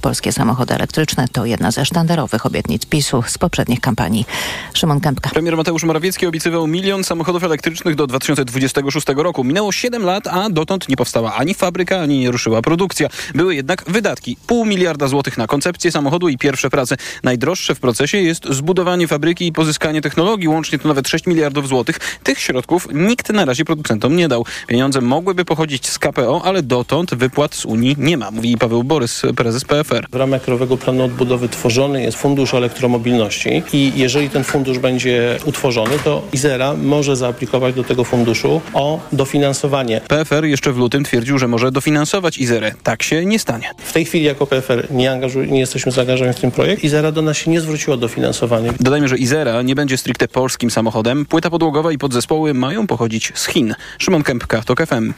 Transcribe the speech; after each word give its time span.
Polskie 0.00 0.32
samochody 0.32 0.74
elektryczne 0.74 1.28
to 1.32 1.44
jedna 1.46 1.70
ze 1.70 1.84
sztandarowych 1.84 2.46
obietnic 2.46 2.86
PiSu 2.86 3.22
z 3.26 3.38
poprzednich 3.38 3.80
kampanii. 3.80 4.24
Szymon 4.74 5.00
Kępka. 5.00 5.30
Premier 5.30 5.56
Mateusz 5.56 5.84
Morawiecki 5.84 6.26
obiecywał 6.26 6.66
milion 6.66 7.04
samochodów 7.04 7.44
elektrycznych 7.44 7.94
do 7.94 8.06
2026 8.06 9.06
roku. 9.16 9.44
Minęło 9.44 9.72
7 9.72 10.02
lat, 10.02 10.26
a 10.26 10.50
dotąd 10.50 10.88
nie 10.88 10.96
powstała 10.96 11.34
ani 11.34 11.54
fabryka, 11.54 12.00
ani 12.00 12.18
nie 12.18 12.30
ruszyła 12.30 12.62
produkcja. 12.62 13.08
Były 13.34 13.54
jednak 13.54 13.84
wydatki. 13.86 14.36
Pół 14.46 14.64
miliarda 14.64 15.08
złotych 15.08 15.38
na 15.38 15.46
koncepcję 15.46 15.92
samochodu 15.92 16.28
i 16.28 16.38
pierwsze 16.38 16.70
prace. 16.70 16.96
Najdroższe 17.22 17.74
w 17.74 17.80
procesie 17.80 18.18
jest 18.18 18.46
zbudowanie 18.50 19.08
fabryki 19.08 19.46
i 19.46 19.52
pozyskanie 19.52 20.00
technologii. 20.00 20.48
Łącznie 20.48 20.78
to 20.78 20.88
nawet 20.88 21.08
6 21.08 21.26
miliardów 21.26 21.68
złotych. 21.68 21.98
Tych 22.22 22.38
środków 22.40 22.88
nikt 22.92 23.28
na 23.28 23.44
razie 23.44 23.64
producentom 23.64 24.16
nie 24.16 24.28
dał. 24.28 24.44
Pieniądze 24.66 25.00
mogłyby 25.00 25.44
pochodzić 25.44 25.88
z 25.88 25.98
KPO, 25.98 26.42
ale 26.44 26.62
dotąd 26.62 27.14
wypłat 27.14 27.54
z 27.54 27.64
Unii 27.64 27.96
nie 27.98 28.16
ma, 28.16 28.30
mówi 28.30 28.56
Paweł 28.56 28.84
Borys, 28.84 29.22
prezes 29.36 29.64
W 30.12 30.14
ramach 30.16 30.42
Krajowego 30.42 30.76
Planu 30.76 31.04
Odbudowy 31.04 31.48
tworzony 31.48 32.02
jest 32.02 32.18
Fundusz 32.18 32.54
Elektromobilności 32.54 33.62
i 33.72 33.92
jeżeli 33.96 34.30
ten 34.30 34.44
fundusz 34.44 34.78
będzie 34.78 35.38
utworzony, 35.44 35.98
to 36.04 36.22
Izera 36.32 36.74
może 36.74 37.16
zaaplikować 37.16 37.74
do 37.74 37.84
tego 37.84 38.04
funduszu 38.04 38.60
o 38.74 39.00
dofinansowanie. 39.12 40.00
PFR 40.08 40.44
jeszcze 40.44 40.72
w 40.72 40.78
lutym 40.78 41.04
twierdził, 41.04 41.38
że 41.38 41.48
może 41.48 41.72
dofinansować 41.72 42.38
Izerę. 42.38 42.72
Tak 42.82 43.02
się 43.02 43.26
nie 43.26 43.38
stanie. 43.38 43.70
W 43.78 43.92
tej 43.92 44.04
chwili 44.04 44.24
jako 44.24 44.46
PFR 44.46 44.86
nie, 44.90 45.12
angażuj, 45.12 45.50
nie 45.50 45.60
jesteśmy 45.60 45.92
zaangażowani 45.92 46.36
w 46.36 46.40
ten 46.40 46.50
projekt. 46.50 46.84
Izera 46.84 47.12
do 47.12 47.22
nas 47.22 47.36
się 47.36 47.50
nie 47.50 47.60
zwróciła 47.60 47.94
o 47.94 47.96
dofinansowanie. 47.96 48.72
Dodajmy, 48.80 49.08
że 49.08 49.18
Izera 49.18 49.62
nie 49.62 49.74
będzie 49.74 49.96
stricte 49.96 50.28
polskim 50.28 50.70
samochodem. 50.70 51.26
Płyta 51.26 51.50
podłogowa 51.50 51.92
i 51.92 51.98
podzespoły 51.98 52.54
mają 52.54 52.86
pochodzić 52.86 53.32
z 53.34 53.46
Chin. 53.46 53.74
Szymon 53.98 54.22
Kępka, 54.22 54.62
TOK 54.62 54.86
FM. 54.86 55.12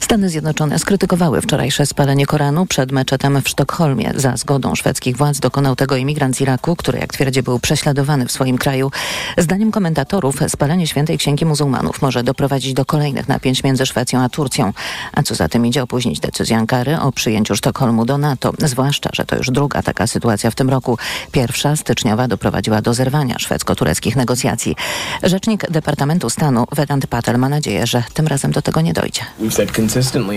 Stany 0.00 0.28
Zjednoczone 0.28 0.78
skrytykowały 0.78 1.40
wczorajsze 1.40 1.86
spalenie 1.86 2.26
Koranu 2.26 2.66
przed 2.66 2.92
meczetem 2.92 3.42
w 3.42 3.48
Sztokholmie. 3.48 4.11
Za 4.16 4.36
zgodą 4.36 4.74
szwedzkich 4.74 5.16
władz 5.16 5.38
dokonał 5.38 5.76
tego 5.76 5.96
imigrant 5.96 6.36
z 6.36 6.40
Iraku, 6.40 6.76
który 6.76 6.98
jak 6.98 7.12
twierdzi 7.12 7.42
był 7.42 7.58
prześladowany 7.58 8.26
w 8.26 8.32
swoim 8.32 8.58
kraju. 8.58 8.90
Zdaniem 9.38 9.70
komentatorów 9.70 10.40
spalenie 10.48 10.86
świętej 10.86 11.18
księgi 11.18 11.44
muzułmanów 11.44 12.02
może 12.02 12.22
doprowadzić 12.22 12.74
do 12.74 12.84
kolejnych 12.84 13.28
napięć 13.28 13.64
między 13.64 13.86
Szwecją 13.86 14.20
a 14.20 14.28
Turcją. 14.28 14.72
A 15.12 15.22
co 15.22 15.34
za 15.34 15.48
tym 15.48 15.66
idzie 15.66 15.82
opóźnić 15.82 16.20
decyzję 16.20 16.56
Ankary 16.56 17.00
o 17.00 17.12
przyjęciu 17.12 17.56
Sztokholmu 17.56 18.04
do 18.04 18.18
NATO. 18.18 18.52
Zwłaszcza, 18.58 19.10
że 19.12 19.24
to 19.24 19.36
już 19.36 19.50
druga 19.50 19.82
taka 19.82 20.06
sytuacja 20.06 20.50
w 20.50 20.54
tym 20.54 20.70
roku. 20.70 20.98
Pierwsza 21.32 21.76
styczniowa 21.76 22.28
doprowadziła 22.28 22.82
do 22.82 22.94
zerwania 22.94 23.36
szwedzko-tureckich 23.38 24.16
negocjacji. 24.16 24.76
Rzecznik 25.22 25.70
Departamentu 25.70 26.30
Stanu 26.30 26.66
Vedant 26.72 27.06
Patel 27.06 27.38
ma 27.38 27.48
nadzieję, 27.48 27.86
że 27.86 28.02
tym 28.14 28.26
razem 28.26 28.50
do 28.52 28.62
tego 28.62 28.80
nie 28.80 28.92
dojdzie. 28.92 29.22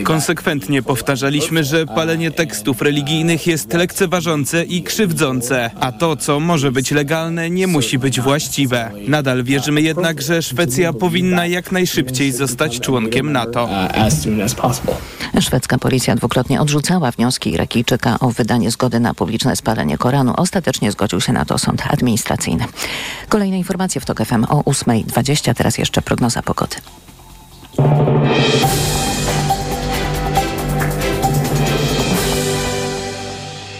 Konsekwentnie 0.03 0.83
powtarzaliśmy, 0.83 1.63
że 1.63 1.85
palenie 1.85 2.31
tekstów 2.31 2.81
religijnych 2.81 3.47
jest 3.47 3.64
lekceważące 3.73 4.63
i 4.63 4.83
krzywdzące, 4.83 5.71
a 5.79 5.91
to, 5.91 6.15
co 6.15 6.39
może 6.39 6.71
być 6.71 6.91
legalne, 6.91 7.49
nie 7.49 7.67
musi 7.67 7.99
być 7.99 8.21
właściwe. 8.21 8.91
Nadal 9.07 9.43
wierzymy 9.43 9.81
jednak, 9.81 10.21
że 10.21 10.41
Szwecja 10.41 10.93
powinna 10.93 11.45
jak 11.45 11.71
najszybciej 11.71 12.31
zostać 12.31 12.79
członkiem 12.79 13.31
NATO. 13.31 13.69
Szwedzka 15.41 15.77
policja 15.77 16.15
dwukrotnie 16.15 16.61
odrzucała 16.61 17.11
wnioski 17.11 17.53
Irakijczyka 17.53 18.19
o 18.19 18.29
wydanie 18.29 18.71
zgody 18.71 18.99
na 18.99 19.13
publiczne 19.13 19.55
spalenie 19.55 19.97
Koranu. 19.97 20.33
Ostatecznie 20.37 20.91
zgodził 20.91 21.21
się 21.21 21.33
na 21.33 21.45
to 21.45 21.57
sąd 21.57 21.83
administracyjny. 21.89 22.65
Kolejne 23.29 23.57
informacje 23.57 24.01
w 24.01 24.05
TOK 24.05 24.25
FM 24.25 24.43
o 24.49 24.61
8.20. 24.61 25.53
Teraz 25.53 25.77
jeszcze 25.77 26.01
prognoza 26.01 26.41
pogody. 26.41 26.75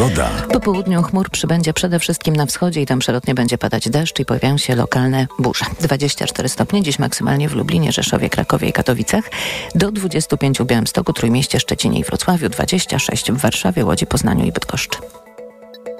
Pogoda. 0.00 0.30
Po 0.52 0.60
południu 0.60 1.02
chmur 1.02 1.30
przybędzie 1.30 1.72
przede 1.72 1.98
wszystkim 1.98 2.36
na 2.36 2.46
wschodzie 2.46 2.82
i 2.82 2.86
tam 2.86 2.98
przelotnie 2.98 3.34
będzie 3.34 3.58
padać 3.58 3.88
deszcz 3.88 4.20
i 4.20 4.24
pojawiają 4.24 4.58
się 4.58 4.76
lokalne 4.76 5.26
burze. 5.38 5.64
24 5.80 6.48
stopnie 6.48 6.82
dziś 6.82 6.98
maksymalnie 6.98 7.48
w 7.48 7.54
Lublinie, 7.54 7.92
Rzeszowie, 7.92 8.30
Krakowie 8.30 8.68
i 8.68 8.72
Katowicach. 8.72 9.24
Do 9.74 9.92
25 9.92 10.58
w 10.58 10.64
Białymstoku, 10.64 11.12
Trójmieście, 11.12 11.60
Szczecinie 11.60 12.00
i 12.00 12.04
Wrocławiu. 12.04 12.48
26 12.48 13.32
w 13.32 13.36
Warszawie, 13.36 13.84
Łodzi, 13.84 14.06
Poznaniu 14.06 14.44
i 14.44 14.52
Bydgoszczy. 14.52 14.98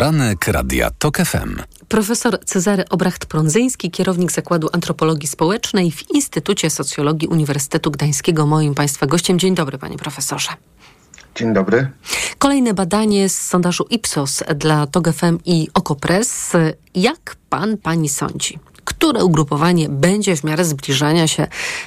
Poranek 0.00 0.48
Radia 0.48 0.90
TOK 0.98 1.16
FM. 1.18 1.56
Profesor 1.88 2.38
Cezary 2.44 2.84
Obracht-Prądzyński, 2.88 3.90
kierownik 3.90 4.32
Zakładu 4.32 4.68
Antropologii 4.72 5.28
Społecznej 5.28 5.90
w 5.90 6.10
Instytucie 6.10 6.70
Socjologii 6.70 7.28
Uniwersytetu 7.28 7.90
Gdańskiego, 7.90 8.46
moim 8.46 8.74
Państwa 8.74 9.06
gościem. 9.06 9.38
Dzień 9.38 9.54
dobry, 9.54 9.78
panie 9.78 9.98
profesorze. 9.98 10.48
Dzień 11.34 11.54
dobry. 11.54 11.90
Kolejne 12.38 12.74
badanie 12.74 13.28
z 13.28 13.40
sondażu 13.40 13.86
Ipsos 13.90 14.42
dla 14.56 14.86
TOG 14.86 15.12
FM 15.12 15.38
i 15.44 15.68
Okopres. 15.74 16.52
Jak 16.94 17.36
pan, 17.48 17.76
pani 17.76 18.08
sądzi? 18.08 18.58
Które 18.84 19.24
ugrupowanie 19.24 19.88
będzie 19.88 20.36
w 20.36 20.44
miarę 20.44 20.64
zbliżania 20.64 21.26
się 21.26 21.46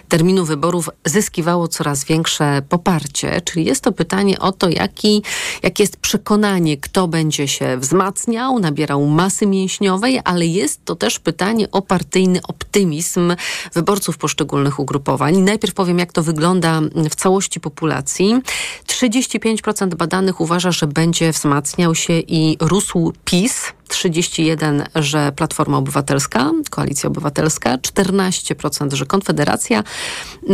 terminu 0.10 0.46
wyborów 0.46 0.90
zyskiwało 1.06 1.68
coraz 1.68 2.04
większe 2.04 2.62
poparcie. 2.70 3.42
Czyli 3.42 3.66
jest 3.66 3.82
to 3.82 3.92
pytanie 3.92 4.40
o 4.40 4.52
to, 4.52 4.70
jaki, 4.70 5.24
jakie 5.64 5.84
jest 5.84 5.98
przekonanie, 5.98 6.78
kto 6.78 7.08
będzie 7.08 7.48
się 7.48 7.78
wzmacniał, 7.78 8.60
nabierał 8.60 9.06
masy 9.06 9.46
mięśniowej, 9.48 10.20
ale 10.24 10.46
jest 10.46 10.86
to 10.86 10.96
też 10.96 11.20
pytanie 11.20 11.72
o 11.72 11.82
partyjny 11.82 12.40
optymizm 12.48 13.36
wyborców 13.74 14.18
poszczególnych 14.18 14.80
ugrupowań. 14.80 15.38
Najpierw 15.38 15.74
powiem, 15.74 16.00
jak 16.00 16.14
to 16.14 16.24
wygląda 16.24 16.82
w 17.10 17.16
całości 17.16 17.60
populacji. 17.60 18.42
35% 18.88 19.96
badanych 19.96 20.42
uważa, 20.42 20.72
że 20.72 20.88
będzie 20.88 21.32
wzmacniał 21.32 21.96
się 21.96 22.20
i 22.20 22.58
rósł 22.60 23.14
PiS. 23.26 23.74
31, 23.94 24.84
że 24.96 25.32
Platforma 25.36 25.78
Obywatelska, 25.78 26.52
Koalicja 26.70 27.08
Obywatelska, 27.08 27.78
14%, 27.78 28.94
że 28.94 29.06
Konfederacja, 29.06 29.84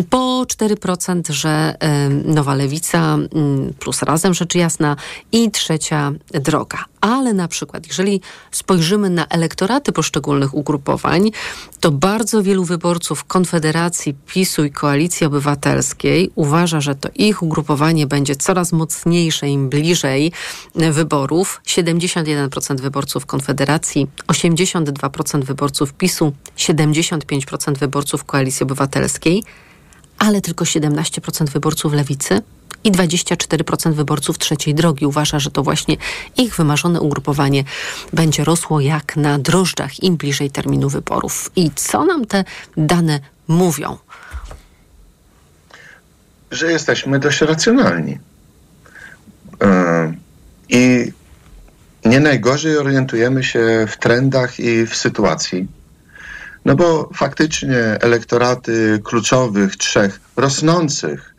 po 0.09 0.45
4%, 0.47 1.31
że 1.31 1.75
Nowa 2.25 2.55
Lewica 2.55 3.17
plus 3.79 4.01
Razem 4.01 4.33
rzecz 4.33 4.55
jasna 4.55 4.95
i 5.31 5.51
trzecia 5.51 6.11
droga. 6.31 6.85
Ale 7.01 7.33
na 7.33 7.47
przykład, 7.47 7.87
jeżeli 7.87 8.21
spojrzymy 8.51 9.09
na 9.09 9.27
elektoraty 9.27 9.91
poszczególnych 9.91 10.53
ugrupowań, 10.53 11.31
to 11.79 11.91
bardzo 11.91 12.43
wielu 12.43 12.63
wyborców 12.63 13.23
Konfederacji, 13.23 14.15
PiSu 14.27 14.63
i 14.63 14.71
Koalicji 14.71 15.27
Obywatelskiej 15.27 16.31
uważa, 16.35 16.81
że 16.81 16.95
to 16.95 17.09
ich 17.15 17.43
ugrupowanie 17.43 18.07
będzie 18.07 18.35
coraz 18.35 18.71
mocniejsze 18.71 19.47
im 19.47 19.69
bliżej 19.69 20.31
wyborów. 20.75 21.61
71% 21.65 22.79
wyborców 22.81 23.25
Konfederacji, 23.25 24.07
82% 24.27 25.43
wyborców 25.43 25.93
PiSu, 25.93 26.33
75% 26.57 27.77
wyborców 27.77 28.23
Koalicji 28.23 28.63
Obywatelskiej, 28.63 29.43
ale 30.17 30.41
tylko 30.41 30.65
17% 30.65 31.49
wyborców 31.49 31.93
Lewicy 31.93 32.41
i 32.83 32.91
24% 32.91 33.93
wyborców 33.93 34.37
trzeciej 34.37 34.75
drogi 34.75 35.05
uważa, 35.05 35.39
że 35.39 35.51
to 35.51 35.63
właśnie 35.63 35.97
ich 36.37 36.55
wymarzone 36.55 37.01
ugrupowanie 37.01 37.63
będzie 38.13 38.43
rosło 38.43 38.79
jak 38.79 39.15
na 39.15 39.39
drożdżach 39.39 40.03
im 40.03 40.17
bliżej 40.17 40.51
terminu 40.51 40.89
wyborów. 40.89 41.51
I 41.55 41.71
co 41.75 42.05
nam 42.05 42.25
te 42.25 42.43
dane 42.77 43.19
mówią? 43.47 43.97
Że 46.51 46.71
jesteśmy 46.71 47.19
dość 47.19 47.41
racjonalni. 47.41 48.19
Yy, 49.61 50.17
I 50.69 51.11
nie 52.05 52.19
najgorzej 52.19 52.77
orientujemy 52.77 53.43
się 53.43 53.85
w 53.89 53.97
trendach 53.97 54.59
i 54.59 54.85
w 54.85 54.95
sytuacji. 54.95 55.67
No 56.65 56.75
bo 56.75 57.09
faktycznie 57.13 57.77
elektoraty 57.77 59.01
kluczowych, 59.03 59.75
trzech 59.75 60.19
rosnących 60.35 61.35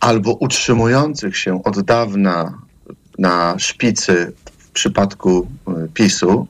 albo 0.00 0.32
utrzymujących 0.32 1.36
się 1.36 1.64
od 1.64 1.80
dawna 1.80 2.58
na 3.18 3.58
szpicy 3.58 4.32
w 4.58 4.70
przypadku 4.70 5.46
PiSu 5.94 6.46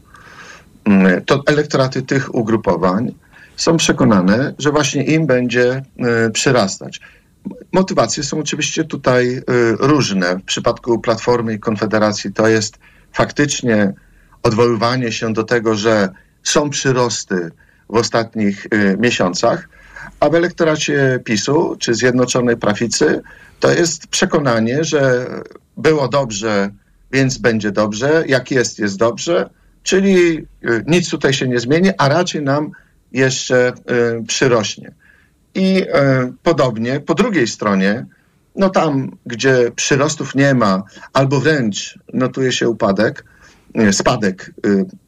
mm, 0.84 1.24
to 1.24 1.42
elektoraty 1.46 2.02
tych 2.02 2.34
ugrupowań 2.34 3.14
są 3.56 3.76
przekonane, 3.76 4.54
że 4.58 4.70
właśnie 4.70 5.04
im 5.04 5.26
będzie 5.26 5.82
przyrastać. 6.32 7.00
Motywacje 7.72 8.22
są 8.22 8.38
oczywiście 8.38 8.84
tutaj 8.84 9.42
różne. 9.78 10.36
W 10.36 10.42
przypadku 10.42 10.98
Platformy 10.98 11.54
i 11.54 11.58
Konfederacji 11.58 12.32
to 12.32 12.48
jest 12.48 12.78
faktycznie 13.12 13.92
odwoływanie 14.42 15.12
się 15.12 15.32
do 15.32 15.44
tego, 15.44 15.74
że 15.74 16.08
są 16.42 16.70
przyrosty 16.70 17.50
w 17.88 17.94
ostatnich 17.94 18.66
miesiącach, 18.98 19.68
a 20.20 20.28
w 20.28 20.34
elektoracie 20.34 21.20
PiSu 21.24 21.76
czy 21.78 21.94
Zjednoczonej 21.94 22.56
Prawicy 22.56 23.22
to 23.60 23.70
jest 23.72 24.06
przekonanie, 24.06 24.84
że 24.84 25.26
było 25.76 26.08
dobrze, 26.08 26.70
więc 27.12 27.38
będzie 27.38 27.72
dobrze, 27.72 28.24
jak 28.26 28.50
jest, 28.50 28.78
jest 28.78 28.96
dobrze, 28.96 29.50
czyli 29.82 30.38
y, 30.38 30.84
nic 30.86 31.10
tutaj 31.10 31.32
się 31.32 31.48
nie 31.48 31.60
zmieni, 31.60 31.90
a 31.98 32.08
raczej 32.08 32.42
nam 32.42 32.70
jeszcze 33.12 33.72
y, 34.20 34.24
przyrośnie. 34.26 34.92
I 35.54 35.82
y, 35.82 35.86
podobnie 36.42 37.00
po 37.00 37.14
drugiej 37.14 37.46
stronie, 37.46 38.06
no 38.56 38.70
tam, 38.70 39.16
gdzie 39.26 39.70
przyrostów 39.76 40.34
nie 40.34 40.54
ma, 40.54 40.82
albo 41.12 41.40
wręcz 41.40 41.98
notuje 42.12 42.52
się 42.52 42.68
upadek, 42.68 43.24
spadek 43.92 44.52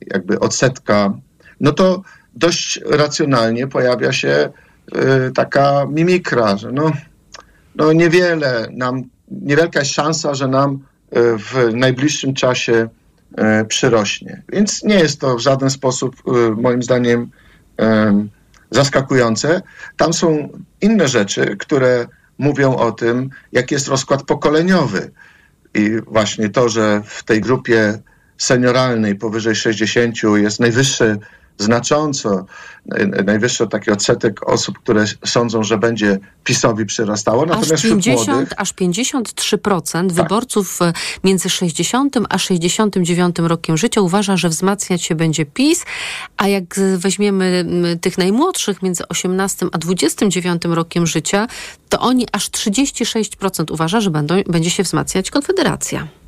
jakby 0.00 0.40
odsetka, 0.40 1.14
no 1.60 1.72
to 1.72 2.02
dość 2.34 2.80
racjonalnie 2.86 3.66
pojawia 3.66 4.12
się 4.12 4.50
taka 5.34 5.86
mimikra, 5.90 6.56
że 6.56 6.72
no 6.72 6.92
no 7.76 7.92
niewiele 7.92 8.68
nam, 8.72 9.02
niewielka 9.30 9.78
jest 9.78 9.92
szansa, 9.92 10.34
że 10.34 10.48
nam 10.48 10.72
e, 11.10 11.38
w 11.38 11.74
najbliższym 11.74 12.34
czasie 12.34 12.88
e, 13.36 13.64
przyrośnie. 13.64 14.42
Więc 14.52 14.82
nie 14.82 14.94
jest 14.94 15.20
to 15.20 15.36
w 15.36 15.40
żaden 15.40 15.70
sposób, 15.70 16.16
moim 16.56 16.82
zdaniem, 16.82 17.30
zaskakujące. 18.70 19.62
Tam 19.96 20.12
są 20.12 20.48
inne 20.80 21.08
rzeczy, 21.08 21.56
które 21.56 22.06
mówią 22.38 22.76
o 22.76 22.92
tym, 22.92 23.30
jaki 23.52 23.74
jest 23.74 23.88
rozkład 23.88 24.22
pokoleniowy. 24.22 25.10
I 25.74 25.90
właśnie 26.06 26.48
to, 26.48 26.68
że 26.68 27.02
w 27.04 27.22
tej 27.22 27.40
grupie 27.40 27.98
senioralnej 28.38 29.14
powyżej 29.14 29.54
60 29.54 30.16
jest 30.34 30.60
najwyższy 30.60 31.18
znacząco 31.58 32.46
najwyższy 33.26 33.66
taki 33.66 33.90
odsetek 33.90 34.48
osób, 34.48 34.78
które 34.78 35.04
sądzą, 35.24 35.62
że 35.62 35.78
będzie 35.78 36.18
PiSowi 36.44 36.86
przyrastało. 36.86 37.46
Natomiast 37.46 37.72
aż 37.72 37.82
50, 37.82 38.28
młodych... 38.28 38.52
aż 38.56 38.74
53% 38.74 39.92
tak. 39.92 40.12
wyborców 40.12 40.82
e, 40.82 40.92
między 41.24 41.50
60 41.50 42.16
a 42.28 42.38
69 42.38 43.36
rokiem 43.38 43.76
życia 43.76 44.00
uważa, 44.00 44.36
że 44.36 44.48
wzmacniać 44.48 45.02
się 45.02 45.14
będzie 45.14 45.46
PiS, 45.46 45.84
a 46.36 46.48
jak 46.48 46.80
weźmiemy 46.96 47.66
tych 48.00 48.18
najmłodszych 48.18 48.82
między 48.82 49.08
18 49.08 49.66
a 49.72 49.78
29 49.78 50.62
rokiem 50.64 51.06
życia, 51.06 51.46
to 51.88 52.00
oni 52.00 52.26
aż 52.32 52.50
36% 52.50 53.72
uważa, 53.72 54.00
że 54.00 54.10
będą, 54.10 54.34
będzie 54.46 54.70
się 54.70 54.82
wzmacniać 54.82 55.30
Konfederacja. 55.30 56.21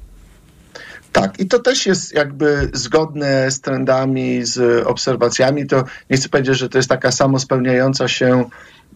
Tak, 1.14 1.40
i 1.40 1.46
to 1.46 1.58
też 1.58 1.87
jest 1.87 2.14
jakby 2.14 2.70
zgodne 2.72 3.50
z 3.50 3.61
trendami, 3.61 4.44
z 4.44 4.87
obserwacjami. 4.87 5.66
To 5.66 5.84
nie 6.11 6.16
chcę 6.16 6.28
powiedzieć, 6.28 6.58
że 6.58 6.69
to 6.69 6.78
jest 6.78 6.88
taka 6.88 7.12
samospełniająca 7.12 8.08
się 8.08 8.44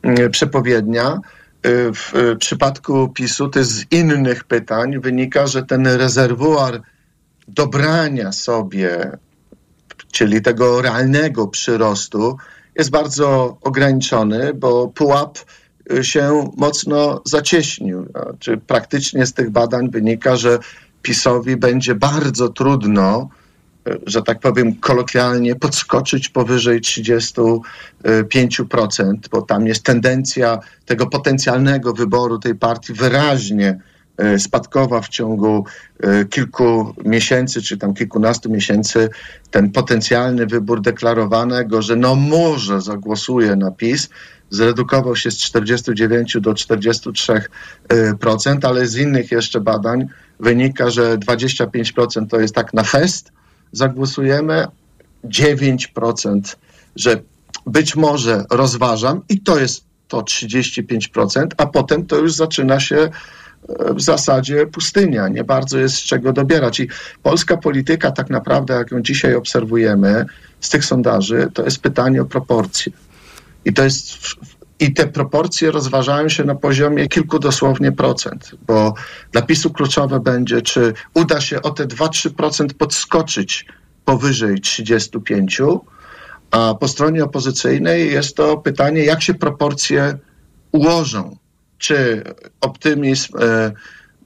mm, 0.03 0.31
przepowiednia. 0.31 1.20
Y, 1.67 1.93
w 1.94 2.15
y, 2.15 2.37
przypadku 2.37 3.09
PiSu 3.09 3.49
to 3.49 3.65
z 3.65 3.85
innych 3.91 4.44
pytań 4.44 5.00
wynika, 5.00 5.47
że 5.47 5.62
ten 5.62 5.87
rezerwuar 5.87 6.82
dobrania 7.49 8.32
sobie, 8.32 9.11
czyli 10.12 10.43
tego 10.43 10.82
realnego 10.82 11.49
przyrostu, 11.49 12.37
jest 12.75 12.91
bardzo 12.91 13.59
ograniczony, 13.61 14.55
bo 14.55 14.88
pułap 14.88 15.38
y, 15.93 16.05
się 16.05 16.50
mocno 16.56 17.23
zacieśnił. 17.25 18.06
Czy 18.38 18.56
praktycznie 18.56 19.26
z 19.26 19.32
tych 19.32 19.50
badań 19.50 19.91
wynika, 19.91 20.37
że 20.37 20.59
PiSowi 21.03 21.56
będzie 21.56 21.95
bardzo 21.95 22.49
trudno, 22.49 23.29
e, 23.87 23.97
że 24.06 24.23
tak 24.23 24.41
powiem 24.41 24.75
kolokwialnie, 24.75 25.56
podskoczyć 25.56 26.29
powyżej 26.29 26.81
35%, 26.81 29.15
bo 29.31 29.43
tam 29.43 29.67
jest 29.67 29.83
tendencja 29.83 30.59
tego 30.87 31.06
potencjalnego 31.06 31.93
wyboru 31.93 32.39
tej 32.39 32.55
partii 32.55 32.93
wyraźnie 32.93 33.79
spadkowa 34.38 35.00
w 35.00 35.09
ciągu 35.09 35.65
e, 36.00 36.25
kilku 36.25 36.94
miesięcy, 37.05 37.62
czy 37.62 37.76
tam 37.76 37.94
kilkunastu 37.94 38.50
miesięcy, 38.50 39.09
ten 39.50 39.70
potencjalny 39.70 40.47
wybór 40.47 40.81
deklarowanego, 40.81 41.82
że 41.82 41.97
no 41.97 42.15
może 42.15 42.81
zagłosuje 42.81 43.56
na 43.56 43.70
PiS, 43.70 44.09
zredukował 44.50 45.17
się 45.17 45.31
z 45.31 45.37
49 45.37 46.37
do 46.41 46.53
43%, 46.53 47.47
ale 48.62 48.87
z 48.87 48.97
innych 48.97 49.31
jeszcze 49.32 49.61
badań 49.61 50.06
wynika, 50.41 50.91
że 50.91 51.19
25% 51.19 52.26
to 52.26 52.41
jest 52.41 52.55
tak 52.55 52.75
na 52.75 52.82
fest, 52.82 53.32
zagłosujemy, 53.73 54.67
9%, 55.25 56.56
że 56.97 57.21
być 57.67 57.97
może 57.97 58.44
rozważam 58.50 59.21
i 59.29 59.41
to 59.41 59.59
jest 59.59 59.85
to 60.09 60.21
35%, 60.21 61.47
a 61.56 61.67
potem 61.67 62.06
to 62.06 62.17
już 62.17 62.35
zaczyna 62.35 62.81
się 62.81 62.97
e, 62.97 63.11
w 63.94 64.00
zasadzie 64.00 64.66
pustynia. 64.66 65.28
Nie 65.28 65.44
bardzo 65.44 65.78
jest 65.78 65.94
z 65.94 66.02
czego 66.02 66.32
dobierać. 66.32 66.81
I 66.81 66.88
polska 67.22 67.56
polityka, 67.56 68.10
tak 68.10 68.31
naprawdę, 68.31 68.75
jak 68.75 68.90
ją 68.90 69.02
dzisiaj 69.02 69.34
obserwujemy 69.34 70.26
z 70.60 70.69
tych 70.69 70.84
sondaży, 70.84 71.49
to 71.55 71.64
jest 71.64 71.81
pytanie 71.81 72.22
o 72.22 72.25
proporcje. 72.25 72.93
I 73.64 73.72
to 73.72 73.84
jest 73.84 74.19
i 74.81 74.93
te 74.93 75.06
proporcje 75.06 75.70
rozważają 75.70 76.28
się 76.28 76.44
na 76.44 76.55
poziomie 76.55 77.08
kilku 77.08 77.38
dosłownie 77.38 77.93
procent, 77.93 78.50
bo 78.66 78.94
dla 79.32 79.43
PiSu 79.43 79.70
kluczowe 79.70 80.20
będzie, 80.20 80.62
czy 80.62 80.93
uda 81.14 81.40
się 81.40 81.62
o 81.62 81.70
te 81.70 81.87
2-3% 81.87 82.75
podskoczyć 82.75 83.66
powyżej 84.04 84.61
35, 84.61 85.62
a 86.50 86.75
po 86.75 86.88
stronie 86.88 87.25
opozycyjnej 87.25 88.12
jest 88.12 88.37
to 88.37 88.56
pytanie, 88.56 89.04
jak 89.04 89.22
się 89.22 89.34
proporcje 89.34 90.19
ułożą. 90.72 91.37
Czy 91.78 92.22
optymizm 92.60 93.38
e, 93.38 93.72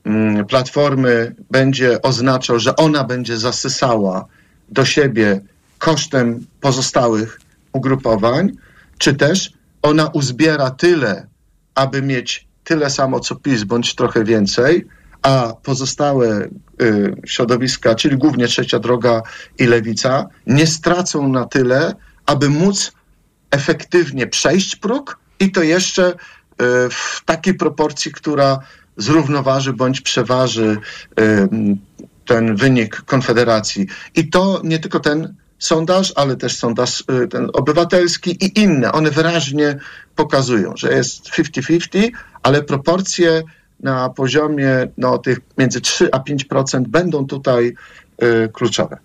mm, 0.05 0.47
Platformy 0.47 1.35
będzie 1.51 2.03
oznaczał, 2.03 2.59
że 2.59 2.77
ona 2.77 3.05
będzie 3.05 3.37
zasysała 3.37 4.27
do 4.69 4.85
siebie 4.85 5.41
kosztem 5.79 6.47
pozostałych 6.61 7.41
ugrupowań, 7.73 8.53
czy 8.99 9.15
też 9.15 9.53
ona 9.83 10.07
uzbiera 10.07 10.71
tyle, 10.71 11.27
aby 11.75 12.03
mieć 12.03 12.47
tyle 12.65 12.91
samo 12.91 13.21
co 13.21 13.37
PiS, 13.37 13.65
bądź 13.65 13.95
trochę 13.95 14.25
więcej, 14.25 14.87
a 15.23 15.53
pozostałe 15.63 16.49
y, 16.83 17.15
środowiska, 17.27 17.95
czyli 17.95 18.17
głównie 18.17 18.47
Trzecia 18.47 18.79
Droga 18.79 19.23
i 19.59 19.67
Lewica, 19.67 20.27
nie 20.47 20.67
stracą 20.67 21.29
na 21.29 21.45
tyle, 21.45 21.95
aby 22.27 22.49
móc 22.49 22.93
efektywnie 23.51 24.27
przejść 24.27 24.77
próg 24.77 25.19
i 25.41 25.53
to 25.53 25.63
jeszcze 25.63 26.15
w 26.91 27.25
takiej 27.25 27.55
proporcji, 27.55 28.13
która 28.13 28.59
zrównoważy 28.97 29.73
bądź 29.73 30.01
przeważy 30.01 30.77
y, 31.21 31.49
ten 32.27 32.57
wynik 32.57 32.97
Konfederacji. 32.97 33.87
I 34.15 34.29
to 34.29 34.61
nie 34.65 34.79
tylko 34.79 35.01
ten 35.01 35.35
sondaż, 35.59 36.13
ale 36.17 36.37
też 36.37 36.57
sondaż 36.57 37.05
y, 37.25 37.29
ten 37.29 37.49
obywatelski 37.53 38.31
i 38.45 38.61
inne. 38.61 38.93
One 38.93 39.11
wyraźnie 39.11 39.79
pokazują, 40.17 40.73
że 40.77 40.93
jest 40.93 41.31
50-50, 41.31 42.11
ale 42.43 42.63
proporcje 42.63 43.43
na 43.81 44.11
poziomie 44.11 44.89
no, 44.99 45.19
tych 45.19 45.39
między 45.59 45.81
3 45.81 46.09
a 46.13 46.19
5% 46.19 46.83
będą 46.89 47.27
tutaj 47.27 47.75
Y, 47.75 48.02
kluczowe. 48.53 48.99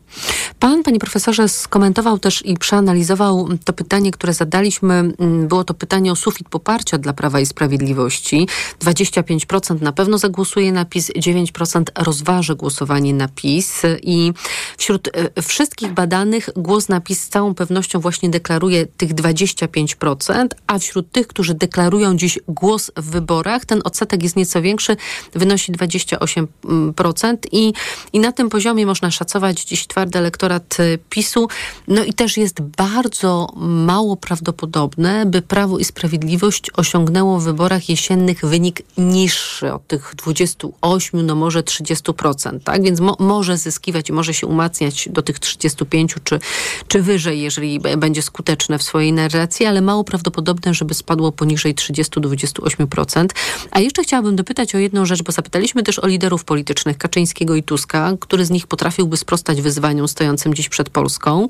Pan, 0.60 0.84
panie 0.84 1.00
profesorze, 1.00 1.50
skomentował 1.50 2.20
też 2.20 2.46
i 2.46 2.58
przeanalizował 2.58 3.48
to 3.66 3.74
pytanie, 3.74 4.12
które 4.12 4.34
zadaliśmy. 4.34 4.94
Mm, 4.94 5.48
było 5.48 5.64
to 5.64 5.74
pytanie 5.74 6.12
o 6.12 6.16
sufit 6.16 6.50
poparcia 6.50 6.98
dla 6.98 7.14
Prawa 7.14 7.40
i 7.40 7.46
Sprawiedliwości. 7.46 8.48
25% 8.80 9.82
na 9.82 9.92
pewno 9.92 10.18
zagłosuje 10.18 10.72
na 10.72 10.86
PiS, 10.86 11.12
9% 11.12 11.84
rozważy 11.96 12.56
głosowanie 12.56 13.14
na 13.14 13.28
PiS 13.28 13.82
i 14.02 14.34
wśród 14.78 15.08
y, 15.38 15.42
wszystkich 15.42 15.94
badanych 15.94 16.50
głos 16.56 16.90
na 16.90 17.02
PiS 17.02 17.24
z 17.24 17.30
całą 17.30 17.54
pewnością 17.54 18.00
właśnie 18.00 18.30
deklaruje 18.30 18.86
tych 18.86 19.14
25%, 19.14 20.48
a 20.68 20.80
wśród 20.80 21.12
tych, 21.12 21.28
którzy 21.28 21.54
deklarują 21.54 22.18
dziś 22.18 22.40
głos 22.48 22.92
w 22.98 23.10
wyborach, 23.10 23.66
ten 23.66 23.82
odsetek 23.84 24.24
jest 24.24 24.36
nieco 24.36 24.62
większy, 24.62 24.98
wynosi 25.34 25.72
28% 25.72 27.38
i, 27.52 27.74
i 28.14 28.20
na 28.20 28.32
tym 28.32 28.50
poziomie 28.50 28.86
można 28.86 28.97
można 28.98 29.12
szacować 29.12 29.63
dziś 29.63 29.88
twardy 29.88 30.20
elektorat 30.20 30.80
y, 30.80 31.00
PiSu. 31.10 31.48
No 31.88 32.04
i 32.04 32.13
też 32.13 32.38
jest 32.38 32.62
bardzo 32.62 33.54
mało 33.58 34.18
prawdopodobne, 34.18 35.25
by 35.25 35.42
Prawo 35.42 35.80
i 35.80 35.86
Sprawiedliwość 35.86 36.72
osiągnęło 36.77 37.39
w 37.39 37.44
wyborach 37.44 37.89
jesiennych 37.89 38.46
wynik 38.46 38.82
niższy 38.98 39.74
od 39.74 39.88
tych 39.88 40.13
28, 40.18 41.25
no 41.25 41.36
może 41.36 41.63
30%, 41.63 42.60
tak? 42.63 42.84
Więc 42.84 43.00
mo 43.00 43.16
może 43.20 43.58
zyskiwać 43.58 44.10
i 44.10 44.13
może 44.13 44.34
się 44.34 44.48
umacniać 44.48 45.10
do 45.12 45.22
tych 45.22 45.39
35 45.39 46.16
czy, 46.24 46.39
czy 46.88 47.01
wyżej, 47.01 47.42
jeżeli 47.42 47.80
będzie 47.80 48.22
skuteczne 48.22 48.77
w 48.77 48.84
swojej 48.84 49.13
narracji, 49.13 49.66
ale 49.66 49.82
mało 49.82 50.04
prawdopodobne, 50.04 50.74
żeby 50.74 50.94
spadło 50.94 51.32
poniżej 51.32 51.75
30-28%. 51.75 53.27
A 53.72 53.80
jeszcze 53.80 54.04
chciałabym 54.04 54.36
dopytać 54.36 54.75
o 54.75 54.77
jedną 54.77 55.06
rzecz, 55.06 55.24
bo 55.24 55.32
zapytaliśmy 55.32 55.84
też 55.84 56.00
o 56.00 56.08
liderów 56.08 56.44
politycznych 56.44 56.98
Kaczyńskiego 56.98 57.56
i 57.56 57.63
Tuska, 57.63 58.13
który 58.20 58.46
z 58.46 58.50
nich 58.50 58.68
potrafiłby 58.88 59.17
sprostać 59.17 59.62
wyzwaniom 59.62 60.08
stojącym 60.08 60.53
dziś 60.53 60.70
przed 60.70 60.89
Polską. 60.89 61.50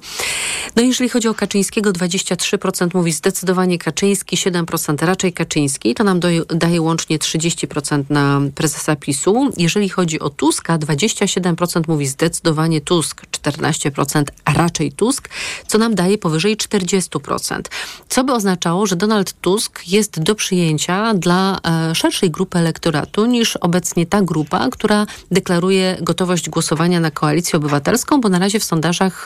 No 0.76 0.84
jeżeli 0.84 1.10
chodzi 1.10 1.28
o 1.28 1.34
Kaczyńskiego, 1.34 1.92
23% 1.92 2.90
mówi 2.94 3.12
zdecydowanie 3.12 3.78
Kaczyński, 3.78 4.38
7% 4.38 5.06
raczej 5.06 5.34
Kaczyński. 5.34 5.96
To 5.96 6.04
nam 6.04 6.20
daje 6.50 6.82
łącznie 6.82 7.20
30% 7.20 8.04
na 8.10 8.42
prezesa 8.56 8.96
PiSu. 8.96 9.52
Jeżeli 9.58 9.90
chodzi 9.90 10.20
o 10.20 10.30
Tuska, 10.30 10.78
27% 10.78 11.82
mówi 11.88 12.08
zdecydowanie 12.08 12.82
Tusk, 12.82 13.22
14% 13.32 14.24
raczej 14.46 14.92
Tusk, 14.92 15.30
co 15.68 15.78
nam 15.78 15.96
daje 15.96 16.18
powyżej 16.18 16.58
40%. 16.58 17.62
Co 18.10 18.24
by 18.24 18.34
oznaczało, 18.34 18.88
że 18.88 18.96
Donald 18.96 19.34
Tusk 19.42 19.88
jest 19.88 20.20
do 20.20 20.36
przyjęcia 20.36 21.14
dla 21.14 21.60
e, 21.66 21.96
szerszej 21.96 22.32
grupy 22.32 22.58
elektoratu 22.58 23.26
niż 23.26 23.58
obecnie 23.58 24.06
ta 24.06 24.22
grupa, 24.22 24.70
która 24.72 25.06
deklaruje 25.32 25.98
gotowość 26.02 26.50
głosowania 26.50 27.00
na 27.00 27.12
koalicję 27.12 27.27
obywatelską, 27.58 28.22
bo 28.22 28.30
na 28.30 28.40
razie 28.40 28.60
w 28.60 28.64
sondażach 28.64 29.26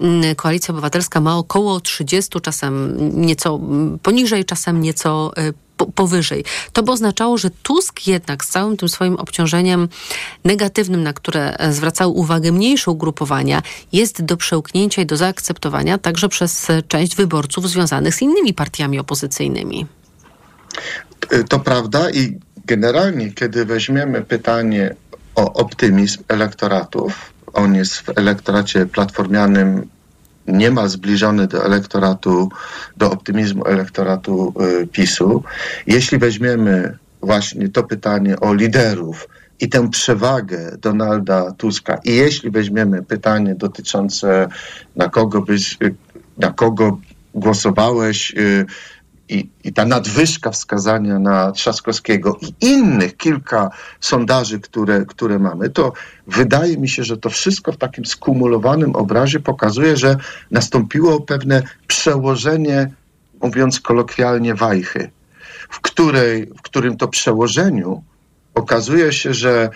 mm, 0.00 0.34
koalicja 0.34 0.72
obywatelska 0.72 1.20
ma 1.20 1.38
około 1.38 1.80
30, 1.80 2.40
czasem 2.40 2.96
nieco 3.20 3.60
poniżej, 4.02 4.44
czasem 4.44 4.80
nieco 4.80 5.32
e, 5.36 5.52
powyżej. 5.94 6.44
To 6.72 6.82
by 6.82 6.92
oznaczało, 6.92 7.38
że 7.38 7.50
Tusk 7.62 8.06
jednak 8.06 8.44
z 8.44 8.48
całym 8.48 8.76
tym 8.76 8.88
swoim 8.88 9.16
obciążeniem 9.16 9.88
negatywnym, 10.44 11.02
na 11.02 11.12
które 11.12 11.56
e, 11.56 11.72
zwracały 11.72 12.12
uwagę 12.12 12.52
mniejsze 12.52 12.90
ugrupowania, 12.90 13.62
jest 13.92 14.22
do 14.22 14.36
przełknięcia 14.36 15.02
i 15.02 15.06
do 15.06 15.16
zaakceptowania 15.16 15.98
także 15.98 16.28
przez 16.28 16.66
część 16.88 17.16
wyborców 17.16 17.68
związanych 17.68 18.14
z 18.14 18.22
innymi 18.22 18.54
partiami 18.54 18.98
opozycyjnymi. 18.98 19.86
To 21.48 21.60
prawda 21.60 22.10
i 22.10 22.38
generalnie, 22.66 23.32
kiedy 23.32 23.64
weźmiemy 23.64 24.22
pytanie 24.22 24.94
o 25.34 25.52
optymizm 25.52 26.22
elektoratów, 26.28 27.32
on 27.52 27.74
jest 27.74 27.98
w 27.98 28.18
elektoracie 28.18 28.86
platformianym 28.86 29.88
niemal 30.46 30.88
zbliżony 30.88 31.46
do 31.46 31.64
elektoratu, 31.64 32.48
do 32.96 33.10
optymizmu 33.10 33.66
elektoratu 33.66 34.54
y, 34.82 34.86
PiSu. 34.86 35.42
Jeśli 35.86 36.18
weźmiemy 36.18 36.98
właśnie 37.22 37.68
to 37.68 37.82
pytanie 37.82 38.40
o 38.40 38.54
liderów 38.54 39.28
i 39.60 39.68
tę 39.68 39.90
przewagę 39.90 40.76
Donalda 40.80 41.52
Tuska 41.52 41.98
i 42.04 42.16
jeśli 42.16 42.50
weźmiemy 42.50 43.02
pytanie 43.02 43.54
dotyczące 43.54 44.48
na 44.96 45.08
kogo 45.08 45.42
byś, 45.42 45.78
na 46.38 46.52
kogo 46.52 46.98
głosowałeś, 47.34 48.34
y, 48.34 48.66
i, 49.30 49.50
i 49.64 49.72
ta 49.72 49.84
nadwyżka 49.84 50.50
wskazania 50.50 51.18
na 51.18 51.52
Trzaskowskiego 51.52 52.38
i 52.40 52.66
innych 52.66 53.16
kilka 53.16 53.70
sondaży, 54.00 54.60
które, 54.60 55.04
które 55.06 55.38
mamy, 55.38 55.70
to 55.70 55.92
wydaje 56.26 56.76
mi 56.76 56.88
się, 56.88 57.04
że 57.04 57.16
to 57.16 57.30
wszystko 57.30 57.72
w 57.72 57.76
takim 57.76 58.06
skumulowanym 58.06 58.96
obrazie 58.96 59.40
pokazuje, 59.40 59.96
że 59.96 60.16
nastąpiło 60.50 61.20
pewne 61.20 61.62
przełożenie, 61.86 62.90
mówiąc 63.42 63.80
kolokwialnie, 63.80 64.54
wajchy, 64.54 65.10
w, 65.70 65.80
której, 65.80 66.46
w 66.46 66.62
którym 66.62 66.96
to 66.96 67.08
przełożeniu 67.08 68.02
okazuje 68.54 69.12
się, 69.12 69.34
że 69.34 69.70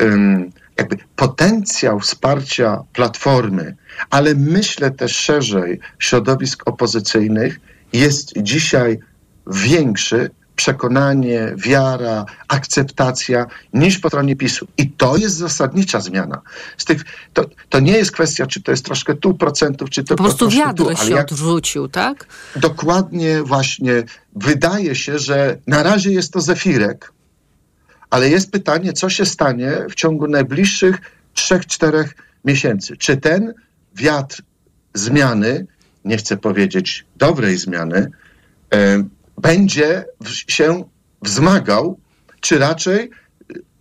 um, 0.00 0.50
jakby 0.78 0.96
potencjał 1.16 2.00
wsparcia 2.00 2.82
platformy, 2.92 3.76
ale 4.10 4.34
myślę 4.34 4.90
też 4.90 5.16
szerzej 5.16 5.80
środowisk 5.98 6.62
opozycyjnych, 6.68 7.60
jest 7.92 8.32
dzisiaj 8.42 8.98
większy, 9.46 10.30
przekonanie, 10.56 11.54
wiara, 11.56 12.24
akceptacja 12.48 13.46
niż 13.72 13.98
po 13.98 14.08
stronie 14.08 14.36
PiSu. 14.36 14.66
I 14.78 14.90
to 14.90 15.16
jest 15.16 15.36
zasadnicza 15.36 16.00
zmiana. 16.00 16.42
Z 16.76 16.84
tych, 16.84 17.04
to, 17.32 17.44
to 17.68 17.80
nie 17.80 17.92
jest 17.92 18.12
kwestia, 18.12 18.46
czy 18.46 18.62
to 18.62 18.70
jest 18.70 18.84
troszkę 18.84 19.14
tu 19.14 19.34
procentów, 19.34 19.90
czy 19.90 20.04
to 20.04 20.16
po 20.16 20.24
prostu 20.24 20.48
wiatr 20.48 20.84
tu, 20.84 20.96
się 20.96 21.10
jak, 21.10 21.32
odwrócił, 21.32 21.88
tak? 21.88 22.26
Dokładnie 22.56 23.42
właśnie. 23.42 24.02
Wydaje 24.36 24.94
się, 24.94 25.18
że 25.18 25.58
na 25.66 25.82
razie 25.82 26.12
jest 26.12 26.32
to 26.32 26.40
zefirek, 26.40 27.12
ale 28.10 28.28
jest 28.28 28.50
pytanie, 28.50 28.92
co 28.92 29.10
się 29.10 29.26
stanie 29.26 29.72
w 29.90 29.94
ciągu 29.94 30.28
najbliższych 30.28 30.96
3-4 31.34 32.04
miesięcy. 32.44 32.96
Czy 32.96 33.16
ten 33.16 33.54
wiatr 33.94 34.42
zmiany 34.94 35.66
nie 36.06 36.16
chcę 36.16 36.36
powiedzieć 36.36 37.04
dobrej 37.16 37.58
zmiany, 37.58 38.10
e, 38.74 39.04
będzie 39.38 40.04
się 40.26 40.84
wzmagał, 41.22 41.98
czy 42.40 42.58
raczej 42.58 43.10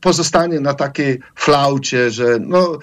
pozostanie 0.02 0.60
na 0.60 0.74
takiej 0.74 1.20
flaucie, 1.36 2.12
że 2.12 2.38
no, 2.40 2.80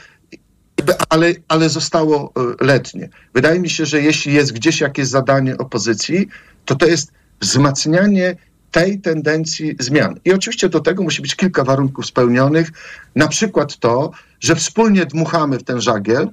ale, 1.08 1.32
ale 1.48 1.68
zostało 1.68 2.32
e, 2.60 2.64
letnie. 2.64 3.08
Wydaje 3.34 3.60
mi 3.60 3.70
się, 3.70 3.86
że 3.86 4.02
jeśli 4.02 4.34
jest 4.34 4.52
gdzieś 4.52 4.80
jakieś 4.80 5.06
zadanie 5.06 5.58
opozycji, 5.58 6.28
to 6.64 6.74
to 6.74 6.86
jest 6.86 7.12
wzmacnianie 7.40 8.36
tej 8.70 9.00
tendencji 9.00 9.76
zmian. 9.80 10.20
I 10.24 10.32
oczywiście 10.32 10.68
do 10.68 10.80
tego 10.80 11.02
musi 11.02 11.22
być 11.22 11.36
kilka 11.36 11.64
warunków 11.64 12.06
spełnionych, 12.06 12.70
na 13.16 13.28
przykład 13.28 13.76
to, 13.76 14.10
że 14.40 14.56
wspólnie 14.56 15.06
dmuchamy 15.06 15.58
w 15.58 15.64
ten 15.64 15.80
żagiel, 15.80 16.28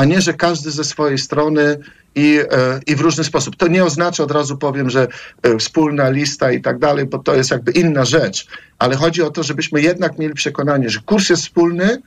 a 0.00 0.04
nie, 0.04 0.20
że 0.20 0.34
każdy 0.34 0.70
ze 0.70 0.84
swojej 0.84 1.18
strony 1.18 1.78
i, 2.14 2.40
e, 2.50 2.80
i 2.86 2.96
w 2.96 3.00
różny 3.00 3.24
sposób. 3.24 3.56
To 3.56 3.68
nie 3.68 3.84
oznacza, 3.84 4.22
od 4.22 4.30
razu 4.30 4.56
powiem, 4.56 4.90
że 4.90 5.08
e, 5.42 5.56
wspólna 5.58 6.10
lista 6.10 6.52
i 6.52 6.60
tak 6.60 6.78
dalej, 6.78 7.06
bo 7.06 7.18
to 7.18 7.34
jest 7.34 7.50
jakby 7.50 7.72
inna 7.72 8.04
rzecz, 8.04 8.46
ale 8.78 8.96
chodzi 8.96 9.22
o 9.22 9.30
to, 9.30 9.42
żebyśmy 9.42 9.82
jednak 9.82 10.18
mieli 10.18 10.34
przekonanie, 10.34 10.90
że 10.90 11.00
kurs 11.00 11.28
jest 11.28 11.42
wspólny, 11.42 11.84
e, 11.84 12.00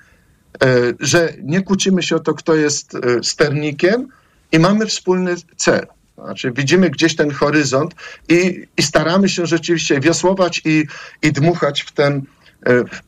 że 1.00 1.33
nie 1.43 1.62
kłócimy 1.62 2.03
się 2.03 2.15
o 2.15 2.19
to, 2.19 2.33
kto 2.33 2.55
jest 2.55 2.97
sternikiem 3.23 4.07
i 4.51 4.59
mamy 4.59 4.85
wspólny 4.85 5.35
cel. 5.55 5.88
Znaczy 6.17 6.51
widzimy 6.51 6.89
gdzieś 6.89 7.15
ten 7.15 7.31
horyzont 7.31 7.95
i, 8.29 8.67
i 8.77 8.83
staramy 8.83 9.29
się 9.29 9.45
rzeczywiście 9.45 10.00
wiosłować 10.00 10.62
i, 10.65 10.85
i 11.21 11.31
dmuchać 11.31 11.81
w, 11.81 11.91
ten, 11.91 12.21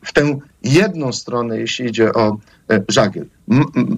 w 0.04 0.12
tę 0.12 0.38
jedną 0.62 1.12
stronę, 1.12 1.58
jeśli 1.58 1.86
idzie 1.86 2.12
o 2.12 2.36
żagiel. 2.88 3.26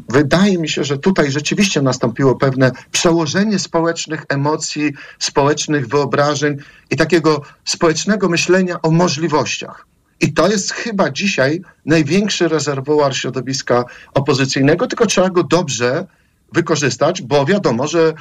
Wydaje 0.09 0.59
mi 0.59 0.69
się, 0.69 0.85
że 0.85 0.99
tutaj 0.99 1.31
rzeczywiście 1.31 1.83
nastąpiło 1.83 2.37
pewne 2.37 2.73
przełożenie 2.91 3.59
społecznych 3.59 4.25
emocji, 4.29 4.93
społecznych 5.19 5.89
wyobrażeń 5.89 6.57
i 6.91 6.97
takiego 6.97 7.43
społecznego 7.65 8.29
myślenia 8.29 8.83
o 8.83 8.91
możliwościach. 8.91 9.87
I 10.21 10.33
to 10.33 10.49
jest 10.49 10.73
chyba 10.73 11.11
dzisiaj 11.11 11.61
największy 11.87 12.49
rezerwuar 12.49 13.17
środowiska 13.17 13.85
opozycyjnego, 14.15 14.87
tylko 14.87 15.07
trzeba 15.07 15.31
go 15.31 15.43
dobrze 15.43 16.07
wykorzystać, 16.53 17.23
bo 17.23 17.45
wiadomo, 17.45 17.87
że 17.87 18.13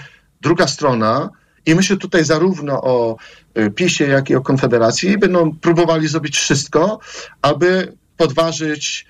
druga 0.42 0.68
strona, 0.68 1.30
i 1.68 1.76
myślę 1.76 1.98
tutaj 1.98 2.24
zarówno 2.24 2.82
o 2.82 3.16
y, 3.58 3.72
PiSie, 3.72 4.08
jak 4.08 4.30
i 4.30 4.36
o 4.36 4.42
Konfederacji, 4.42 5.18
będą 5.18 5.56
próbowali 5.56 6.08
zrobić 6.08 6.38
wszystko, 6.38 7.00
aby 7.42 7.94
podważyć, 8.18 9.06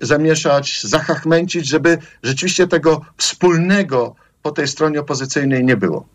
zamieszać, 0.00 0.82
zachachmęcić, 0.82 1.68
żeby 1.68 1.98
rzeczywiście 2.22 2.66
tego 2.66 3.00
wspólnego 3.16 4.14
po 4.42 4.50
tej 4.50 4.68
stronie 4.68 5.00
opozycyjnej 5.00 5.64
nie 5.64 5.76
było. 5.76 6.06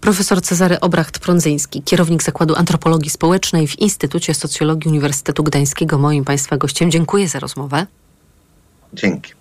Profesor 0.00 0.42
Cezary 0.42 0.80
Obracht-Prądzyński, 0.80 1.82
kierownik 1.82 2.22
Zakładu 2.22 2.54
Antropologii 2.54 3.10
Społecznej 3.10 3.68
w 3.68 3.78
Instytucie 3.78 4.34
Socjologii 4.34 4.90
Uniwersytetu 4.90 5.44
Gdańskiego, 5.44 5.98
moim 5.98 6.24
Państwa 6.24 6.56
gościem. 6.56 6.90
Dziękuję 6.90 7.28
za 7.28 7.38
rozmowę. 7.38 7.86
Dzięki. 8.92 9.32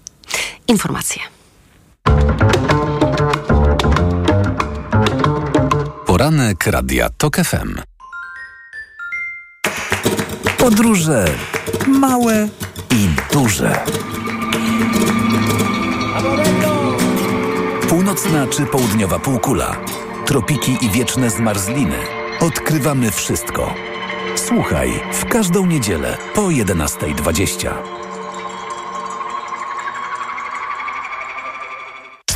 Informacje. 0.67 1.21
Poranek 6.53 6.67
Radia 6.67 7.09
TOK 7.09 7.35
FM. 7.35 7.81
Podróże 10.57 11.25
małe 11.87 12.47
i 12.91 13.07
duże. 13.33 13.79
Północna 17.89 18.47
czy 18.47 18.65
południowa 18.65 19.19
półkula, 19.19 19.75
tropiki 20.25 20.77
i 20.81 20.89
wieczne 20.89 21.29
zmarzliny. 21.29 21.97
Odkrywamy 22.39 23.11
wszystko. 23.11 23.73
Słuchaj 24.35 24.99
w 25.13 25.25
każdą 25.25 25.65
niedzielę 25.65 26.17
po 26.35 26.41
11.20. 26.41 28.02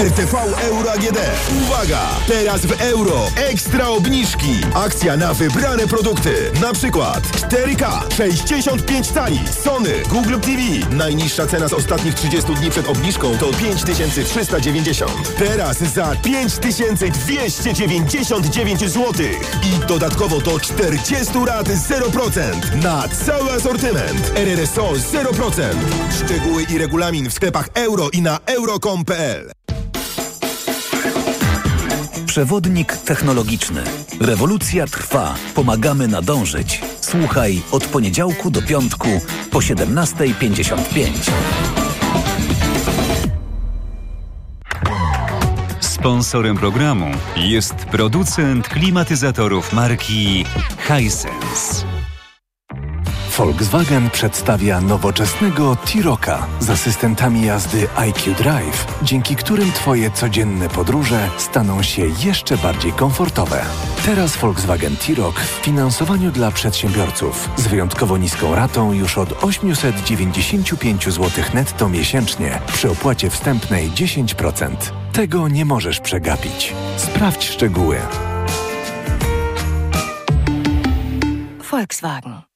RTV 0.00 0.34
Euro 0.62 0.92
AGD. 0.92 1.18
Uwaga! 1.62 2.00
Teraz 2.26 2.66
w 2.66 2.80
euro 2.80 3.28
ekstra 3.36 3.88
obniżki. 3.88 4.60
Akcja 4.74 5.16
na 5.16 5.34
wybrane 5.34 5.86
produkty. 5.86 6.34
Na 6.60 6.72
przykład 6.72 7.22
4K 7.22 8.14
65 8.16 9.10
cali 9.10 9.40
Sony 9.64 10.02
Google 10.08 10.40
TV. 10.40 10.62
Najniższa 10.96 11.46
cena 11.46 11.68
z 11.68 11.72
ostatnich 11.72 12.14
30 12.14 12.54
dni 12.54 12.70
przed 12.70 12.88
obniżką 12.88 13.38
to 13.38 13.52
5390. 13.52 15.36
Teraz 15.38 15.78
za 15.78 16.16
5299 16.22 18.80
zł. 18.80 19.12
I 19.62 19.86
dodatkowo 19.86 20.40
do 20.40 20.60
40 20.60 21.32
rat 21.46 21.68
0% 21.68 22.82
na 22.82 23.08
cały 23.08 23.52
asortyment. 23.52 24.32
RRSO 24.34 24.92
0%. 24.92 25.62
Szczegóły 26.24 26.62
i 26.62 26.78
regulamin 26.78 27.30
w 27.30 27.32
sklepach 27.32 27.68
euro 27.74 28.08
i 28.12 28.22
na 28.22 28.38
euro.com.pl. 28.46 29.55
Przewodnik 32.36 32.96
technologiczny. 32.96 33.82
Rewolucja 34.20 34.86
trwa. 34.86 35.34
Pomagamy 35.54 36.08
nadążyć. 36.08 36.80
Słuchaj 37.00 37.62
od 37.70 37.84
poniedziałku 37.84 38.50
do 38.50 38.62
piątku 38.62 39.08
po 39.50 39.58
17.55. 39.58 41.30
Sponsorem 45.80 46.56
programu 46.56 47.10
jest 47.36 47.74
producent 47.74 48.68
klimatyzatorów 48.68 49.72
marki 49.72 50.44
Hisense. 50.88 51.85
Volkswagen 53.36 54.10
przedstawia 54.10 54.80
nowoczesnego 54.80 55.76
T-Rocka 55.76 56.46
z 56.60 56.70
asystentami 56.70 57.46
jazdy 57.46 57.88
IQ 57.96 58.34
Drive, 58.34 58.86
dzięki 59.02 59.36
którym 59.36 59.72
Twoje 59.72 60.10
codzienne 60.10 60.68
podróże 60.68 61.28
staną 61.38 61.82
się 61.82 62.02
jeszcze 62.24 62.56
bardziej 62.56 62.92
komfortowe. 62.92 63.62
Teraz 64.04 64.36
Volkswagen 64.36 64.96
T-Rock 64.96 65.40
w 65.40 65.64
finansowaniu 65.64 66.30
dla 66.30 66.50
przedsiębiorców 66.50 67.48
z 67.56 67.66
wyjątkowo 67.66 68.16
niską 68.18 68.54
ratą 68.54 68.92
już 68.92 69.18
od 69.18 69.44
895 69.44 71.04
zł 71.04 71.44
netto 71.54 71.88
miesięcznie 71.88 72.60
przy 72.72 72.90
opłacie 72.90 73.30
wstępnej 73.30 73.90
10%. 73.90 74.76
Tego 75.12 75.48
nie 75.48 75.64
możesz 75.64 76.00
przegapić. 76.00 76.74
Sprawdź 76.96 77.48
szczegóły. 77.48 77.98
Volkswagen. 81.70 82.55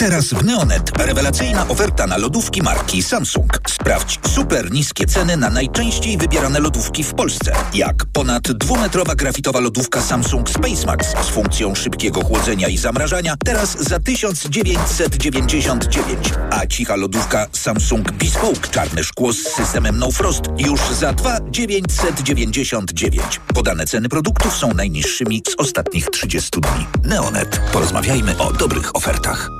Teraz 0.00 0.26
w 0.26 0.44
Neonet 0.44 0.98
rewelacyjna 0.98 1.68
oferta 1.68 2.06
na 2.06 2.16
lodówki 2.16 2.62
marki 2.62 3.02
Samsung. 3.02 3.60
Sprawdź 3.68 4.18
super 4.34 4.72
niskie 4.72 5.06
ceny 5.06 5.36
na 5.36 5.50
najczęściej 5.50 6.18
wybierane 6.18 6.60
lodówki 6.60 7.04
w 7.04 7.14
Polsce. 7.14 7.52
Jak 7.74 8.04
ponad 8.12 8.52
dwumetrowa 8.52 9.14
grafitowa 9.14 9.60
lodówka 9.60 10.02
Samsung 10.02 10.50
Space 10.50 10.86
Max 10.86 11.06
z 11.26 11.28
funkcją 11.28 11.74
szybkiego 11.74 12.24
chłodzenia 12.24 12.68
i 12.68 12.78
zamrażania 12.78 13.34
teraz 13.44 13.78
za 13.78 13.98
1999. 13.98 16.18
A 16.50 16.66
cicha 16.66 16.96
lodówka 16.96 17.46
Samsung 17.52 18.12
Bespoke 18.12 18.68
czarne 18.70 19.04
szkło 19.04 19.32
z 19.32 19.36
systemem 19.36 19.98
No 19.98 20.10
Frost 20.10 20.42
już 20.58 20.80
za 20.80 21.12
2,999. 21.12 23.40
Podane 23.54 23.86
ceny 23.86 24.08
produktów 24.08 24.56
są 24.56 24.74
najniższymi 24.74 25.42
z 25.50 25.54
ostatnich 25.58 26.10
30 26.10 26.50
dni. 26.50 26.86
Neonet. 27.04 27.60
Porozmawiajmy 27.72 28.38
o 28.38 28.52
dobrych 28.52 28.96
ofertach. 28.96 29.59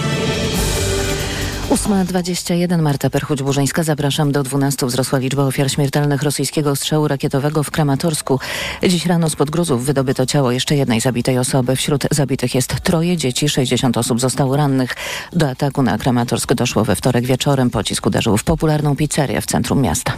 8.21 1.81 2.81
Marta 2.81 3.09
Perchuć-Burzyńska. 3.09 3.83
Zapraszam 3.83 4.31
do 4.31 4.43
12. 4.43 4.85
Wzrosła 4.85 5.19
liczba 5.19 5.43
ofiar 5.43 5.71
śmiertelnych 5.71 6.23
rosyjskiego 6.23 6.71
ostrzału 6.71 7.07
rakietowego 7.07 7.63
w 7.63 7.71
Kramatorsku. 7.71 8.39
Dziś 8.83 9.05
rano 9.05 9.29
spod 9.29 9.49
gruzów 9.49 9.85
wydobyto 9.85 10.25
ciało 10.25 10.51
jeszcze 10.51 10.75
jednej 10.75 11.01
zabitej 11.01 11.37
osoby. 11.37 11.75
Wśród 11.75 12.07
zabitych 12.11 12.55
jest 12.55 12.81
troje 12.81 13.17
dzieci, 13.17 13.49
60 13.49 13.97
osób 13.97 14.19
zostało 14.19 14.57
rannych. 14.57 14.95
Do 15.33 15.49
ataku 15.49 15.83
na 15.83 15.97
Kramatorsk 15.97 16.53
doszło 16.53 16.85
we 16.85 16.95
wtorek 16.95 17.25
wieczorem. 17.25 17.69
Pocisk 17.69 18.05
uderzył 18.05 18.37
w 18.37 18.43
popularną 18.43 18.95
pizzerię 18.95 19.41
w 19.41 19.45
centrum 19.45 19.81
miasta. 19.81 20.13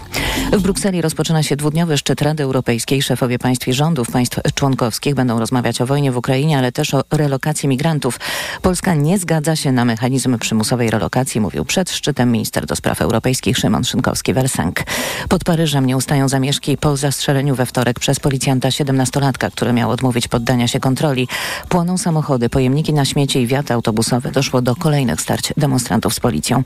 W 0.53 0.61
Brukseli 0.61 1.01
rozpoczyna 1.01 1.43
się 1.43 1.55
dwudniowy 1.55 1.97
szczyt 1.97 2.21
Rady 2.21 2.43
Europejskiej. 2.43 3.01
Szefowie 3.01 3.39
państw 3.39 3.67
i 3.67 3.73
rządów 3.73 4.11
państw 4.11 4.39
członkowskich 4.55 5.15
będą 5.15 5.39
rozmawiać 5.39 5.81
o 5.81 5.85
wojnie 5.85 6.11
w 6.11 6.17
Ukrainie, 6.17 6.57
ale 6.57 6.71
też 6.71 6.93
o 6.93 7.03
relokacji 7.11 7.69
migrantów. 7.69 8.19
Polska 8.61 8.93
nie 8.93 9.19
zgadza 9.19 9.55
się 9.55 9.71
na 9.71 9.85
mechanizm 9.85 10.39
przymusowej 10.39 10.89
relokacji 10.89 11.41
mówił 11.53 11.65
przed 11.65 11.91
szczytem 11.91 12.31
minister 12.31 12.65
do 12.65 12.75
spraw 12.75 13.01
europejskich 13.01 13.57
Szymon 13.57 13.83
Szynkowski-Wersank. 13.83 14.83
Pod 15.29 15.43
Paryżem 15.43 15.85
nie 15.85 15.97
ustają 15.97 16.29
zamieszki 16.29 16.77
po 16.77 16.97
zastrzeleniu 16.97 17.55
we 17.55 17.65
wtorek 17.65 17.99
przez 17.99 18.19
policjanta 18.19 18.69
17-latka, 18.69 19.51
który 19.51 19.73
miał 19.73 19.91
odmówić 19.91 20.27
poddania 20.27 20.67
się 20.67 20.79
kontroli. 20.79 21.27
Płoną 21.69 21.97
samochody, 21.97 22.49
pojemniki 22.49 22.93
na 22.93 23.05
śmieci 23.05 23.39
i 23.39 23.47
wiaty 23.47 23.73
autobusowe. 23.73 24.31
Doszło 24.31 24.61
do 24.61 24.75
kolejnych 24.75 25.21
starć 25.21 25.53
demonstrantów 25.57 26.13
z 26.13 26.19
policją. 26.19 26.63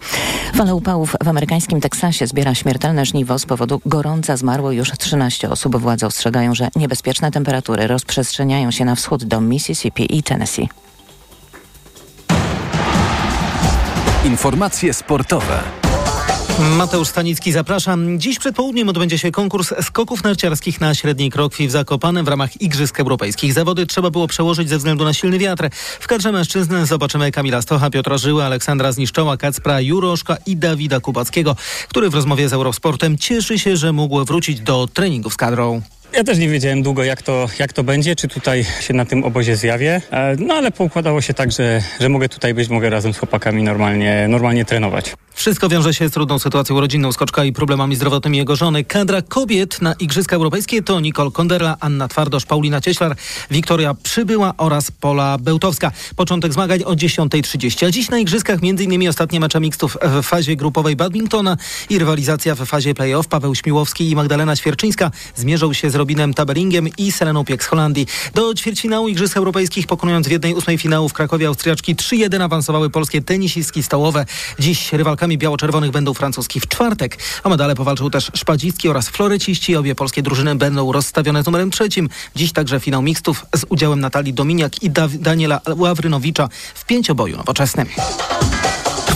Fala 0.54 0.73
upałów 0.73 1.15
w 1.23 1.28
amerykańskim 1.28 1.82
Teksasie 1.82 2.28
zbiera 2.28 2.56
śmiertelne 2.56 3.06
żniwo. 3.06 3.39
Z 3.39 3.45
powodu 3.45 3.82
gorąca 3.86 4.38
zmarło 4.38 4.71
już 4.71 4.91
13 4.97 5.50
osób. 5.50 5.76
Władze 5.76 6.08
ostrzegają, 6.08 6.56
że 6.56 6.69
niebezpieczne 6.76 7.32
temperatury 7.32 7.88
rozprzestrzeniają 7.88 8.71
się 8.71 8.86
na 8.86 8.95
wschód 8.95 9.23
do 9.23 9.41
Mississippi 9.41 10.17
i 10.17 10.23
Tennessee. 10.23 10.87
Informacje 14.27 14.93
sportowe. 14.93 15.63
Mateusz 16.59 17.07
Stanicki, 17.07 17.51
zapraszam. 17.51 18.19
Dziś 18.19 18.39
przed 18.39 18.55
południem 18.55 18.89
odbędzie 18.89 19.17
się 19.17 19.31
konkurs 19.31 19.73
skoków 19.81 20.23
narciarskich 20.23 20.81
na 20.81 20.95
średniej 20.95 21.31
krokwi 21.31 21.67
w 21.67 21.71
Zakopanem 21.71 22.25
w 22.25 22.27
ramach 22.27 22.61
Igrzysk 22.61 22.99
Europejskich. 22.99 23.53
Zawody 23.53 23.85
trzeba 23.85 24.09
było 24.09 24.27
przełożyć 24.27 24.69
ze 24.69 24.77
względu 24.77 25.03
na 25.03 25.13
silny 25.13 25.39
wiatr. 25.39 25.69
W 25.99 26.07
kadrze 26.07 26.31
mężczyzn 26.31 26.85
zobaczymy 26.85 27.31
Kamila 27.31 27.61
Stocha, 27.61 27.89
Piotra 27.89 28.17
Żyły, 28.17 28.43
Aleksandra 28.43 28.91
Zniszczoła, 28.91 29.37
Kacpra 29.37 29.81
Juroszka 29.81 30.37
i 30.45 30.57
Dawida 30.57 30.99
Kubackiego, 30.99 31.55
który 31.89 32.09
w 32.09 32.15
rozmowie 32.15 32.49
z 32.49 32.53
Eurosportem 32.53 33.17
cieszy 33.17 33.59
się, 33.59 33.77
że 33.77 33.93
mógł 33.93 34.25
wrócić 34.25 34.59
do 34.59 34.87
treningów 34.93 35.33
z 35.33 35.37
kadrą. 35.37 35.81
Ja 36.13 36.23
też 36.23 36.37
nie 36.37 36.49
wiedziałem 36.49 36.83
długo, 36.83 37.03
jak 37.03 37.21
to, 37.21 37.47
jak 37.59 37.73
to 37.73 37.83
będzie, 37.83 38.15
czy 38.15 38.27
tutaj 38.27 38.65
się 38.79 38.93
na 38.93 39.05
tym 39.05 39.23
obozie 39.23 39.55
zjawię. 39.55 40.01
E, 40.11 40.35
no 40.39 40.53
ale 40.53 40.71
poukładało 40.71 41.21
się 41.21 41.33
tak, 41.33 41.51
że, 41.51 41.81
że 41.99 42.09
mogę 42.09 42.29
tutaj 42.29 42.53
być, 42.53 42.69
mogę 42.69 42.89
razem 42.89 43.13
z 43.13 43.17
chłopakami 43.17 43.63
normalnie, 43.63 44.27
normalnie 44.27 44.65
trenować. 44.65 45.15
Wszystko 45.38 45.69
wiąże 45.69 45.93
się 45.93 46.10
z 46.10 46.12
trudną 46.12 46.39
sytuacją 46.39 46.80
rodzinną 46.80 47.12
Skoczka 47.12 47.43
i 47.43 47.54
problemami 47.54 47.95
zdrowotnymi 47.95 48.38
jego 48.38 48.56
żony. 48.56 48.84
Kadra 48.84 49.21
kobiet 49.21 49.82
na 49.82 49.93
Igrzyska 49.93 50.36
Europejskie 50.36 50.84
to 50.84 51.00
Nicole 51.00 51.32
Konderla, 51.32 51.78
Anna 51.80 52.08
Twardosz, 52.08 52.45
Paulina 52.45 52.82
Cieślar, 52.82 53.15
Wiktoria 53.52 53.93
Przybyła 53.93 54.54
oraz 54.58 54.91
Pola 54.91 55.38
Bełtowska. 55.38 55.91
Początek 56.15 56.54
zmagań 56.54 56.84
o 56.84 56.91
10.30. 56.91 57.86
A 57.88 57.91
dziś 57.91 58.10
na 58.10 58.19
Igrzyskach 58.19 58.60
m.in. 58.63 59.10
ostatnie 59.10 59.39
mecze 59.39 59.60
mixtów 59.60 59.97
w 60.02 60.23
fazie 60.23 60.56
grupowej 60.56 60.95
badmintona 60.95 61.58
i 61.89 62.00
rywalizacja 62.00 62.56
w 62.56 62.65
fazie 62.65 62.93
play-off. 62.93 63.28
Paweł 63.28 63.56
Śmiłowski 63.56 64.10
i 64.10 64.15
Magdalena 64.15 64.56
Świerczyńska 64.56 65.12
zmierzą 65.36 65.73
się 65.73 65.89
z 65.89 65.95
Robinem 65.95 66.34
Taberingiem 66.34 66.88
i 66.97 67.12
Seleną 67.12 67.45
Piek 67.45 67.63
z 67.63 67.67
Holandii. 67.67 68.08
Do 68.34 68.54
ćwierćfinału 68.54 69.08
Igrzysk 69.08 69.38
Europejskich 69.38 69.88
pokonując 69.88 70.28
w 70.28 70.32
jednej 70.32 70.54
ósmej 70.54 70.78
finału 70.78 71.10
w 71.10 71.13
Krakowie 71.13 71.47
Austriaczki 71.47 71.95
3-1 71.95 72.41
awansowały 72.41 72.89
polskie 72.89 73.21
tenisistki 73.21 73.84
stołowe. 73.84 74.26
Dziś 74.60 74.93
rywalkami 74.93 75.26
biało-czerwonych 75.35 75.91
będą 75.91 76.13
francuski 76.13 76.59
w 76.59 76.67
czwartek. 76.67 77.17
O 77.43 77.49
medale 77.49 77.75
powalczył 77.75 78.09
też 78.09 78.31
szpadzicki 78.33 78.89
oraz 78.89 79.09
floreciści. 79.09 79.75
Obie 79.75 79.95
polskie 79.95 80.21
drużyny 80.21 80.55
będą 80.55 80.91
rozstawione 80.91 81.43
z 81.43 81.45
numerem 81.45 81.71
trzecim. 81.71 82.09
Dziś 82.35 82.53
także 82.53 82.79
finał 82.79 83.01
mixtów 83.01 83.45
z 83.55 83.65
udziałem 83.69 83.99
Natalii 83.99 84.33
Dominiak 84.33 84.83
i 84.83 84.89
Daniela 85.19 85.61
Ławrynowicza 85.75 86.49
w 86.75 86.85
pięcioboju 86.85 87.37
nowoczesnym. 87.37 87.87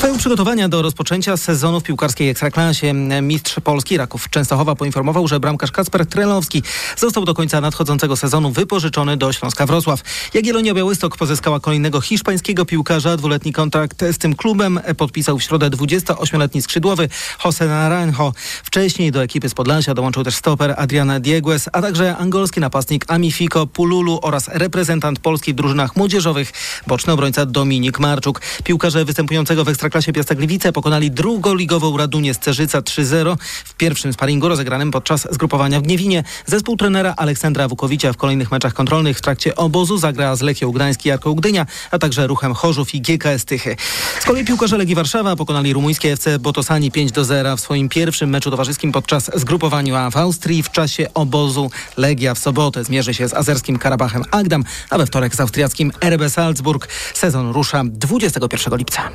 Trwają 0.02 0.18
przygotowania 0.18 0.70
do 0.70 0.82
rozpoczęcia 0.82 1.38
sezonu 1.38 1.80
w 1.80 1.84
piłkarskiej 1.84 2.30
Ekstraklasie. 2.30 2.94
Mistrz 3.22 3.56
Polski 3.64 3.98
Raków 3.98 4.30
Częstochowa 4.30 4.76
poinformował, 4.76 5.28
że 5.28 5.40
bramkarz 5.40 5.72
Kacper 5.72 6.06
Trelowski 6.06 6.64
został 6.98 7.26
do 7.26 7.34
końca 7.34 7.62
nadchodzącego 7.62 8.18
sezonu 8.18 8.52
wypożyczony 8.52 9.18
do 9.18 9.34
Śląska 9.34 9.66
Wrocław. 9.66 10.02
Jagiellonia 10.34 10.74
Białystok 10.74 11.18
pozyskała 11.18 11.60
kolejnego 11.60 12.02
hiszpańskiego 12.02 12.66
piłkarza. 12.66 13.18
Dwuletni 13.18 13.54
kontrakt 13.54 14.04
z 14.12 14.18
tym 14.18 14.36
klubem 14.36 14.80
podpisał 14.98 15.40
w 15.40 15.44
środę 15.44 15.70
28-letni 15.70 16.62
skrzydłowy 16.62 17.10
Jose 17.46 17.68
Naranjo. 17.68 18.34
Wcześniej 18.64 19.12
do 19.12 19.24
ekipy 19.24 19.50
z 19.50 19.54
Podlasia 19.54 19.94
dołączył 19.94 20.24
też 20.24 20.36
stoper 20.36 20.74
Adriana 20.78 21.20
Diegues, 21.20 21.70
a 21.74 21.82
także 21.82 22.18
angolski 22.18 22.60
napastnik 22.60 23.06
Amifiko 23.08 23.68
Pululu 23.68 24.20
oraz 24.22 24.48
reprezentant 24.48 25.20
Polski 25.20 25.54
w 25.54 25.56
drużynach 25.56 25.96
młodzieżowych, 25.96 26.54
boczny 26.88 27.14
obrońca 27.14 27.46
Dominik 27.46 28.00
Marczuk. 28.00 28.42
Piłkarze 28.64 29.06
występującego 29.06 29.64
w 29.66 29.70
Ekstraklasie 29.70 29.91
Ekstraklasie 29.92 30.14
Piastek 30.14 30.38
Gliwice 30.38 30.72
pokonali 30.72 31.12
drugoligową 31.12 31.98
Radunię 31.98 32.34
z 32.34 32.40
Cerzyca 32.40 32.82
3-0 32.82 33.38
w 33.66 33.74
pierwszym 33.74 34.14
sparingu 34.14 34.48
rozegranym 34.48 34.92
podczas 34.92 35.28
zgrupowania 35.32 35.80
w 35.80 35.84
Gniewinie. 35.84 36.24
Zespół 36.46 36.78
trenera 36.78 37.14
Aleksandra 37.18 37.68
Wukowicia 37.68 38.14
w 38.14 38.18
kolejnych 38.18 38.52
meczach 38.52 38.74
kontrolnych 38.74 39.18
w 39.18 39.22
trakcie 39.22 39.56
obozu 39.56 39.98
zagra 39.98 40.36
z 40.36 40.42
Lechią 40.42 40.72
Gdańsk 40.72 41.06
i 41.06 41.10
Jarką 41.10 41.34
Gdynia, 41.34 41.66
a 41.92 42.00
także 42.00 42.28
Ruchem 42.28 42.54
Chorzów 42.54 42.96
i 42.96 43.02
GKS 43.02 43.46
Tychy. 43.46 43.76
Z 44.20 44.26
kolei 44.26 44.46
piłkarze 44.46 44.78
Legii 44.78 44.96
Warszawa 44.96 45.36
pokonali 45.36 45.74
rumuńskie 45.74 46.12
FC 46.12 46.40
Botosani 46.40 46.92
5-0 46.92 47.58
w 47.58 47.60
swoim 47.60 47.90
pierwszym 47.90 48.30
meczu 48.30 48.52
towarzyskim 48.52 48.92
podczas 48.92 49.32
zgrupowania 49.36 50.10
w 50.10 50.18
Austrii. 50.18 50.64
W 50.64 50.72
czasie 50.72 51.08
obozu 51.14 51.72
Legia 51.98 52.34
w 52.34 52.40
sobotę 52.40 52.84
zmierzy 52.84 53.14
się 53.14 53.28
z 53.28 53.34
azerskim 53.34 53.78
Karabachem 53.78 54.24
Agdam, 54.32 54.64
a 54.90 54.98
we 54.98 55.06
wtorek 55.06 55.36
z 55.36 55.40
austriackim 55.40 55.92
RB 56.02 56.30
Salzburg. 56.30 56.88
Sezon 57.14 57.52
rusza 57.52 57.84
21 57.86 58.78
lipca. 58.78 59.12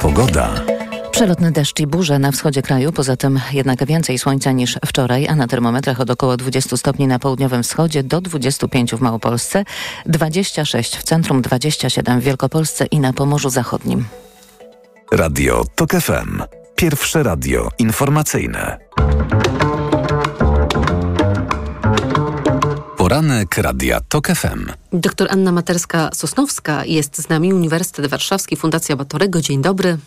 Pogoda. 0.00 0.50
Przelotny 1.10 1.52
deszcz 1.52 1.80
i 1.80 1.86
burze 1.86 2.18
na 2.18 2.32
wschodzie 2.32 2.62
kraju, 2.62 2.92
poza 2.92 3.16
tym 3.16 3.40
jednak 3.52 3.86
więcej 3.86 4.18
słońca 4.18 4.52
niż 4.52 4.78
wczoraj, 4.86 5.28
a 5.28 5.34
na 5.34 5.46
termometrach 5.46 6.00
od 6.00 6.10
około 6.10 6.36
20 6.36 6.76
stopni 6.76 7.06
na 7.06 7.18
południowym 7.18 7.62
wschodzie 7.62 8.02
do 8.02 8.20
25 8.20 8.94
w 8.94 9.00
Małopolsce, 9.00 9.64
26 10.06 10.96
w 10.96 11.02
centrum, 11.02 11.42
27 11.42 12.20
w 12.20 12.24
Wielkopolsce 12.24 12.86
i 12.86 13.00
na 13.00 13.12
Pomorzu 13.12 13.50
Zachodnim. 13.50 14.04
Radio 15.12 15.64
TOK 15.74 15.90
FM. 15.90 16.42
Pierwsze 16.76 17.22
radio 17.22 17.68
informacyjne. 17.78 18.78
Poranek 23.10 23.58
Radia 23.58 24.00
TOK 24.08 24.26
FM. 24.28 24.70
Doktor 24.92 25.28
Anna 25.30 25.52
Materska-Sosnowska 25.52 26.82
jest 26.86 27.16
z 27.18 27.28
nami, 27.28 27.54
Uniwersytet 27.54 28.06
Warszawski, 28.06 28.56
Fundacja 28.56 28.96
Batorego. 28.96 29.40
Dzień 29.40 29.62
dobry. 29.62 29.98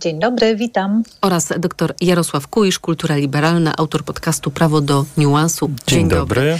Dzień 0.00 0.20
dobry, 0.20 0.56
witam. 0.56 1.02
Oraz 1.20 1.52
dr 1.58 1.94
Jarosław 2.00 2.46
Kuisz, 2.46 2.78
Kultura 2.78 3.16
Liberalna, 3.16 3.76
autor 3.76 4.04
podcastu 4.04 4.50
Prawo 4.50 4.80
do 4.80 5.04
Niuansu. 5.16 5.66
Dzień, 5.68 5.98
Dzień 5.98 6.08
dobry. 6.08 6.40
dobry. 6.40 6.58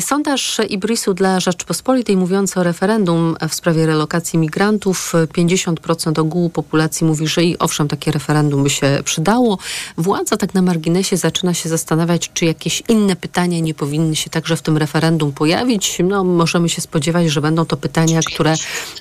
Sondaż 0.00 0.60
Ibrisu 0.68 1.14
dla 1.14 1.40
Rzeczpospolitej 1.40 2.16
mówiący 2.16 2.60
o 2.60 2.62
referendum 2.62 3.36
w 3.48 3.54
sprawie 3.54 3.86
relokacji 3.86 4.38
migrantów. 4.38 5.12
50% 5.14 6.20
ogółu 6.20 6.50
populacji 6.50 7.06
mówi, 7.06 7.26
że 7.26 7.44
i 7.44 7.58
owszem, 7.58 7.88
takie 7.88 8.10
referendum 8.10 8.62
by 8.62 8.70
się 8.70 9.00
przydało. 9.04 9.58
Władza 9.96 10.36
tak 10.36 10.54
na 10.54 10.62
marginesie 10.62 11.16
zaczyna 11.16 11.54
się 11.54 11.68
zastanawiać, 11.68 12.30
czy 12.34 12.44
jakieś 12.44 12.82
inne 12.88 13.16
pytania 13.16 13.60
nie 13.60 13.74
powinny 13.74 14.16
się 14.16 14.30
także 14.30 14.56
w 14.56 14.62
tym 14.62 14.76
referendum 14.76 15.32
pojawić. 15.32 15.98
No, 16.04 16.24
możemy 16.24 16.68
się 16.68 16.80
spodziewać, 16.80 17.30
że 17.30 17.40
będą 17.40 17.64
to 17.64 17.76
pytania, 17.76 18.20
które 18.26 18.54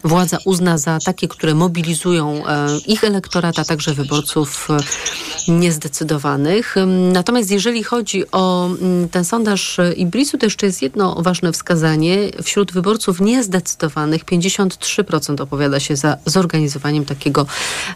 władza 0.04 0.38
uzna 0.46 0.78
za 0.78 1.00
takie, 1.06 1.28
które 1.28 1.54
mobilizują 1.54 2.48
e, 2.48 2.68
ich 2.88 3.04
elektorat, 3.04 3.60
a 3.60 3.66
także 3.66 3.94
wyborców 3.94 4.68
e, 4.70 5.52
niezdecydowanych. 5.52 6.76
Natomiast 7.14 7.52
jeżeli 7.52 7.84
chodzi 7.84 8.32
o 8.32 8.66
mm, 8.66 9.10
ten 9.10 9.26
sondaż 9.26 9.78
Ibrisu, 9.96 10.38
to 10.38 10.46
jeszcze 10.54 10.66
jest 10.66 10.82
jedno 10.82 11.16
ważne 11.22 11.52
wskazanie. 11.52 12.18
Wśród 12.44 12.72
wyborców 12.72 13.22
niezdecydowanych 13.22 14.26
53% 14.26 15.42
opowiada 15.42 15.80
się 15.80 15.96
za 15.96 16.18
zorganizowaniem 16.26 17.06
takiego 17.06 17.46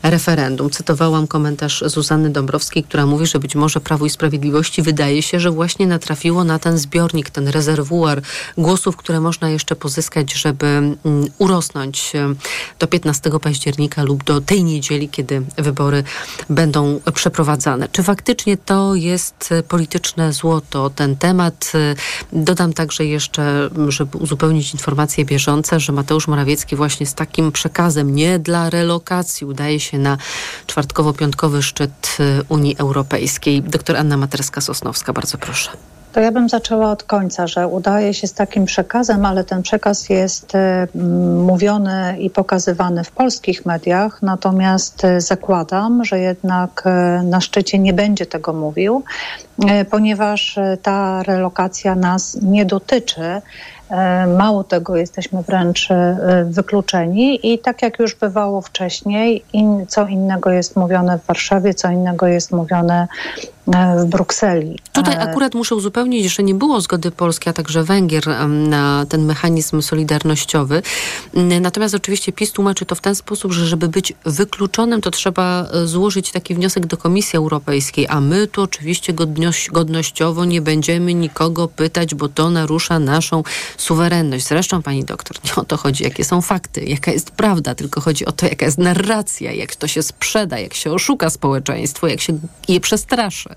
referendum. 0.03 0.69
Cytowałam 0.69 1.27
komentarz 1.27 1.83
Zuzanny 1.85 2.29
Dąbrowskiej, 2.29 2.83
która 2.83 3.05
mówi, 3.05 3.25
że 3.27 3.39
być 3.39 3.55
może 3.55 3.79
Prawo 3.79 4.05
i 4.05 4.09
Sprawiedliwości 4.09 4.81
wydaje 4.81 5.21
się, 5.21 5.39
że 5.39 5.51
właśnie 5.51 5.87
natrafiło 5.87 6.43
na 6.43 6.59
ten 6.59 6.77
zbiornik, 6.77 7.29
ten 7.29 7.47
rezerwuar 7.47 8.21
głosów, 8.57 8.97
które 8.97 9.19
można 9.19 9.49
jeszcze 9.49 9.75
pozyskać, 9.75 10.33
żeby 10.33 10.65
mm, 10.67 10.97
urosnąć 11.37 12.13
do 12.79 12.87
15 12.87 13.31
października 13.41 14.03
lub 14.03 14.23
do 14.23 14.41
tej 14.41 14.63
niedzieli, 14.63 15.09
kiedy 15.09 15.41
wybory 15.57 16.03
będą 16.49 16.99
przeprowadzane. 17.13 17.87
Czy 17.91 18.03
faktycznie 18.03 18.57
to 18.57 18.95
jest 18.95 19.53
polityczne 19.67 20.33
złoto, 20.33 20.89
ten 20.89 21.15
temat? 21.15 21.71
Dodam 22.47 22.73
także 22.73 23.05
jeszcze, 23.05 23.69
żeby 23.87 24.17
uzupełnić 24.17 24.73
informacje 24.73 25.25
bieżące, 25.25 25.79
że 25.79 25.93
Mateusz 25.93 26.27
Morawiecki 26.27 26.75
właśnie 26.75 27.05
z 27.05 27.13
takim 27.13 27.51
przekazem 27.51 28.15
nie 28.15 28.39
dla 28.39 28.69
relokacji 28.69 29.47
udaje 29.47 29.79
się 29.79 29.97
na 29.97 30.17
czwartkowo-piątkowy 30.67 31.61
szczyt 31.61 32.17
y, 32.19 32.43
Unii 32.49 32.75
Europejskiej. 32.77 33.61
Doktor 33.61 33.95
Anna 33.95 34.17
Materska-Sosnowska, 34.17 35.13
bardzo 35.13 35.37
proszę. 35.37 35.69
To 36.17 36.21
ja 36.21 36.31
bym 36.31 36.49
zaczęła 36.49 36.91
od 36.91 37.03
końca, 37.03 37.47
że 37.47 37.67
udaje 37.67 38.13
się 38.13 38.27
z 38.27 38.33
takim 38.33 38.65
przekazem, 38.65 39.25
ale 39.25 39.43
ten 39.43 39.61
przekaz 39.61 40.09
jest 40.09 40.55
y, 40.55 40.97
mówiony 41.45 42.15
i 42.19 42.29
pokazywany 42.29 43.03
w 43.03 43.11
polskich 43.11 43.65
mediach, 43.65 44.21
natomiast 44.21 45.03
y, 45.03 45.21
zakładam, 45.21 46.05
że 46.05 46.19
jednak 46.19 46.83
na 47.23 47.41
szczycie 47.41 47.79
nie 47.79 47.93
będzie 47.93 48.25
tego 48.25 48.53
mówił, 48.53 49.03
ponieważ 49.89 50.59
ta 50.81 51.23
relokacja 51.23 51.95
nas 51.95 52.37
nie 52.41 52.65
dotyczy. 52.65 53.41
Mało 54.37 54.63
tego, 54.63 54.95
jesteśmy 54.95 55.43
wręcz 55.43 55.89
wykluczeni 56.45 57.53
i 57.53 57.59
tak 57.59 57.81
jak 57.81 57.99
już 57.99 58.15
bywało 58.15 58.61
wcześniej, 58.61 59.43
in, 59.53 59.85
co 59.87 60.07
innego 60.07 60.51
jest 60.51 60.75
mówione 60.75 61.19
w 61.19 61.25
Warszawie, 61.25 61.73
co 61.73 61.89
innego 61.89 62.27
jest 62.27 62.51
mówione 62.51 63.07
w 63.67 64.05
Brukseli. 64.05 64.79
Tutaj 64.91 65.15
akurat 65.15 65.53
muszę 65.53 65.75
uzupełnić, 65.75 66.25
że 66.25 66.43
nie 66.43 66.53
było 66.53 66.81
zgody 66.81 67.11
Polski, 67.11 67.49
a 67.49 67.53
także 67.53 67.83
Węgier 67.83 68.23
na 68.47 69.05
ten 69.09 69.25
mechanizm 69.25 69.81
solidarnościowy. 69.81 70.81
Natomiast 71.61 71.95
oczywiście 71.95 72.31
PiS 72.31 72.51
tłumaczy 72.51 72.85
to 72.85 72.95
w 72.95 73.01
ten 73.01 73.15
sposób, 73.15 73.51
że 73.51 73.65
żeby 73.67 73.87
być 73.87 74.13
wykluczonym, 74.25 75.01
to 75.01 75.11
trzeba 75.11 75.67
e, 75.73 75.87
złożyć 75.87 76.31
taki 76.31 76.55
wniosek 76.55 76.85
do 76.85 76.97
Komisji 76.97 77.37
Europejskiej, 77.37 78.07
a 78.09 78.21
my 78.21 78.47
tu 78.47 78.61
oczywiście 78.61 79.13
godnościowo 79.71 80.45
nie 80.45 80.61
będziemy 80.61 81.13
nikogo 81.13 81.67
pytać, 81.67 82.15
bo 82.15 82.29
to 82.29 82.49
narusza 82.49 82.99
naszą 82.99 83.43
suwerenność. 83.77 84.47
Zresztą, 84.47 84.81
pani 84.81 85.03
doktor, 85.03 85.37
nie 85.45 85.55
o 85.55 85.65
to 85.65 85.77
chodzi, 85.77 86.03
jakie 86.03 86.25
są 86.25 86.41
fakty, 86.41 86.83
jaka 86.83 87.11
jest 87.11 87.31
prawda, 87.31 87.75
tylko 87.75 88.01
chodzi 88.01 88.25
o 88.25 88.31
to, 88.31 88.45
jaka 88.45 88.65
jest 88.65 88.77
narracja, 88.77 89.51
jak 89.51 89.75
to 89.75 89.87
się 89.87 90.03
sprzeda, 90.03 90.59
jak 90.59 90.73
się 90.73 90.91
oszuka 90.91 91.29
społeczeństwo, 91.29 92.07
jak 92.07 92.21
się 92.21 92.39
je 92.67 92.79
przestraszy. 92.79 93.56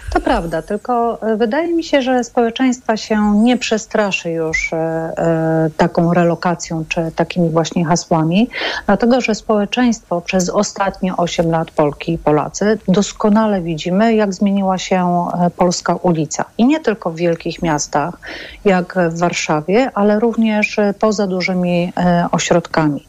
To 0.13 0.19
prawda, 0.19 0.61
tylko 0.61 1.21
e, 1.21 1.37
wydaje 1.37 1.73
mi 1.73 1.83
się, 1.83 2.01
że 2.01 2.23
społeczeństwa 2.23 2.97
się 2.97 3.35
nie 3.35 3.57
przestraszy 3.57 4.31
już 4.31 4.73
e, 4.73 4.77
e, 4.77 5.69
taką 5.77 6.13
relokacją 6.13 6.85
czy 6.89 7.11
takimi 7.15 7.49
właśnie 7.49 7.85
hasłami, 7.85 8.49
dlatego 8.85 9.21
że 9.21 9.35
społeczeństwo 9.35 10.21
przez 10.21 10.49
ostatnie 10.49 11.17
8 11.17 11.51
lat 11.51 11.71
Polki 11.71 12.13
i 12.13 12.17
Polacy 12.17 12.79
doskonale 12.87 13.61
widzimy, 13.61 14.15
jak 14.15 14.33
zmieniła 14.33 14.77
się 14.77 15.25
polska 15.57 15.95
ulica. 15.95 16.45
I 16.57 16.65
nie 16.65 16.79
tylko 16.79 17.11
w 17.11 17.15
wielkich 17.15 17.61
miastach, 17.61 18.19
jak 18.65 18.95
w 19.09 19.19
Warszawie, 19.19 19.91
ale 19.93 20.19
również 20.19 20.77
poza 20.99 21.27
dużymi 21.27 21.93
ośrodkami. 22.31 23.07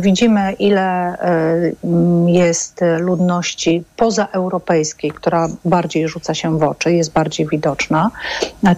Widzimy, 0.00 0.52
ile 0.52 1.16
jest 2.26 2.80
ludności 2.98 3.84
pozaeuropejskiej, 3.96 5.10
która 5.10 5.48
bardziej 5.64 6.08
rzuca 6.08 6.25
się 6.34 6.58
w 6.58 6.62
oczy, 6.62 6.92
jest 6.92 7.12
bardziej 7.12 7.46
widoczna. 7.46 8.10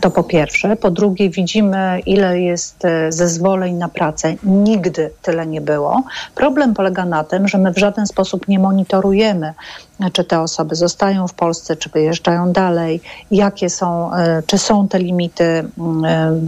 To 0.00 0.10
po 0.10 0.24
pierwsze. 0.24 0.76
Po 0.76 0.90
drugie, 0.90 1.30
widzimy, 1.30 2.00
ile 2.06 2.40
jest 2.40 2.84
e, 2.84 3.12
zezwoleń 3.12 3.74
na 3.74 3.88
pracę. 3.88 4.34
Nigdy 4.42 5.10
tyle 5.22 5.46
nie 5.46 5.60
było. 5.60 6.02
Problem 6.34 6.74
polega 6.74 7.04
na 7.04 7.24
tym, 7.24 7.48
że 7.48 7.58
my 7.58 7.72
w 7.72 7.78
żaden 7.78 8.06
sposób 8.06 8.48
nie 8.48 8.58
monitorujemy 8.58 9.54
czy 10.12 10.24
te 10.24 10.40
osoby 10.40 10.74
zostają 10.74 11.28
w 11.28 11.34
Polsce, 11.34 11.76
czy 11.76 11.90
wyjeżdżają 11.90 12.52
dalej, 12.52 13.00
jakie 13.30 13.70
są, 13.70 14.14
e, 14.14 14.42
czy 14.46 14.58
są 14.58 14.88
te 14.88 14.98
limity, 14.98 15.44
e, 15.44 15.68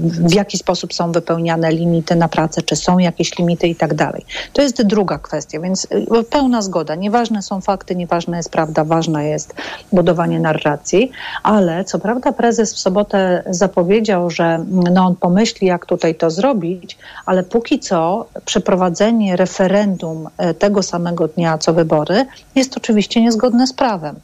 w 0.03 0.35
jaki 0.35 0.59
sposób 0.59 0.95
są 0.95 1.13
wypełniane 1.13 1.73
limity 1.73 2.17
na 2.17 2.29
pracę, 2.29 2.63
czy 2.63 2.77
są 2.77 2.99
jakieś 2.99 3.39
limity 3.39 3.69
i 3.69 3.77
tak 3.77 3.95
dalej. 3.95 4.25
To 4.53 4.63
jest 4.63 4.83
druga 4.83 5.19
kwestia, 5.19 5.61
więc 5.61 5.87
e, 5.91 6.23
pełna 6.23 6.63
zgoda. 6.63 6.95
Nieważne 6.95 7.43
są 7.43 7.61
fakty, 7.61 7.97
nieważna 7.97 8.37
jest 8.37 8.51
prawda, 8.51 8.85
ważne 8.85 9.29
jest 9.29 9.55
budowanie 9.93 10.41
narracji, 10.41 11.11
ale 11.43 11.85
co 11.85 11.99
prawda 11.99 12.33
prezes 12.33 12.75
w 12.75 12.79
sobotę 12.79 13.43
zapowiedział, 13.51 14.31
że 14.31 14.65
no 14.69 15.07
on 15.07 15.17
pomyśli, 15.17 15.67
jak 15.67 15.87
tutaj 15.87 16.15
to 16.15 16.31
zrobić, 16.31 16.99
ale 17.27 17.43
póki 17.43 17.79
co 17.79 18.27
przeprowadzenie 18.45 19.37
referendum 19.37 20.29
tego 20.59 20.83
samego 20.83 21.29
dnia 21.29 21.59
co 21.59 21.73
wybory 21.73 22.27
jest 22.55 22.77
oczywiście 22.77 23.23
niezgodne 23.23 23.40
zgodne 23.41 23.67
z 23.67 23.73
prawem. 23.73 24.21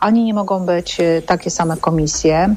Ani 0.00 0.24
nie 0.24 0.34
mogą 0.34 0.66
być 0.66 1.00
e, 1.00 1.22
takie 1.22 1.50
same 1.50 1.76
komisje, 1.76 2.54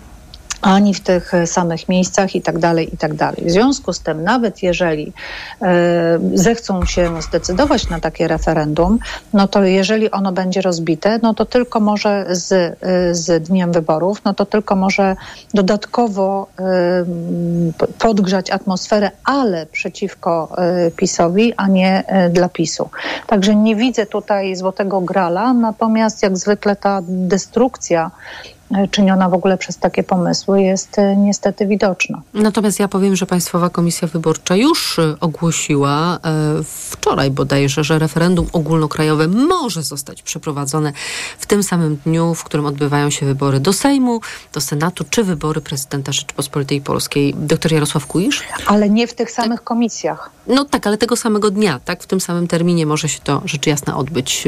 ani 0.62 0.94
w 0.94 1.00
tych 1.00 1.32
samych 1.46 1.90
miejscach 1.90 2.36
i 2.36 2.42
tak 2.42 2.60
dalej, 2.60 2.94
i 2.94 2.98
tak 2.98 3.14
dalej. 3.14 3.46
W 3.46 3.52
związku 3.52 3.94
z 3.94 4.00
tym, 4.00 4.24
nawet 4.24 4.64
jeżeli 4.64 5.14
e, 5.62 6.20
zechcą 6.34 6.86
się 6.86 7.22
zdecydować 7.22 7.90
na 7.90 8.00
takie 8.00 8.28
referendum, 8.28 9.00
no 9.34 9.48
to 9.48 9.64
jeżeli 9.64 10.12
ono 10.12 10.32
będzie 10.32 10.62
rozbite, 10.62 11.20
no 11.22 11.34
to 11.34 11.46
tylko 11.46 11.80
może 11.80 12.26
z, 12.30 12.52
e, 12.52 13.16
z 13.16 13.44
dniem 13.44 13.72
wyborów, 13.72 14.22
no 14.26 14.34
to 14.34 14.46
tylko 14.46 14.76
może 14.76 15.16
dodatkowo 15.54 16.48
e, 16.60 16.64
podgrzać 18.00 18.52
atmosferę, 18.52 19.12
ale 19.24 19.66
przeciwko 19.66 20.56
PiSowi, 20.96 21.54
a 21.58 21.68
nie 21.68 22.04
dla 22.30 22.50
PiSu. 22.50 22.90
Także 23.28 23.56
nie 23.56 23.76
widzę 23.76 24.06
tutaj 24.06 24.56
złotego 24.56 25.02
grala, 25.02 25.54
natomiast 25.54 26.24
jak 26.24 26.38
zwykle 26.38 26.76
ta 26.76 27.02
destrukcja 27.08 28.12
czyniona 28.92 29.30
w 29.30 29.34
ogóle 29.34 29.58
przez 29.58 29.78
takie 29.78 30.04
pomysły 30.04 30.62
jest 30.62 31.00
e, 31.00 31.16
niestety 31.16 31.68
widoczna. 31.68 32.22
Natomiast 32.34 32.80
ja 32.80 32.88
powiem, 32.88 33.16
że 33.16 33.26
Państwowa 33.26 33.70
Komisja 33.70 34.08
Wyborcza 34.08 34.56
już 34.56 35.00
e, 35.00 35.16
ogłosiła 35.20 36.20
e, 36.24 36.64
wczoraj 36.64 37.32
bodajże, 37.32 37.84
że 37.84 38.00
referendum 38.00 38.48
ogólnokrajowe 38.54 39.28
może 39.28 39.84
zostać 39.84 40.22
przeprowadzone 40.22 40.94
w 41.40 41.46
tym 41.46 41.64
samym 41.64 41.98
dniu, 42.06 42.34
w 42.34 42.44
którym 42.44 42.66
odbywają 42.66 43.10
się 43.10 43.26
wybory 43.26 43.60
do 43.60 43.74
Sejmu, 43.74 44.20
do 44.54 44.62
Senatu 44.62 45.06
czy 45.10 45.24
wybory 45.24 45.62
prezydenta 45.62 46.12
Rzeczypospolitej 46.12 46.82
Polskiej. 46.82 47.34
Doktor 47.38 47.72
Jarosław 47.72 48.06
Kuisz? 48.06 48.44
Ale 48.66 48.90
nie 48.90 49.08
w 49.08 49.14
tych 49.14 49.32
samych 49.32 49.64
komisjach. 49.64 50.30
No 50.48 50.66
tak, 50.66 50.88
ale 50.88 50.98
tego 50.98 51.16
samego 51.16 51.52
dnia, 51.52 51.80
tak? 51.86 52.04
W 52.04 52.08
tym 52.08 52.22
samym 52.22 52.48
terminie 52.48 52.86
może 52.86 53.10
się 53.10 53.20
to 53.24 53.42
rzecz 53.46 53.68
jasna 53.68 53.98
odbyć. 53.98 54.44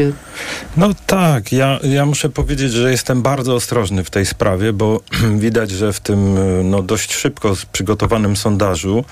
No 0.78 0.90
tak, 1.08 1.52
ja, 1.52 1.80
ja 1.84 2.06
muszę 2.06 2.30
powiedzieć, 2.30 2.72
że 2.72 2.92
jestem 2.92 3.22
bardzo 3.22 3.56
ostrożny 3.56 4.04
w 4.04 4.10
tej 4.14 4.26
sprawie, 4.26 4.74
bo 4.74 5.02
widać, 5.46 5.72
że 5.72 5.94
w 5.94 6.00
tym 6.00 6.38
no, 6.70 6.82
dość 6.82 7.14
szybko 7.14 7.54
przygotowanym 7.72 8.36
sondażu 8.36 9.06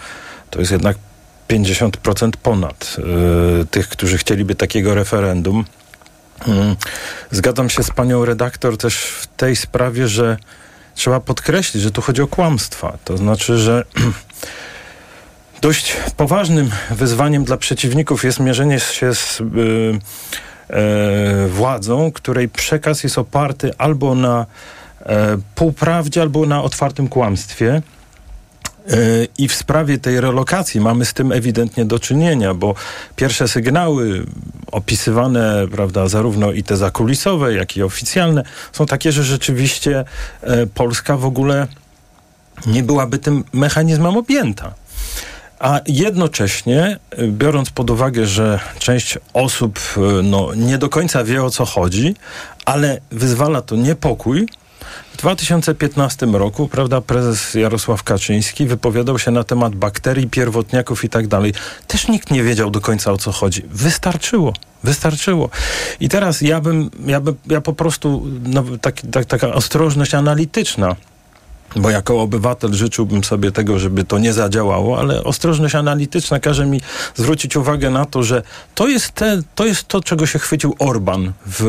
to 0.50 0.60
jest 0.60 0.72
jednak 0.72 0.98
50% 1.50 2.32
ponad 2.44 2.98
y, 3.62 3.66
tych, 3.66 3.90
którzy 3.90 4.18
chcieliby 4.18 4.56
takiego 4.56 4.96
referendum. 4.96 5.66
Y, 6.48 6.52
zgadzam 7.32 7.70
się 7.70 7.84
z 7.84 7.92
panią 7.92 8.26
redaktor 8.26 8.78
też 8.78 8.98
w 8.98 9.28
tej 9.28 9.56
sprawie, 9.56 10.08
że 10.08 10.38
trzeba 10.96 11.20
podkreślić, 11.20 11.84
że 11.84 11.92
tu 11.92 12.02
chodzi 12.02 12.22
o 12.22 12.28
kłamstwa. 12.28 12.98
To 13.06 13.18
znaczy, 13.18 13.58
że 13.58 13.84
dość 15.62 15.98
poważnym 16.18 16.72
wyzwaniem 16.92 17.44
dla 17.44 17.58
przeciwników 17.58 18.24
jest 18.24 18.40
mierzenie 18.40 18.80
się 18.80 19.16
z 19.16 19.42
y, 19.42 20.00
władzą, 21.50 22.12
której 22.12 22.50
przekaz 22.50 23.04
jest 23.04 23.18
oparty 23.18 23.72
albo 23.78 24.16
na 24.16 24.42
e, 24.42 24.46
półprawdzie, 25.56 26.22
albo 26.22 26.46
na 26.46 26.64
otwartym 26.64 27.08
kłamstwie. 27.08 27.82
E, 28.88 28.98
I 29.38 29.48
w 29.48 29.54
sprawie 29.54 29.98
tej 29.98 30.22
relokacji 30.22 30.82
mamy 30.82 31.06
z 31.06 31.14
tym 31.14 31.32
ewidentnie 31.32 31.86
do 31.86 32.00
czynienia, 32.00 32.54
bo 32.54 32.76
pierwsze 33.16 33.48
sygnały 33.48 34.26
opisywane, 34.72 35.68
prawda, 35.72 36.08
zarówno 36.08 36.52
i 36.52 36.64
te 36.64 36.78
zakulisowe, 36.78 37.54
jak 37.54 37.78
i 37.78 37.84
oficjalne, 37.84 38.44
są 38.72 38.86
takie, 38.86 39.12
że 39.12 39.24
rzeczywiście 39.24 40.06
e, 40.42 40.68
Polska 40.68 41.18
w 41.18 41.26
ogóle 41.26 41.68
nie 42.68 42.84
byłaby 42.84 43.18
tym 43.18 43.44
mechanizmem 43.54 44.18
objęta. 44.18 44.74
A 45.60 45.80
jednocześnie, 45.88 47.00
biorąc 47.28 47.70
pod 47.70 47.90
uwagę, 47.90 48.26
że 48.26 48.60
część 48.80 49.18
osób 49.34 49.80
no, 50.24 50.56
nie 50.56 50.78
do 50.78 50.90
końca 50.90 51.24
wie 51.24 51.44
o 51.44 51.50
co 51.50 51.66
chodzi, 51.66 52.16
ale 52.66 53.02
wyzwala 53.12 53.62
to 53.62 53.76
niepokój, 53.76 54.48
w 55.14 55.18
2015 55.18 56.26
roku, 56.26 56.68
prawda, 56.68 57.02
prezes 57.02 57.54
Jarosław 57.54 58.04
Kaczyński 58.04 58.66
wypowiadał 58.66 59.20
się 59.20 59.32
na 59.32 59.44
temat 59.44 59.76
bakterii, 59.76 60.28
pierwotniaków 60.28 61.04
i 61.04 61.10
tak 61.10 61.28
dalej. 61.28 61.54
Też 61.88 62.08
nikt 62.08 62.32
nie 62.32 62.44
wiedział 62.44 62.72
do 62.72 62.82
końca 62.82 63.12
o 63.12 63.18
co 63.18 63.32
chodzi. 63.32 63.64
Wystarczyło. 63.70 64.54
Wystarczyło. 64.84 65.50
I 66.00 66.10
teraz 66.10 66.42
ja 66.42 66.62
bym, 66.62 66.90
ja, 67.06 67.20
bym, 67.22 67.36
ja 67.48 67.62
po 67.62 67.74
prostu, 67.74 68.28
no, 68.44 68.64
tak, 68.82 69.02
tak, 69.12 69.26
taka 69.26 69.54
ostrożność 69.54 70.14
analityczna 70.14 70.96
bo 71.76 71.90
jako 71.90 72.22
obywatel 72.22 72.74
życzyłbym 72.74 73.24
sobie 73.24 73.52
tego, 73.52 73.80
żeby 73.80 74.04
to 74.04 74.20
nie 74.20 74.34
zadziałało, 74.34 75.00
ale 75.00 75.24
ostrożność 75.24 75.76
analityczna 75.76 76.40
każe 76.40 76.66
mi 76.66 76.82
zwrócić 77.16 77.56
uwagę 77.56 77.90
na 77.90 78.06
to, 78.06 78.24
że 78.24 78.42
to 78.76 78.88
jest, 78.88 79.12
te, 79.12 79.42
to, 79.56 79.66
jest 79.66 79.88
to, 79.88 80.02
czego 80.02 80.26
się 80.26 80.40
chwycił 80.40 80.76
Orban 80.80 81.34
w, 81.46 81.64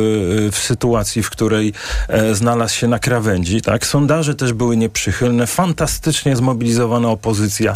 w 0.53 0.59
sytuacji, 0.59 1.23
w 1.23 1.31
której 1.31 1.73
e, 2.09 2.35
znalazł 2.35 2.75
się 2.75 2.89
na 2.89 2.99
krawędzi. 2.99 3.63
Tak? 3.63 3.87
Sondaże 3.87 4.35
też 4.35 4.53
były 4.53 4.77
nieprzychylne, 4.77 5.47
fantastycznie 5.47 6.37
zmobilizowana 6.37 7.09
opozycja, 7.09 7.73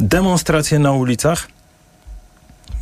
demonstracje 0.00 0.78
na 0.78 0.92
ulicach. 0.92 1.48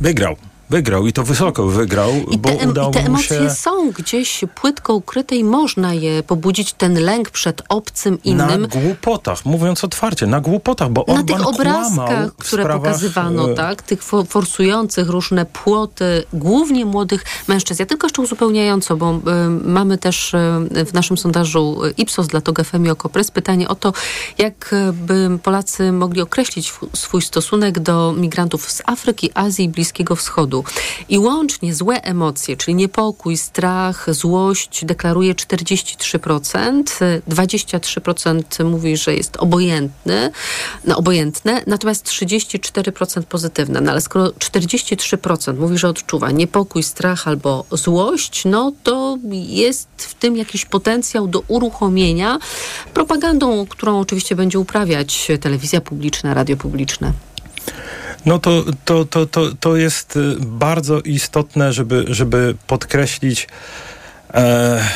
Wygrał 0.01 0.35
wygrał 0.69 1.07
i 1.07 1.13
to 1.13 1.23
wysoko 1.23 1.67
wygrał, 1.67 2.11
I 2.31 2.37
bo 2.37 2.49
te, 2.49 2.69
udało 2.69 2.89
i 2.89 2.93
te 2.93 2.99
mu 2.99 3.05
emocje 3.05 3.37
się... 3.37 3.49
są 3.49 3.91
gdzieś 3.91 4.43
płytko 4.55 4.93
ukryte 4.93 5.35
i 5.35 5.43
można 5.43 5.93
je 5.93 6.23
pobudzić, 6.23 6.73
ten 6.73 6.99
lęk 6.99 7.29
przed 7.29 7.61
obcym, 7.69 8.23
innym. 8.23 8.61
Na 8.61 8.67
głupotach, 8.67 9.45
mówiąc 9.45 9.83
otwarcie, 9.83 10.27
na 10.27 10.41
głupotach, 10.41 10.89
bo 10.89 11.05
na 11.07 11.23
tych 11.23 11.47
obrazkach, 11.47 12.35
które 12.35 12.63
sprawach, 12.63 12.81
pokazywano, 12.81 13.51
e, 13.51 13.55
tak, 13.55 13.81
tych 13.81 14.03
for, 14.03 14.27
forsujących 14.27 15.09
różne 15.09 15.45
płoty, 15.45 16.23
głównie 16.33 16.85
młodych 16.85 17.25
mężczyzn. 17.47 17.81
Ja 17.81 17.85
tylko 17.85 18.07
jeszcze 18.07 18.21
uzupełniająco, 18.21 18.97
bo 18.97 19.11
y, 19.11 19.49
mamy 19.49 19.97
też 19.97 20.33
y, 20.33 20.85
w 20.85 20.93
naszym 20.93 21.17
sondażu 21.17 21.81
Ipsos 21.97 22.27
dla 22.27 22.41
TOG 22.41 22.63
FM 22.63 22.85
i 22.85 22.89
Okopres 22.89 23.31
pytanie 23.31 23.67
o 23.67 23.75
to, 23.75 23.93
jak 24.37 24.75
by 24.93 25.39
Polacy 25.43 25.91
mogli 25.91 26.21
określić 26.21 26.73
swój 26.93 27.21
stosunek 27.21 27.79
do 27.79 28.13
migrantów 28.17 28.71
z 28.71 28.81
Afryki, 28.85 29.29
Azji 29.33 29.65
i 29.65 29.69
Bliskiego 29.69 30.15
Wschodu. 30.15 30.58
I 31.09 31.19
łącznie 31.19 31.75
złe 31.75 32.01
emocje, 32.01 32.57
czyli 32.57 32.75
niepokój, 32.75 33.37
strach, 33.37 34.13
złość 34.13 34.85
deklaruje 34.85 35.35
43%, 35.35 36.83
23% 37.29 38.65
mówi, 38.65 38.97
że 38.97 39.15
jest 39.15 39.37
obojętny, 39.37 40.31
no 40.85 40.97
obojętne, 40.97 41.63
natomiast 41.67 42.07
34% 42.07 43.23
pozytywne. 43.23 43.81
No 43.81 43.91
ale 43.91 44.01
skoro 44.01 44.27
43% 44.27 45.57
mówi, 45.57 45.77
że 45.77 45.89
odczuwa 45.89 46.31
niepokój, 46.31 46.83
strach 46.83 47.27
albo 47.27 47.65
złość, 47.71 48.45
no 48.45 48.71
to 48.83 49.17
jest 49.31 49.87
w 49.97 50.13
tym 50.13 50.37
jakiś 50.37 50.65
potencjał 50.65 51.27
do 51.27 51.43
uruchomienia 51.47 52.39
propagandą, 52.93 53.65
którą 53.65 53.99
oczywiście 53.99 54.35
będzie 54.35 54.59
uprawiać 54.59 55.27
telewizja 55.41 55.81
publiczna, 55.81 56.33
radio 56.33 56.57
publiczne. 56.57 57.13
No 58.25 58.39
to, 58.39 58.63
to, 58.85 59.05
to, 59.05 59.25
to, 59.25 59.41
to 59.59 59.75
jest 59.75 60.15
y, 60.15 60.35
bardzo 60.39 61.01
istotne, 61.01 61.73
żeby, 61.73 62.05
żeby 62.07 62.55
podkreślić. 62.67 63.47
E, 64.33 64.87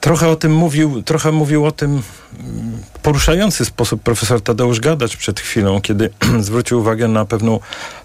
trochę 0.00 0.28
o 0.28 0.36
tym 0.36 0.54
mówił, 0.54 1.02
trochę 1.02 1.32
mówił 1.32 1.66
o 1.66 1.72
tym 1.72 1.90
mm, 1.90 2.82
poruszający 3.02 3.64
sposób 3.64 4.02
profesor 4.02 4.42
Tadeusz 4.42 4.80
Gadacz 4.80 5.16
przed 5.16 5.40
chwilą, 5.40 5.80
kiedy 5.80 6.10
zwrócił 6.40 6.80
uwagę 6.80 7.08
na 7.08 7.24
pewną 7.24 7.60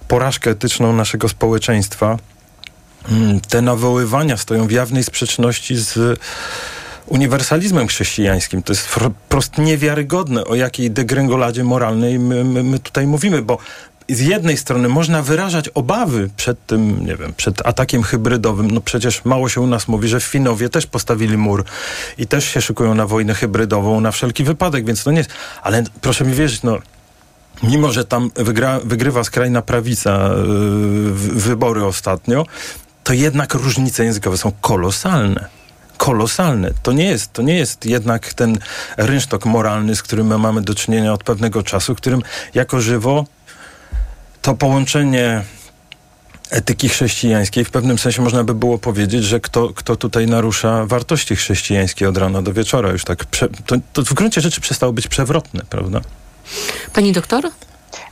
porażkę 0.08 0.52
etyczną 0.52 0.94
naszego 0.94 1.30
społeczeństwa. 1.30 2.18
Mm, 3.10 3.40
te 3.40 3.62
nawoływania 3.62 4.38
stoją 4.38 4.68
w 4.68 4.72
jawnej 4.72 5.04
sprzeczności 5.04 5.76
z 5.76 6.20
uniwersalizmem 7.10 7.88
chrześcijańskim. 7.88 8.64
To 8.64 8.74
jest 8.74 8.88
wprost 8.88 9.58
niewiarygodne, 9.58 10.46
o 10.46 10.56
jakiej 10.56 10.92
degrengoladzie 10.92 11.64
moralnej 11.64 12.20
my, 12.20 12.44
my, 12.44 12.64
my 12.64 12.80
tutaj 12.80 13.08
mówimy, 13.08 13.42
bo 13.42 13.58
z 14.10 14.20
jednej 14.20 14.58
strony 14.58 14.90
można 14.90 15.22
wyrażać 15.22 15.70
obawy 15.70 16.30
przed 16.38 16.66
tym, 16.66 17.06
nie 17.06 17.16
wiem, 17.16 17.34
przed 17.34 17.68
atakiem 17.68 18.04
hybrydowym. 18.04 18.72
No 18.72 18.82
przecież 18.82 19.26
mało 19.26 19.50
się 19.50 19.62
u 19.62 19.68
nas 19.68 19.88
mówi, 19.88 20.08
że 20.08 20.22
Finowie 20.22 20.70
też 20.70 20.88
postawili 20.88 21.38
mur 21.38 21.64
i 22.18 22.28
też 22.28 22.46
się 22.46 22.62
szykują 22.62 22.96
na 22.96 23.08
wojnę 23.08 23.34
hybrydową 23.34 24.02
na 24.02 24.12
wszelki 24.12 24.44
wypadek, 24.44 24.86
więc 24.86 25.04
to 25.04 25.12
nie 25.12 25.18
jest. 25.18 25.30
Ale 25.62 25.84
proszę 26.02 26.26
mi 26.26 26.34
wierzyć, 26.34 26.64
no 26.64 26.78
mimo 27.64 27.92
że 27.92 28.06
tam 28.06 28.32
wygra, 28.36 28.80
wygrywa 28.84 29.24
skrajna 29.24 29.62
prawica 29.62 30.30
yy, 30.30 31.12
wybory 31.14 31.86
ostatnio, 31.86 32.46
to 33.04 33.14
jednak 33.14 33.54
różnice 33.54 34.06
językowe 34.06 34.38
są 34.38 34.52
kolosalne 34.62 35.59
kolosalne. 36.00 36.72
To 36.84 36.92
nie 36.92 37.06
jest, 37.06 37.34
to 37.34 37.42
nie 37.42 37.56
jest 37.56 37.86
jednak 37.86 38.34
ten 38.34 38.58
rynsztok 38.98 39.46
moralny, 39.46 39.96
z 39.96 40.04
którym 40.04 40.28
my 40.28 40.38
mamy 40.38 40.62
do 40.62 40.76
czynienia 40.76 41.14
od 41.14 41.24
pewnego 41.24 41.64
czasu, 41.64 41.96
którym 41.96 42.22
jako 42.54 42.82
żywo 42.82 43.26
to 44.42 44.56
połączenie 44.56 45.44
etyki 46.50 46.90
chrześcijańskiej, 46.90 47.66
w 47.66 47.70
pewnym 47.70 47.98
sensie 47.98 48.22
można 48.22 48.44
by 48.44 48.56
było 48.56 48.78
powiedzieć, 48.78 49.24
że 49.24 49.40
kto, 49.40 49.70
kto 49.70 49.96
tutaj 49.96 50.28
narusza 50.28 50.86
wartości 50.86 51.36
chrześcijańskie 51.36 52.10
od 52.10 52.18
rana 52.18 52.42
do 52.42 52.54
wieczora, 52.54 52.92
już 52.92 53.04
tak, 53.04 53.26
prze, 53.26 53.50
to, 53.66 53.76
to 53.94 54.04
w 54.04 54.14
gruncie 54.14 54.42
rzeczy 54.42 54.62
przestało 54.62 54.94
być 54.94 55.08
przewrotne, 55.08 55.62
prawda? 55.70 56.02
Pani 56.94 57.12
doktor? 57.12 57.44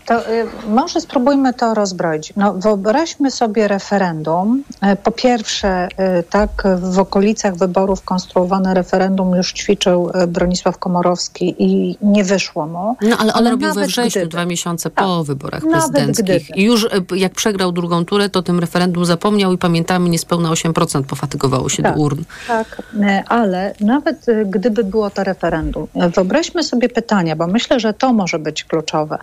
To 0.08 0.30
y, 0.32 0.46
może 0.68 1.02
spróbujmy 1.02 1.54
to 1.54 1.74
rozbroić. 1.74 2.34
No, 2.36 2.54
wyobraźmy 2.54 3.32
sobie 3.32 3.68
referendum. 3.68 4.64
Y, 4.94 4.96
po 4.96 5.12
pierwsze, 5.12 5.88
y, 6.20 6.24
tak 6.24 6.50
w 6.78 7.00
okolicach 7.00 7.56
wyborów 7.56 8.02
konstruowane 8.02 8.74
referendum 8.74 9.36
już 9.36 9.54
ćwiczył 9.54 10.12
y, 10.24 10.28
Bronisław 10.28 10.78
Komorowski 10.78 11.56
i 11.60 11.98
nie 12.02 12.24
wyszło 12.24 12.68
mu. 12.68 12.96
No 13.02 13.18
ale 13.20 13.34
on 13.34 13.40
Ale 13.40 13.52
robił 13.52 13.74
we 13.74 13.86
wrześniu, 13.86 14.12
gdyby- 14.12 14.28
dwa 14.28 14.46
miesiące 14.46 14.90
po 14.90 15.24
wyborach 15.24 15.64
Nawet 15.64 15.92
prezydenckich. 15.92 16.58
I 16.58 16.64
już 16.64 16.86
e, 16.86 16.90
jak 17.16 17.34
przegrał 17.34 17.72
drugą 17.72 18.06
turę, 18.06 18.30
to 18.30 18.42
tym 18.42 18.60
referendum 18.60 19.06
zapomniał 19.06 19.54
i 19.54 19.58
pamiętamy, 19.58 20.10
niespełna 20.10 20.50
8% 20.50 21.04
pofatygowało 21.04 21.70
się 21.70 21.84
Tak. 21.84 21.96
do 21.96 22.02
urn. 22.02 22.24
Tak, 22.48 22.82
e, 23.02 23.24
ale 23.28 23.74
nawet 23.80 24.30
e, 24.30 24.46
gdyby 24.46 24.84
było 24.84 25.10
to 25.10 25.24
referendum, 25.24 25.88
e, 25.96 26.10
wyobraźmy 26.10 26.64
sobie 26.64 26.90
pytania, 26.90 27.36
bo 27.36 27.48
myślę, 27.48 27.80
że 27.80 27.94
to 27.94 28.14
może 28.14 28.40
być 28.40 28.64
kluczowe. 28.64 29.18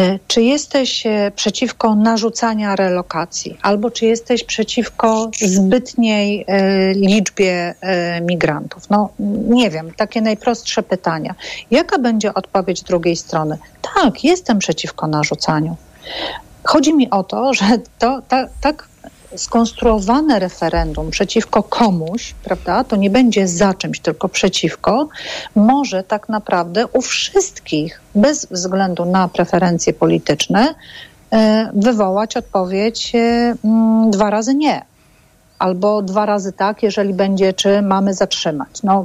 E, 0.00 0.18
Czy 0.26 0.42
jesteś 0.42 1.06
e, 1.06 1.32
przeciwko 1.36 1.94
narzucania 1.94 2.76
relokacji, 2.76 3.58
albo 3.62 3.90
czy 3.90 4.06
jesteś 4.06 4.44
przeciwko 4.44 5.30
zbytniej 5.42 6.44
e, 6.48 6.94
liczbie 6.94 7.74
migrantów? 8.22 8.90
No 8.90 9.08
nie 9.48 9.70
wiem, 9.70 9.92
takie 9.96 10.20
najprostsze 10.20 10.82
pytania. 10.82 11.34
Jaka 11.70 11.98
będzie 11.98 12.34
odpowiedź 12.34 12.82
drugiej 12.82 13.16
strony? 13.16 13.58
Tak, 13.94 14.24
jestem 14.24 14.58
przeciwko 14.58 15.06
narzucaniu. 15.06 15.76
Chodzi 16.64 16.94
mi 16.94 17.10
o 17.10 17.22
to, 17.24 17.54
że 17.54 17.64
to 17.98 18.22
ta, 18.28 18.46
tak 18.60 18.88
skonstruowane 19.36 20.38
referendum 20.38 21.10
przeciwko 21.10 21.62
komuś, 21.62 22.34
prawda, 22.44 22.84
to 22.84 22.96
nie 22.96 23.10
będzie 23.10 23.48
za 23.48 23.74
czymś, 23.74 24.00
tylko 24.00 24.28
przeciwko, 24.28 25.08
może 25.54 26.02
tak 26.02 26.28
naprawdę 26.28 26.86
u 26.86 27.02
wszystkich, 27.02 28.00
bez 28.14 28.46
względu 28.46 29.04
na 29.04 29.28
preferencje 29.28 29.92
polityczne, 29.92 30.74
e, 31.32 31.70
wywołać 31.74 32.36
odpowiedź 32.36 33.12
e, 33.14 33.54
mm, 33.64 34.10
dwa 34.10 34.30
razy 34.30 34.54
nie. 34.54 34.89
Albo 35.60 36.02
dwa 36.02 36.26
razy 36.26 36.52
tak, 36.52 36.82
jeżeli 36.82 37.14
będzie, 37.14 37.52
czy 37.52 37.82
mamy 37.82 38.14
zatrzymać. 38.14 38.82
No, 38.82 39.04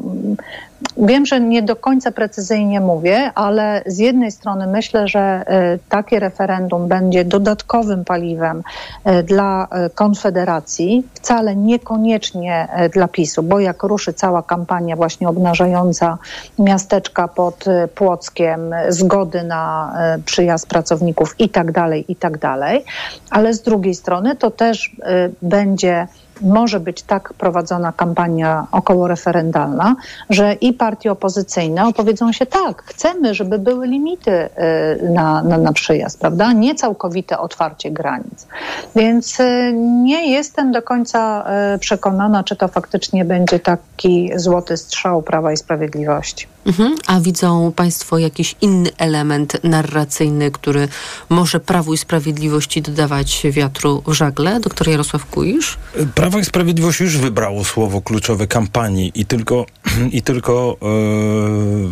wiem, 0.97 1.25
że 1.25 1.41
nie 1.41 1.61
do 1.61 1.75
końca 1.75 2.11
precyzyjnie 2.11 2.81
mówię, 2.81 3.31
ale 3.35 3.83
z 3.85 3.97
jednej 3.97 4.31
strony 4.31 4.67
myślę, 4.67 5.07
że 5.07 5.19
e, 5.19 5.79
takie 5.89 6.19
referendum 6.19 6.87
będzie 6.87 7.25
dodatkowym 7.25 8.05
paliwem 8.05 8.63
e, 9.03 9.23
dla 9.23 9.67
e, 9.71 9.89
Konfederacji, 9.89 11.07
wcale 11.13 11.55
niekoniecznie 11.55 12.67
dla 12.93 13.07
PiSu, 13.07 13.43
bo 13.43 13.59
jak 13.59 13.83
ruszy 13.83 14.13
cała 14.13 14.43
kampania 14.43 14.95
właśnie 14.95 15.29
obnażająca 15.29 16.17
miasteczka 16.59 17.27
pod 17.27 17.65
Płockiem, 17.95 18.75
zgody 18.89 19.43
na 19.43 19.93
przyjazd 20.25 20.67
pracowników 20.67 21.35
i 21.39 21.49
tak 21.49 21.71
dalej, 21.71 22.05
i 22.07 22.15
tak 22.15 22.37
dalej, 22.37 22.85
ale 23.29 23.53
z 23.53 23.61
drugiej 23.61 23.95
strony 23.95 24.35
to 24.35 24.51
też 24.51 24.95
będzie 25.41 26.07
może 26.41 26.80
być 26.80 27.04
tak 27.04 27.34
prowadzona 27.34 27.91
kampania 27.91 28.67
okołoreferendalna, 28.71 29.95
że 30.30 30.54
i 30.54 30.74
partie 30.74 31.12
opozycyjne 31.12 31.88
opowiedzą 31.88 32.32
się 32.32 32.45
tak, 32.45 32.84
chcemy, 32.84 33.34
żeby 33.34 33.60
były 33.60 33.88
limity 33.88 34.32
y, 34.32 35.10
na, 35.10 35.43
na, 35.43 35.58
na 35.58 35.74
przyjazd, 35.74 36.19
prawda? 36.19 36.54
Nie 36.54 36.76
całkowite 36.76 37.39
otwarcie 37.39 37.91
granic. 37.91 38.48
Więc 38.95 39.39
y, 39.39 39.74
nie 40.04 40.32
jestem 40.32 40.71
do 40.71 40.82
końca 40.82 41.45
y, 41.76 41.80
przekonana, 41.80 42.43
czy 42.43 42.56
to 42.56 42.67
faktycznie 42.67 43.26
będzie 43.26 43.60
taki 43.60 44.32
złoty 44.36 44.78
strzał 44.78 45.21
Prawa 45.21 45.52
i 45.52 45.58
Sprawiedliwości. 45.58 46.54
Mhm. 46.65 46.95
A 47.08 47.19
widzą 47.19 47.71
Państwo 47.75 48.17
jakiś 48.17 48.56
inny 48.62 48.89
element 48.97 49.58
narracyjny, 49.63 50.51
który 50.51 50.88
może 51.30 51.60
Prawu 51.60 51.93
i 51.93 51.97
Sprawiedliwości 51.97 52.82
dodawać 52.82 53.47
wiatru 53.51 54.04
w 54.08 54.13
żagle? 54.13 54.60
Doktor 54.60 54.88
Jarosław 54.88 55.25
Kuisz? 55.25 55.78
Prawo 56.15 56.39
i 56.39 56.45
Sprawiedliwość 56.45 56.99
już 56.99 57.17
wybrało 57.17 57.63
słowo 57.63 58.01
kluczowe 58.01 58.47
kampanii 58.47 59.12
i 59.15 59.25
tylko, 59.25 59.65
i 60.12 60.21
tylko 60.21 60.78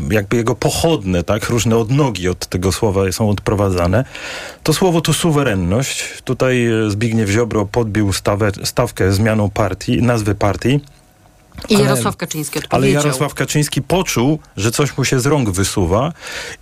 e, 0.10 0.14
jakby 0.14 0.38
jego 0.38 0.56
pochodne, 0.56 1.24
tak, 1.24 1.50
różne 1.50 1.78
odnogi 1.78 2.30
od 2.30 2.48
tego 2.48 2.72
słowa 2.72 3.12
są 3.12 3.30
odprowadzane. 3.30 4.06
To 4.64 4.74
słowo 4.74 5.02
to 5.02 5.14
suwerenność. 5.14 6.04
Tutaj 6.24 6.66
e, 6.66 6.92
Zbigniew 6.92 7.30
Ziobro 7.30 7.66
podbił 7.66 8.14
stawę, 8.14 8.52
stawkę 8.64 9.12
zmianą 9.12 9.50
partii, 9.50 10.02
nazwy 10.02 10.36
partii. 10.36 10.80
I 11.70 11.76
Ale- 11.76 11.84
Jarosław 11.84 12.18
Kaczyński 12.18 12.60
Ale 12.60 12.66
odpowiedział. 12.66 13.04
Jarosław 13.04 13.34
Kaczyński 13.34 13.82
poczuł, 13.82 14.39
że 14.58 14.72
coś 14.72 14.98
mu 14.98 15.06
się 15.06 15.20
z 15.20 15.26
rąk 15.26 15.50
wysuwa 15.50 16.13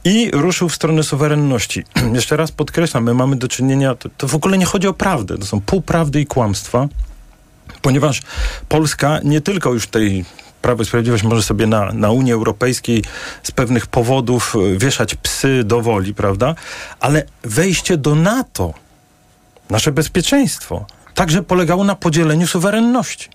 i 0.03 0.31
ruszył 0.33 0.69
w 0.69 0.75
stronę 0.75 1.03
suwerenności. 1.03 1.83
Jeszcze 2.13 2.37
raz 2.37 2.51
podkreślam, 2.51 3.03
my 3.03 3.13
mamy 3.13 3.35
do 3.35 3.47
czynienia, 3.47 3.95
to, 3.95 4.09
to 4.17 4.27
w 4.27 4.35
ogóle 4.35 4.57
nie 4.57 4.65
chodzi 4.65 4.87
o 4.87 4.93
prawdę, 4.93 5.37
to 5.37 5.45
są 5.45 5.61
półprawdy 5.61 6.21
i 6.21 6.25
kłamstwa, 6.25 6.87
ponieważ 7.81 8.21
Polska 8.69 9.19
nie 9.23 9.41
tylko 9.41 9.73
już 9.73 9.87
tej 9.87 10.25
Prawo 10.61 10.83
i 10.83 10.85
Sprawiedliwość 10.85 11.23
może 11.23 11.43
sobie 11.43 11.67
na, 11.67 11.93
na 11.93 12.11
Unii 12.11 12.33
Europejskiej 12.33 13.03
z 13.43 13.51
pewnych 13.51 13.87
powodów 13.87 14.55
y, 14.55 14.77
wieszać 14.77 15.15
psy 15.15 15.63
do 15.63 15.81
woli, 15.81 16.13
prawda? 16.13 16.55
Ale 16.99 17.23
wejście 17.43 17.97
do 17.97 18.15
NATO, 18.15 18.73
nasze 19.69 19.91
bezpieczeństwo, 19.91 20.85
także 21.15 21.43
polegało 21.43 21.83
na 21.83 21.95
podzieleniu 21.95 22.47
suwerenności. 22.47 23.29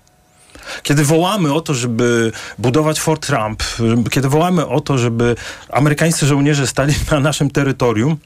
Kiedy 0.83 1.03
wołamy 1.03 1.53
o 1.53 1.61
to, 1.61 1.73
żeby 1.73 2.31
budować 2.57 2.99
Fort 2.99 3.27
Trump, 3.27 3.63
kiedy 4.11 4.29
wołamy 4.29 4.67
o 4.67 4.81
to, 4.81 4.97
żeby 4.97 5.35
amerykańscy 5.69 6.25
żołnierze 6.25 6.67
stali 6.67 6.93
na 7.11 7.19
naszym 7.19 7.49
terytorium, 7.49 8.17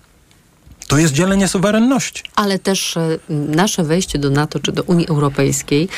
to 0.91 0.97
jest 0.97 1.13
dzielenie 1.13 1.47
suwerenności. 1.47 2.23
Ale 2.36 2.60
też 2.60 2.97
e, 2.97 3.17
nasze 3.30 3.84
wejście 3.84 4.19
do 4.19 4.30
NATO 4.30 4.60
czy 4.60 4.71
do 4.71 4.84
Unii 4.84 5.08
Europejskiej 5.08 5.89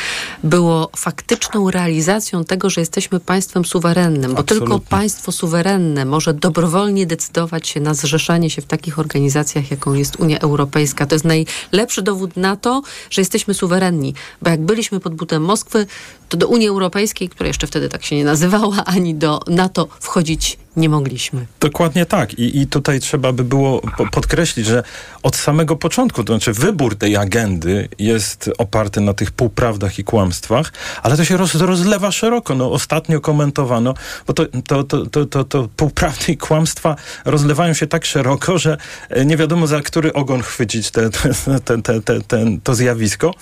było 0.44 0.90
faktyczną 0.96 1.72
realizacją 1.72 2.46
tego, 2.46 2.70
że 2.70 2.82
jesteśmy 2.82 3.20
państwem 3.20 3.66
suwerennym, 3.66 4.34
bo 4.34 4.40
Absolutnie. 4.40 4.68
tylko 4.68 4.90
państwo 4.90 5.32
suwerenne 5.32 6.06
może 6.06 6.34
dobrowolnie 6.34 7.06
decydować 7.06 7.68
się 7.68 7.80
na 7.80 7.94
zrzeszanie 7.94 8.50
się 8.50 8.62
w 8.62 8.66
takich 8.66 9.00
organizacjach, 9.00 9.72
jaką 9.72 9.94
jest 9.94 10.16
Unia 10.16 10.40
Europejska. 10.40 11.06
To 11.06 11.16
jest 11.16 11.26
najlepszy 11.26 12.02
dowód 12.02 12.38
na 12.38 12.56
to, 12.56 12.82
że 13.10 13.22
jesteśmy 13.22 13.54
suwerenni, 13.54 14.14
bo 14.42 14.50
jak 14.50 14.62
byliśmy 14.62 15.00
pod 15.00 15.16
butem 15.16 15.44
Moskwy, 15.44 15.86
to 16.34 16.38
do 16.38 16.48
Unii 16.48 16.68
Europejskiej, 16.68 17.30
która 17.30 17.48
jeszcze 17.48 17.68
wtedy 17.68 17.90
tak 17.90 18.04
się 18.06 18.16
nie 18.16 18.24
nazywała, 18.26 18.86
ani 18.86 19.16
do 19.16 19.40
NATO 19.48 19.88
wchodzić 20.00 20.58
nie 20.76 20.90
mogliśmy. 20.90 21.46
Dokładnie 21.60 22.06
tak. 22.06 22.34
I, 22.34 22.58
I 22.62 22.68
tutaj 22.68 23.00
trzeba 23.00 23.32
by 23.34 23.44
było 23.44 23.82
po- 23.98 24.10
podkreślić, 24.10 24.66
że 24.68 24.84
od 25.24 25.36
samego 25.36 25.76
początku, 25.76 26.24
to 26.24 26.34
znaczy 26.34 26.54
wybór 26.54 26.96
tej 26.98 27.18
agendy 27.18 27.90
jest 28.00 28.50
oparty 28.58 29.02
na 29.02 29.14
tych 29.14 29.32
półprawdach 29.32 30.00
i 30.00 30.04
kłamstwach, 30.04 30.74
ale 31.04 31.18
to 31.18 31.26
się 31.26 31.38
roz, 31.38 31.56
rozlewa 31.56 32.12
szeroko. 32.12 32.56
No, 32.56 32.72
ostatnio 32.72 33.22
komentowano, 33.22 33.94
bo 34.28 34.34
to, 34.34 34.46
to, 34.68 34.84
to, 34.84 35.06
to, 35.06 35.26
to, 35.26 35.44
to 35.44 35.68
półprawdy 35.76 36.32
i 36.32 36.38
kłamstwa 36.38 36.96
rozlewają 37.26 37.74
się 37.74 37.88
tak 37.88 38.06
szeroko, 38.06 38.58
że 38.58 38.78
e, 39.10 39.26
nie 39.26 39.38
wiadomo 39.38 39.68
za 39.68 39.82
który 39.82 40.14
ogon 40.14 40.42
chwycić 40.42 40.92
te, 40.92 41.10
te, 41.10 41.30
te, 41.66 41.82
te, 41.82 42.02
te, 42.02 42.22
ten- 42.22 42.62
to 42.62 42.76
zjawisko. 42.76 43.34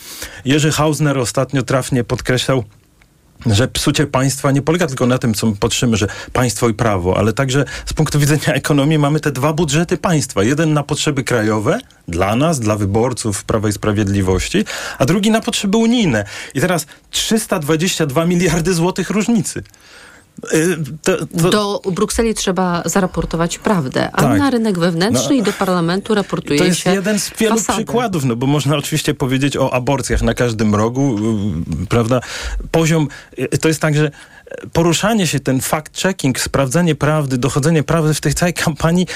Jerzy 0.46 0.72
Hausner 0.72 1.18
ostatnio 1.18 1.64
trafnie 1.64 2.04
podkreślał, 2.04 2.64
że 3.46 3.68
psucie 3.68 4.08
państwa 4.08 4.52
nie 4.52 4.62
polega 4.62 4.88
tylko 4.88 5.08
na 5.08 5.18
tym, 5.18 5.34
co 5.34 5.48
my 5.48 5.56
patrzymy, 5.56 5.98
że 5.98 6.08
państwo 6.34 6.70
i 6.70 6.74
prawo, 6.74 7.18
ale 7.18 7.34
także 7.34 7.66
z 7.86 7.94
punktu 7.94 8.20
widzenia 8.20 8.54
ekonomii 8.62 8.98
mamy 8.98 9.20
te 9.20 9.32
dwa 9.32 9.54
budżety 9.54 9.98
państwa. 9.98 10.44
Jeden 10.44 10.74
na 10.74 10.84
potrzeby 10.84 11.24
krajowe, 11.24 11.80
dla 12.08 12.36
nas, 12.36 12.60
dla 12.60 12.76
wyborców 12.76 13.44
Prawa 13.44 13.70
i 13.70 13.72
Sprawiedliwości, 13.72 14.66
a 15.00 15.06
drugi 15.06 15.32
na 15.32 15.42
potrzeby 15.42 15.78
unijne. 15.78 16.26
I 16.54 16.62
teraz 16.62 16.86
322 17.10 18.26
miliardy 18.26 18.74
złotych 18.74 19.10
różnicy. 19.10 19.64
To, 21.04 21.26
to, 21.26 21.50
Do 21.52 21.82
Brukseli 21.92 22.34
trzeba 22.34 22.84
zaraportować 22.86 23.58
prawdę, 23.58 24.10
a 24.14 24.22
Tak. 24.22 24.40
na 24.40 24.50
rynek 24.50 24.80
wewnętrzny 24.80 25.30
No. 25.30 25.36
i 25.36 25.44
do 25.44 25.54
parlamentu 25.54 26.16
raportuje 26.16 26.60
To 26.60 26.66
jest 26.66 26.80
się 26.80 26.94
jeden 26.94 27.20
z 27.20 27.32
wielu 27.40 27.56
fasadę. 27.58 27.78
przykładów, 27.78 28.26
no 28.26 28.36
bo 28.36 28.48
można 28.48 28.76
oczywiście 28.78 29.14
powiedzieć 29.14 29.58
o 29.58 29.74
aborcjach 29.74 30.22
na 30.22 30.34
każdym 30.34 30.76
rogu, 30.76 31.18
y, 31.84 31.88
prawda? 31.88 32.20
Poziom, 32.72 33.08
y, 33.40 33.58
to 33.58 33.68
jest 33.68 33.82
tak, 33.82 33.96
że 33.96 34.12
poruszanie 34.74 35.28
się, 35.28 35.40
ten 35.40 35.60
fact-checking, 35.60 36.40
sprawdzanie 36.40 36.96
prawdy, 36.96 37.38
dochodzenie 37.38 37.84
prawdy 37.84 38.14
w 38.14 38.22
tej 38.22 38.34
całej 38.34 38.54
kampanii 38.54 39.08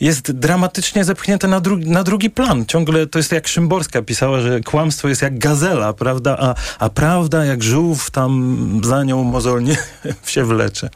jest 0.00 0.32
dramatycznie 0.32 1.04
zepchnięte 1.04 1.48
na, 1.48 1.60
drugi 1.60 1.90
na 1.90 2.02
drugi 2.02 2.30
plan. 2.30 2.66
Ciągle 2.66 3.06
to 3.06 3.18
jest 3.18 3.32
jak 3.32 3.48
Szymborska 3.48 4.02
pisała, 4.02 4.40
że 4.40 4.60
kłamstwo 4.60 5.08
jest 5.08 5.22
jak 5.22 5.38
gazela, 5.38 5.92
prawda? 5.92 6.36
A, 6.40 6.54
a 6.78 6.90
prawda 6.90 7.44
jak 7.44 7.62
żółw 7.62 8.10
tam 8.10 8.80
za 8.84 9.04
nią 9.04 9.24
mozolnie 9.24 9.76
się 10.26 10.44
wlecze. 10.44 10.90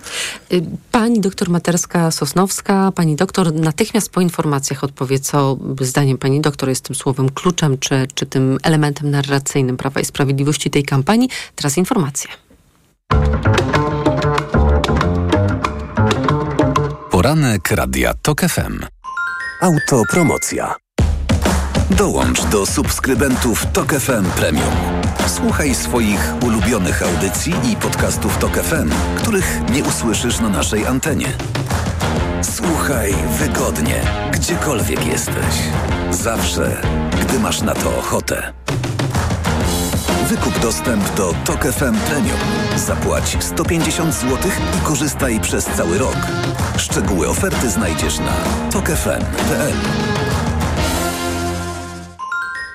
Y, 0.53 0.63
Pani 0.93 1.21
doktor 1.21 1.49
Materska-Sosnowska, 1.49 2.93
pani 2.93 3.17
doktor 3.17 3.55
natychmiast 3.55 4.11
po 4.11 4.21
informacjach 4.21 4.85
odpowie, 4.85 5.19
co 5.19 5.59
zdaniem 5.81 6.19
pani 6.19 6.41
doktor 6.41 6.69
jest 6.69 6.85
tym 6.85 6.97
słowem 6.97 7.31
kluczem, 7.31 7.79
czy, 7.79 8.07
czy 8.15 8.27
tym 8.27 8.59
elementem 8.63 9.11
narracyjnym 9.11 9.77
Prawa 9.77 10.01
i 10.01 10.05
Sprawiedliwości 10.05 10.71
tej 10.71 10.83
kampanii. 10.85 11.29
Teraz 11.55 11.77
informacje. 11.77 12.46
Poranek 17.11 17.71
Radia 17.71 18.15
TOK 18.23 18.41
FM. 18.41 18.81
Autopromocja. 19.61 20.75
Dołącz 21.91 22.45
do 22.45 22.67
subskrybentów 22.67 23.67
Tok 23.67 23.93
FM 23.93 24.25
Premium. 24.25 24.75
Słuchaj 25.27 25.75
swoich 25.75 26.33
ulubionych 26.43 27.03
audycji 27.03 27.55
i 27.73 27.77
podcastów 27.77 28.39
Tok 28.39 28.57
FM, 28.57 28.91
których 29.17 29.61
nie 29.73 29.85
usłyszysz 29.85 30.41
na 30.41 30.49
naszej 30.49 30.87
antenie. 30.87 31.33
Słuchaj 32.43 33.15
wygodnie, 33.39 34.01
gdziekolwiek 34.33 35.07
jesteś. 35.07 35.55
Zawsze, 36.11 36.83
gdy 37.21 37.39
masz 37.39 37.63
na 37.63 37.75
to 37.75 37.99
ochotę. 37.99 38.53
Wykup 40.29 40.59
dostęp 40.59 41.15
do 41.15 41.35
Tok 41.45 41.65
FM 41.65 41.95
Premium. 42.11 42.39
Zapłać 42.77 43.37
150 43.41 44.15
zł 44.15 44.51
i 44.79 44.85
korzystaj 44.85 45.41
przez 45.41 45.65
cały 45.65 45.99
rok. 45.99 46.17
Szczegóły 46.79 47.29
oferty 47.29 47.71
znajdziesz 47.71 48.19
na 48.19 48.37
tokefm.pl. 48.73 49.73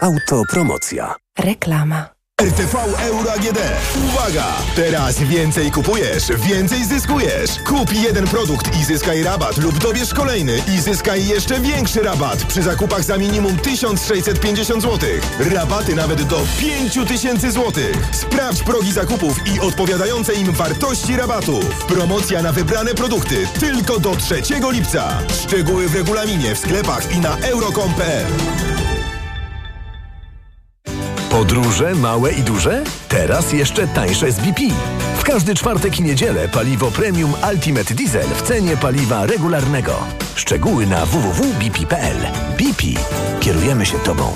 Autopromocja. 0.01 1.15
Reklama. 1.39 2.20
RTV 2.41 2.75
Euro 2.99 3.31
AGD. 3.33 3.59
Uwaga! 4.05 4.45
Teraz 4.75 5.19
więcej 5.19 5.71
kupujesz, 5.71 6.23
więcej 6.37 6.85
zyskujesz. 6.85 7.51
Kup 7.65 7.93
jeden 7.93 8.27
produkt 8.27 8.77
i 8.79 8.85
zyskaj 8.85 9.23
rabat 9.23 9.57
lub 9.57 9.77
dobierz 9.77 10.13
kolejny 10.13 10.57
i 10.75 10.81
zyskaj 10.81 11.27
jeszcze 11.27 11.59
większy 11.59 12.01
rabat 12.01 12.43
przy 12.43 12.61
zakupach 12.61 13.03
za 13.03 13.17
minimum 13.17 13.57
1650 13.57 14.83
zł. 14.83 15.09
Rabaty 15.39 15.95
nawet 15.95 16.23
do 16.23 16.41
5000 16.59 17.51
zł. 17.51 17.73
Sprawdź 18.11 18.63
progi 18.63 18.91
zakupów 18.91 19.47
i 19.47 19.59
odpowiadające 19.59 20.33
im 20.33 20.51
wartości 20.51 21.15
rabatów. 21.15 21.85
Promocja 21.85 22.41
na 22.41 22.51
wybrane 22.51 22.93
produkty 22.93 23.47
tylko 23.59 23.99
do 23.99 24.15
3 24.15 24.41
lipca. 24.71 25.17
Szczegóły 25.43 25.89
w 25.89 25.95
regulaminie 25.95 26.55
w 26.55 26.59
sklepach 26.59 27.15
i 27.15 27.19
na 27.19 27.37
euro.com.pl. 27.37 28.80
Podróże 31.41 31.95
małe 31.95 32.31
i 32.31 32.43
duże? 32.43 32.83
Teraz 33.09 33.53
jeszcze 33.53 33.87
tańsze 33.87 34.31
z 34.31 34.39
BP. 34.39 34.61
W 35.17 35.23
każdy 35.23 35.55
czwartek 35.55 35.99
i 35.99 36.03
niedzielę 36.03 36.47
paliwo 36.47 36.91
premium 36.91 37.33
Ultimate 37.53 37.93
Diesel 37.93 38.27
w 38.27 38.41
cenie 38.41 38.77
paliwa 38.77 39.25
regularnego. 39.25 39.93
Szczegóły 40.35 40.87
na 40.87 41.05
www.bp.pl. 41.05 42.17
BP. 42.57 42.83
Kierujemy 43.39 43.85
się 43.85 43.99
Tobą. 43.99 44.31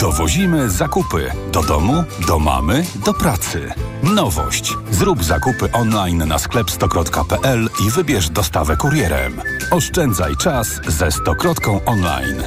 Dowozimy 0.00 0.70
zakupy 0.70 1.30
do 1.52 1.62
domu, 1.62 2.04
do 2.26 2.38
mamy, 2.38 2.84
do 3.04 3.14
pracy. 3.14 3.72
Nowość. 4.02 4.74
Zrób 4.90 5.24
zakupy 5.24 5.72
online 5.72 6.28
na 6.28 6.38
sklep 6.38 6.70
stokrot.pl 6.70 7.68
i 7.86 7.90
wybierz 7.90 8.30
dostawę 8.30 8.76
kurierem. 8.76 9.40
Oszczędzaj 9.70 10.36
czas 10.36 10.80
ze 10.88 11.12
Stokrotką 11.12 11.80
online. 11.86 12.42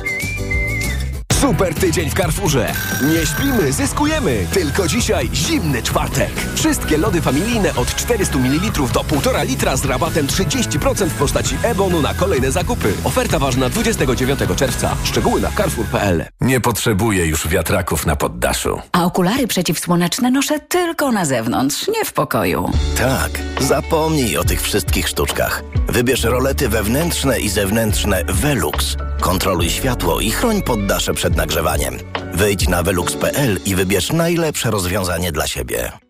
Super 1.46 1.76
tydzień 1.76 2.10
w 2.10 2.14
Carrefourze. 2.14 2.74
Nie 3.04 3.26
śpimy, 3.26 3.74
zyskujemy. 3.74 4.48
Tylko 4.54 4.88
dzisiaj 4.88 5.30
zimny 5.34 5.84
czwartek. 5.84 6.32
Wszystkie 6.56 6.98
lody 6.98 7.22
familijne 7.22 7.76
od 7.76 7.96
400 7.96 8.38
ml 8.38 8.72
do 8.94 9.00
1,5 9.02 9.48
litra 9.48 9.78
z 9.78 9.86
rabatem 9.86 10.28
30% 10.28 11.06
w 11.06 11.14
postaci 11.14 11.56
e-bonu 11.64 12.02
na 12.02 12.14
kolejne 12.14 12.52
zakupy. 12.52 12.94
Oferta 13.04 13.40
ważna 13.40 13.70
29 13.70 14.40
czerwca. 14.56 14.96
Szczegóły 15.04 15.42
na 15.42 15.52
carrefour.pl. 15.52 16.26
Nie 16.42 16.62
potrzebuję 16.62 17.26
już 17.26 17.48
wiatraków 17.48 18.06
na 18.06 18.16
poddaszu. 18.16 18.82
A 18.92 19.06
okulary 19.06 19.48
przeciwsłoneczne 19.48 20.32
noszę 20.32 20.60
tylko 20.60 21.12
na 21.12 21.26
zewnątrz, 21.26 21.88
nie 21.88 22.06
w 22.06 22.14
pokoju. 22.14 22.72
Tak, 22.98 23.32
zapomnij 23.60 24.38
o 24.38 24.44
tych 24.44 24.62
wszystkich 24.62 25.08
sztuczkach. 25.08 25.64
Wybierz 25.88 26.24
rolety 26.24 26.70
wewnętrzne 26.70 27.40
i 27.40 27.50
zewnętrzne 27.50 28.24
Velux. 28.28 28.96
Kontroluj 29.20 29.70
światło 29.70 30.20
i 30.22 30.32
chroń 30.32 30.62
poddasze 30.62 31.14
przed 31.14 31.35
nagrzewaniem. 31.36 31.98
Wejdź 32.34 32.68
na 32.68 32.84
velux.pl 32.84 33.60
i 33.66 33.76
wybierz 33.76 34.12
najlepsze 34.12 34.72
rozwiązanie 34.72 35.32
dla 35.32 35.48
siebie. 35.48 36.05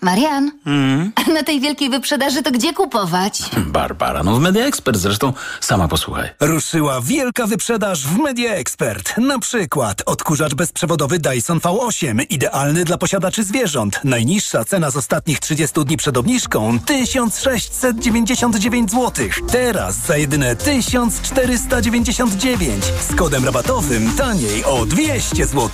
Marian, 0.00 0.50
Mm. 0.66 1.12
na 1.34 1.42
tej 1.42 1.60
wielkiej 1.60 1.90
wyprzedaży 1.90 2.42
to 2.42 2.50
gdzie 2.50 2.72
kupować? 2.72 3.42
Barbara, 3.66 4.22
no 4.22 4.36
w 4.36 4.40
Media 4.40 4.66
Expert 4.66 4.98
zresztą 4.98 5.32
sama 5.60 5.88
posłuchaj. 5.88 6.28
Ruszyła 6.40 7.00
wielka 7.00 7.46
wyprzedaż 7.46 8.06
w 8.06 8.18
Media 8.18 8.54
Expert. 8.54 9.18
Na 9.18 9.38
przykład 9.38 10.02
odkurzacz 10.06 10.54
bezprzewodowy 10.54 11.18
Dyson 11.18 11.58
V8, 11.58 12.26
idealny 12.30 12.84
dla 12.84 12.98
posiadaczy 12.98 13.44
zwierząt. 13.44 14.00
Najniższa 14.04 14.64
cena 14.64 14.90
z 14.90 14.96
ostatnich 14.96 15.40
30 15.40 15.84
dni 15.84 15.96
przed 15.96 16.16
obniżką 16.16 16.78
1699 16.78 18.90
zł. 18.90 19.26
Teraz 19.50 19.96
za 20.06 20.16
jedyne 20.16 20.56
1499. 20.56 22.84
Z 23.10 23.14
kodem 23.14 23.44
rabatowym 23.44 24.12
taniej 24.12 24.64
o 24.64 24.86
200 24.86 25.46
zł. 25.46 25.70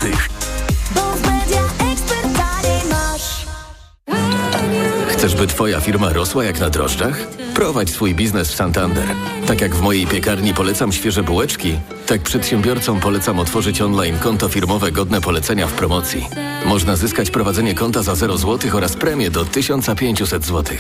Chcesz, 5.25 5.37
by 5.37 5.47
Twoja 5.47 5.81
firma 5.81 6.13
rosła 6.13 6.45
jak 6.45 6.61
na 6.61 6.71
drożdżach? 6.71 7.27
Prowadź 7.55 7.91
swój 7.91 8.15
biznes 8.15 8.53
w 8.53 8.55
Santander. 8.55 9.05
Tak 9.47 9.61
jak 9.61 9.75
w 9.75 9.81
mojej 9.81 10.07
piekarni 10.07 10.55
polecam 10.55 10.93
świeże 10.93 11.23
bułeczki, 11.23 11.79
tak 12.07 12.23
przedsiębiorcom 12.23 13.01
polecam 13.01 13.39
otworzyć 13.39 13.81
online 13.81 14.19
konto 14.19 14.49
firmowe 14.49 14.93
godne 14.93 15.21
polecenia 15.21 15.67
w 15.67 15.73
promocji. 15.73 16.27
Można 16.67 16.97
zyskać 16.97 17.31
prowadzenie 17.31 17.75
konta 17.75 18.03
za 18.03 18.15
0 18.15 18.39
zł 18.39 18.71
oraz 18.77 18.97
premię 18.97 19.31
do 19.31 19.45
1500 19.45 20.45
zł. 20.45 20.77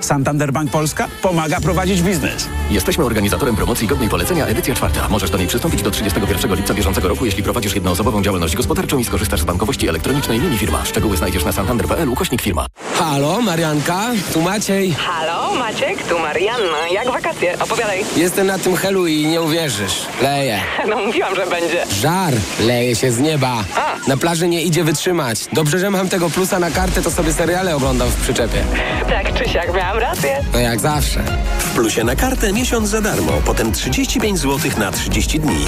Santander 0.00 0.52
Bank 0.52 0.70
Polska 0.70 1.08
pomaga 1.22 1.60
prowadzić 1.60 2.02
biznes. 2.02 2.48
Jesteśmy 2.70 3.04
organizatorem 3.04 3.56
promocji 3.56 3.88
godnej 3.88 4.08
polecenia 4.08 4.46
edycja 4.46 4.74
czwarta. 4.74 5.08
Możesz 5.08 5.30
do 5.30 5.38
niej 5.38 5.46
przystąpić 5.46 5.82
do 5.82 5.90
31 5.90 6.54
lipca 6.54 6.74
bieżącego 6.74 7.08
roku, 7.08 7.24
jeśli 7.24 7.42
prowadzisz 7.42 7.74
jednoosobową 7.74 8.22
działalność 8.22 8.56
gospodarczą 8.56 8.98
i 8.98 9.04
skorzystasz 9.04 9.40
z 9.40 9.44
bankowości 9.44 9.88
elektronicznej 9.88 10.40
linii 10.40 10.58
firma. 10.58 10.84
Szczegóły 10.84 11.16
znajdziesz 11.16 11.44
na 11.44 11.52
santander.pl 11.52 12.08
ukośnik 12.08 12.42
firma. 12.42 12.66
Halo, 12.94 13.40
Marianka, 13.40 14.10
tu 14.32 14.42
Maciej. 14.42 14.92
Halo, 14.92 15.45
Maciek, 15.58 16.02
tu 16.08 16.18
Marianna. 16.18 16.88
Jak 16.92 17.06
wakacje? 17.06 17.58
Opowiadaj. 17.58 18.04
Jestem 18.16 18.46
na 18.46 18.58
tym 18.58 18.76
helu 18.76 19.06
i 19.06 19.26
nie 19.26 19.42
uwierzysz. 19.42 20.06
Leje. 20.22 20.60
No 20.88 20.96
mówiłam, 20.96 21.34
że 21.36 21.46
będzie. 21.46 21.84
Żar 22.00 22.34
leje 22.60 22.96
się 22.96 23.12
z 23.12 23.18
nieba. 23.18 23.64
Na 24.06 24.16
plaży 24.16 24.48
nie 24.48 24.62
idzie 24.62 24.84
wytrzymać. 24.84 25.38
Dobrze, 25.52 25.78
że 25.78 25.90
mam 25.90 26.08
tego 26.08 26.30
plusa 26.30 26.58
na 26.58 26.70
kartę, 26.70 27.02
to 27.02 27.10
sobie 27.10 27.32
seriale 27.32 27.76
oglądam 27.76 28.08
w 28.08 28.16
przyczepie. 28.22 28.64
Tak 29.08 29.34
czy 29.34 29.48
siak, 29.48 29.74
miałam 29.74 29.98
rację. 29.98 30.44
No 30.52 30.58
jak 30.58 30.80
zawsze. 30.80 31.22
W 31.58 31.74
plusie 31.74 32.04
na 32.04 32.16
kartę 32.16 32.52
miesiąc 32.52 32.88
za 32.88 33.00
darmo, 33.00 33.32
potem 33.44 33.72
35 33.72 34.38
zł 34.38 34.70
na 34.78 34.90
30 34.92 35.40
dni. 35.40 35.64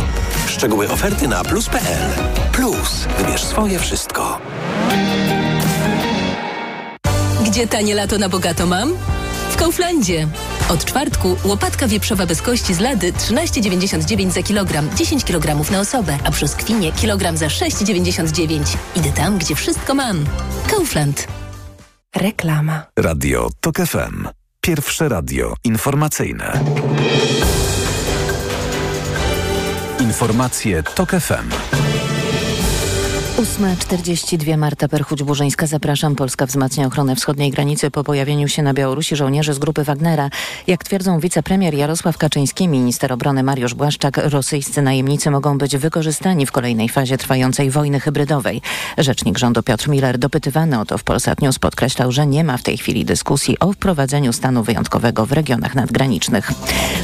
Szczegóły 0.48 0.90
oferty 0.90 1.28
na 1.28 1.44
plus.pl. 1.44 2.08
Plus. 2.52 3.06
Wybierz 3.18 3.44
swoje 3.44 3.78
wszystko. 3.78 4.38
Gdzie 7.46 7.66
tanie 7.66 7.94
lato 7.94 8.18
na 8.18 8.28
bogato 8.28 8.66
mam? 8.66 8.92
W 9.50 9.56
Kauflandzie. 9.56 10.28
Od 10.68 10.84
czwartku 10.84 11.36
łopatka 11.44 11.88
wieprzowa 11.88 12.26
bez 12.26 12.42
kości 12.42 12.74
z 12.74 12.80
lady 12.80 13.12
13,99 13.12 14.30
za 14.30 14.42
kilogram, 14.42 14.88
10 14.96 15.24
kg 15.24 15.70
na 15.70 15.80
osobę, 15.80 16.18
a 16.24 16.30
przez 16.30 16.54
kwinie 16.54 16.92
kilogram 16.92 17.36
za 17.36 17.46
6,99. 17.46 18.76
Idę 18.96 19.12
tam, 19.12 19.38
gdzie 19.38 19.54
wszystko 19.54 19.94
mam. 19.94 20.24
Kaufland. 20.70 21.28
Reklama. 22.16 22.82
Radio 22.98 23.50
TOK 23.60 23.76
FM. 23.76 24.28
Pierwsze 24.60 25.08
radio 25.08 25.54
informacyjne. 25.64 26.60
Informacje 30.00 30.82
TOK 30.82 31.10
FM. 31.10 31.97
8.42 33.38 34.56
Marta 34.56 34.88
Perchuć-Burzyńska. 34.88 35.66
Zapraszam. 35.66 36.14
Polska 36.14 36.46
wzmacnia 36.46 36.86
ochronę 36.86 37.16
wschodniej 37.16 37.50
granicy 37.50 37.90
po 37.90 38.04
pojawieniu 38.04 38.48
się 38.48 38.62
na 38.62 38.74
Białorusi 38.74 39.16
żołnierzy 39.16 39.54
z 39.54 39.58
grupy 39.58 39.84
Wagnera. 39.84 40.30
Jak 40.66 40.84
twierdzą 40.84 41.20
wicepremier 41.20 41.74
Jarosław 41.74 42.18
Kaczyński, 42.18 42.64
i 42.64 42.68
minister 42.68 43.12
obrony 43.12 43.42
Mariusz 43.42 43.74
Błaszczak, 43.74 44.20
rosyjscy 44.24 44.82
najemnicy 44.82 45.30
mogą 45.30 45.58
być 45.58 45.76
wykorzystani 45.76 46.46
w 46.46 46.52
kolejnej 46.52 46.88
fazie 46.88 47.18
trwającej 47.18 47.70
wojny 47.70 48.00
hybrydowej. 48.00 48.62
Rzecznik 48.98 49.38
rządu 49.38 49.62
Piotr 49.62 49.88
Miller, 49.88 50.18
dopytywany 50.18 50.80
o 50.80 50.84
to 50.84 50.98
w 50.98 51.04
Polsat 51.04 51.42
News, 51.42 51.58
podkreślał, 51.58 52.12
że 52.12 52.26
nie 52.26 52.44
ma 52.44 52.56
w 52.56 52.62
tej 52.62 52.78
chwili 52.78 53.04
dyskusji 53.04 53.58
o 53.58 53.72
wprowadzeniu 53.72 54.32
stanu 54.32 54.62
wyjątkowego 54.62 55.26
w 55.26 55.32
regionach 55.32 55.74
nadgranicznych. 55.74 56.52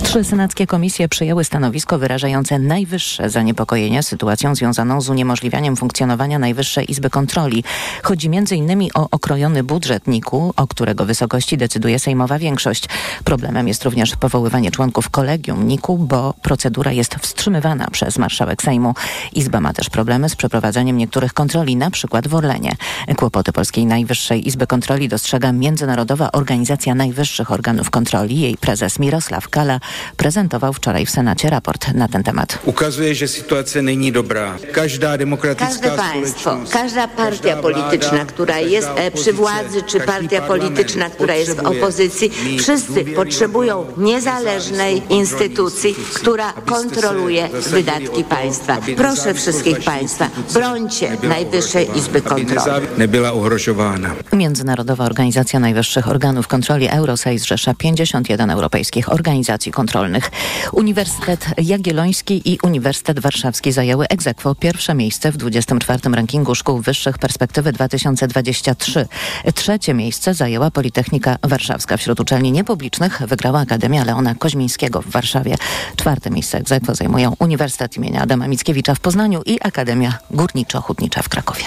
Trzy 0.02 0.24
senackie 0.24 0.66
komisje 0.66 1.08
przyjęły 1.08 1.44
stanowisko 1.44 1.98
wyrażające 1.98 2.58
najwyższe 2.58 3.30
zaniepokojenie 3.30 4.02
sytuacją 4.02 4.54
związaną 4.54 5.00
z 5.00 5.08
uniemożliwianiem 5.08 5.76
funkcjonowania 5.76 6.23
Najwyższej 6.28 6.90
Izby 6.90 7.10
Kontroli. 7.10 7.64
Chodzi 8.02 8.26
m.in. 8.26 8.88
o 8.94 9.08
okrojony 9.10 9.62
budżet 9.62 10.06
NIK-u, 10.06 10.52
o 10.56 10.66
którego 10.66 11.04
wysokości 11.04 11.56
decyduje 11.56 11.98
sejmowa 11.98 12.38
większość. 12.38 12.88
Problemem 13.24 13.68
jest 13.68 13.84
również 13.84 14.16
powoływanie 14.16 14.70
członków 14.70 15.10
kolegium 15.10 15.66
NIK-u, 15.66 15.98
bo 15.98 16.34
procedura 16.42 16.92
jest 16.92 17.14
wstrzymywana 17.14 17.90
przez 17.90 18.18
marszałek 18.18 18.62
Sejmu. 18.62 18.94
Izba 19.32 19.60
ma 19.60 19.72
też 19.72 19.90
problemy 19.90 20.28
z 20.28 20.36
przeprowadzaniem 20.36 20.96
niektórych 20.96 21.32
kontroli, 21.32 21.76
na 21.76 21.90
przykład 21.90 22.28
w 22.28 22.34
Orlenie. 22.34 22.72
Kłopoty 23.16 23.52
Polskiej 23.52 23.86
Najwyższej 23.86 24.48
Izby 24.48 24.66
Kontroli 24.66 25.08
dostrzega 25.08 25.52
Międzynarodowa 25.52 26.32
Organizacja 26.32 26.94
Najwyższych 26.94 27.52
Organów 27.52 27.90
Kontroli. 27.90 28.40
Jej 28.40 28.56
prezes 28.56 28.98
Mirosław 28.98 29.48
Kala 29.48 29.80
prezentował 30.16 30.72
wczoraj 30.72 31.06
w 31.06 31.10
Senacie 31.10 31.50
raport 31.50 31.94
na 31.94 32.08
ten 32.08 32.22
temat. 32.22 32.58
Ukazuje, 32.64 33.14
że 33.14 33.28
sytuacja 33.28 33.82
nie 33.82 34.12
dobra. 34.12 34.56
Każda 34.72 35.18
demokratyczna 35.18 35.90
państwo, 36.14 36.56
każda 36.70 37.08
partia 37.08 37.56
polityczna, 37.56 38.24
która 38.24 38.58
jest 38.58 38.88
e, 38.96 39.10
przy 39.10 39.32
władzy, 39.32 39.82
czy 39.82 40.00
partia 40.00 40.40
polityczna, 40.40 41.10
która 41.10 41.34
jest 41.34 41.56
w 41.56 41.66
opozycji, 41.66 42.30
wszyscy 42.58 43.04
potrzebują 43.04 43.86
niezależnej 43.96 45.02
instytucji, 45.10 45.94
która 46.14 46.52
kontroluje 46.52 47.48
wydatki 47.48 48.24
państwa. 48.24 48.76
Proszę 48.96 49.34
wszystkich 49.34 49.80
państwa, 49.84 50.28
brońcie 50.54 51.16
Najwyższej 51.22 51.98
Izby 51.98 52.22
Kontroli. 52.22 52.86
Nie 52.98 53.08
była 53.08 53.32
ugrożowana. 53.32 54.10
Międzynarodowa 54.32 55.04
Organizacja 55.04 55.60
Najwyższych 55.60 56.08
Organów 56.08 56.48
Kontroli 56.48 56.88
Eurosej 56.88 57.38
zrzesza 57.38 57.74
51 57.74 58.50
europejskich 58.50 59.12
organizacji 59.12 59.72
kontrolnych. 59.72 60.30
Uniwersytet 60.72 61.46
Jagielloński 61.58 62.52
i 62.52 62.58
Uniwersytet 62.62 63.18
Warszawski 63.18 63.72
zajęły 63.72 64.06
egzekwo 64.08 64.54
pierwsze 64.54 64.94
miejsce 64.94 65.32
w 65.32 65.36
24 65.36 66.03
rankingu 66.12 66.54
szkół 66.54 66.80
wyższych 66.80 67.18
perspektywy 67.18 67.72
2023. 67.72 69.06
Trzecie 69.54 69.94
miejsce 69.94 70.34
zajęła 70.34 70.70
Politechnika 70.70 71.36
Warszawska. 71.42 71.96
Wśród 71.96 72.20
uczelni 72.20 72.52
niepublicznych 72.52 73.22
wygrała 73.28 73.60
Akademia 73.60 74.04
Leona 74.04 74.34
Koźmińskiego 74.34 75.02
w 75.02 75.10
Warszawie. 75.10 75.54
Czwarte 75.96 76.30
miejsce 76.30 76.58
egzekwo 76.58 76.94
zajmują 76.94 77.34
Uniwersytet 77.38 77.96
imienia 77.96 78.22
Adama 78.22 78.48
Mickiewicza 78.48 78.94
w 78.94 79.00
Poznaniu 79.00 79.42
i 79.46 79.58
Akademia 79.60 80.18
Górniczo-Hutnicza 80.30 81.22
w 81.22 81.28
Krakowie. 81.28 81.64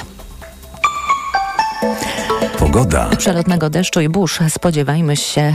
Pogoda. 2.59 3.09
Przelotnego 3.17 3.69
deszczu 3.69 4.01
i 4.01 4.09
burz 4.09 4.39
spodziewajmy 4.49 5.17
się 5.17 5.53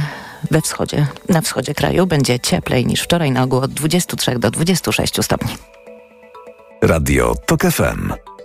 we 0.51 0.61
wschodzie. 0.61 1.07
Na 1.29 1.41
wschodzie 1.41 1.75
kraju 1.75 2.07
będzie 2.07 2.41
cieplej 2.41 2.87
niż 2.87 3.01
wczoraj 3.01 3.33
na 3.33 3.43
ogół 3.43 3.59
od 3.59 3.73
23 3.73 4.39
do 4.39 4.51
26 4.51 5.25
stopni. 5.25 5.57
Radio 6.83 7.35
TOK 7.47 7.63
FM. 7.63 8.13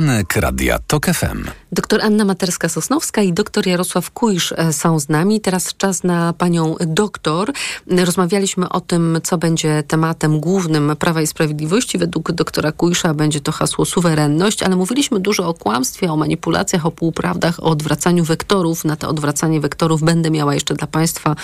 Poranek 0.00 0.36
Radia 0.36 0.78
TOK 0.86 1.06
FM. 1.06 1.44
Doktor 1.72 2.00
Anna 2.02 2.24
Materska-Sosnowska 2.24 3.22
i 3.22 3.32
doktor 3.32 3.66
Jarosław 3.66 4.10
Kujsz 4.10 4.52
e, 4.52 4.72
są 4.72 5.00
z 5.00 5.08
nami. 5.08 5.40
Teraz 5.40 5.74
czas 5.76 6.04
na 6.04 6.32
panią 6.32 6.76
doktor. 6.86 7.52
Rozmawialiśmy 7.86 8.68
o 8.68 8.80
tym, 8.80 9.20
co 9.22 9.38
będzie 9.38 9.82
tematem 9.82 10.40
głównym 10.40 10.96
Prawa 10.98 11.22
i 11.22 11.26
Sprawiedliwości. 11.26 11.98
Według 11.98 12.32
doktora 12.32 12.72
Kujsza 12.72 13.14
będzie 13.14 13.40
to 13.40 13.52
hasło 13.52 13.84
suwerenność, 13.84 14.62
ale 14.62 14.76
mówiliśmy 14.76 15.20
dużo 15.20 15.48
o 15.48 15.54
kłamstwie, 15.54 16.12
o 16.12 16.16
manipulacjach, 16.16 16.86
o 16.86 16.90
półprawdach, 16.90 17.60
o 17.60 17.66
odwracaniu 17.66 18.24
wektorów. 18.24 18.84
Na 18.84 18.96
to 18.96 19.08
odwracanie 19.08 19.60
wektorów 19.60 20.02
będę 20.02 20.30
miała 20.30 20.54
jeszcze 20.54 20.74
dla 20.74 20.86
państwa 20.86 21.36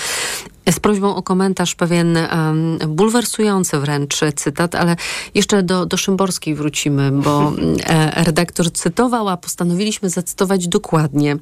z 0.73 0.81
prośbą 0.81 1.17
o 1.17 1.23
komentarz 1.23 1.75
pewien 1.75 2.17
um, 2.17 2.79
bulwersujący 2.89 3.79
wręcz 3.79 4.21
cytat, 4.37 4.75
ale 4.75 4.97
jeszcze 5.35 5.63
do, 5.63 5.87
do 5.87 5.97
Szymborskiej 5.97 6.55
wrócimy, 6.55 7.13
bo 7.13 7.53
e, 7.87 8.25
redaktor 8.47 8.73
cytował, 8.73 9.29
a 9.29 9.37
postanowiliśmy 9.37 10.11
zacytować 10.11 10.69
dokładnie. 10.69 11.37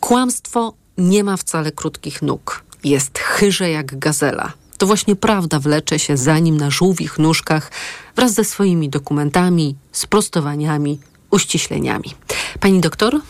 Kłamstwo 0.00 0.72
nie 0.98 1.24
ma 1.24 1.36
wcale 1.36 1.72
krótkich 1.72 2.22
nóg. 2.22 2.64
Jest 2.84 3.18
chyże 3.18 3.70
jak 3.70 3.98
gazela. 3.98 4.52
To 4.78 4.86
właśnie 4.86 5.16
prawda 5.16 5.58
wlecze 5.58 5.98
się 5.98 6.16
za 6.16 6.38
nim 6.38 6.56
na 6.56 6.70
żółwich 6.70 7.18
nóżkach 7.18 7.70
wraz 8.16 8.32
ze 8.32 8.44
swoimi 8.44 8.88
dokumentami, 8.88 9.76
sprostowaniami, 9.92 10.98
uściśleniami. 11.30 12.14
Pani 12.60 12.80
doktor? 12.80 13.20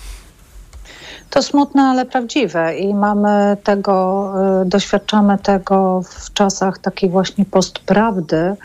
To 1.31 1.43
smutne, 1.43 1.83
ale 1.83 2.07
prawdziwe 2.07 2.79
i 2.79 2.95
mamy 2.95 3.57
tego, 3.65 4.33
y, 4.63 4.69
doświadczamy 4.69 5.39
tego 5.39 6.03
w 6.03 6.33
czasach 6.33 6.79
takiej 6.79 7.11
właśnie 7.11 7.45
postprawdy, 7.45 8.57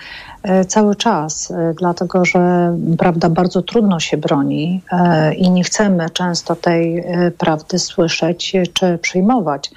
cały 0.68 0.96
czas, 0.96 1.52
e, 1.52 1.74
dlatego 1.78 2.26
że 2.26 2.74
prawda 2.98 3.30
bardzo 3.30 3.62
trudno 3.62 4.00
się 4.00 4.18
broni 4.18 4.82
e, 4.92 5.34
i 5.34 5.52
nie 5.52 5.64
chcemy 5.64 6.10
często 6.10 6.56
tej 6.56 7.04
prawdy 7.38 7.80
słyszeć 7.80 8.56
czy 8.74 8.98
przyjmować. 8.98 9.72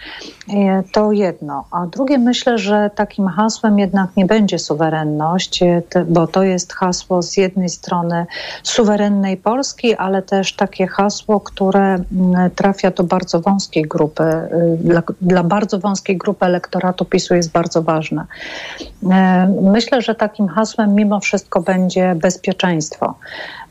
To 0.92 1.12
jedno. 1.12 1.64
A 1.70 1.86
drugie, 1.86 2.18
myślę, 2.18 2.58
że 2.58 2.90
takim 2.94 3.26
hasłem 3.28 3.78
jednak 3.78 4.16
nie 4.16 4.26
będzie 4.26 4.58
suwerenność, 4.58 5.60
bo 6.08 6.26
to 6.26 6.42
jest 6.42 6.72
hasło 6.72 7.22
z 7.22 7.36
jednej 7.36 7.68
strony 7.68 8.26
suwerennej 8.62 9.36
Polski, 9.36 9.94
ale 9.94 10.22
też 10.22 10.52
takie 10.52 10.86
hasło, 10.86 11.40
które 11.40 11.98
trafia 12.56 12.90
do 12.90 13.04
bardzo 13.04 13.40
wąskiej 13.40 13.82
grupy, 13.82 14.24
dla, 14.78 15.02
dla 15.20 15.42
bardzo 15.42 15.78
wąskiej 15.78 16.16
grupy 16.16 16.46
elektoratu 16.46 17.04
PiSu 17.04 17.34
jest 17.34 17.52
bardzo 17.52 17.82
ważne. 17.82 18.26
Myślę, 19.62 20.02
że 20.02 20.14
takim 20.14 20.48
hasłem 20.48 20.59
mimo 20.88 21.20
wszystko 21.20 21.60
będzie 21.60 22.14
bezpieczeństwo. 22.14 23.14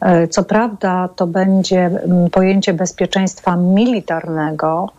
E, 0.02 0.28
co 0.28 0.44
prawda, 0.44 1.10
to 1.16 1.28
będzie 1.28 1.86
mm, 1.86 2.30
pojęcie 2.30 2.74
bezpieczeństwa 2.74 3.56
militarnego, 3.56 4.90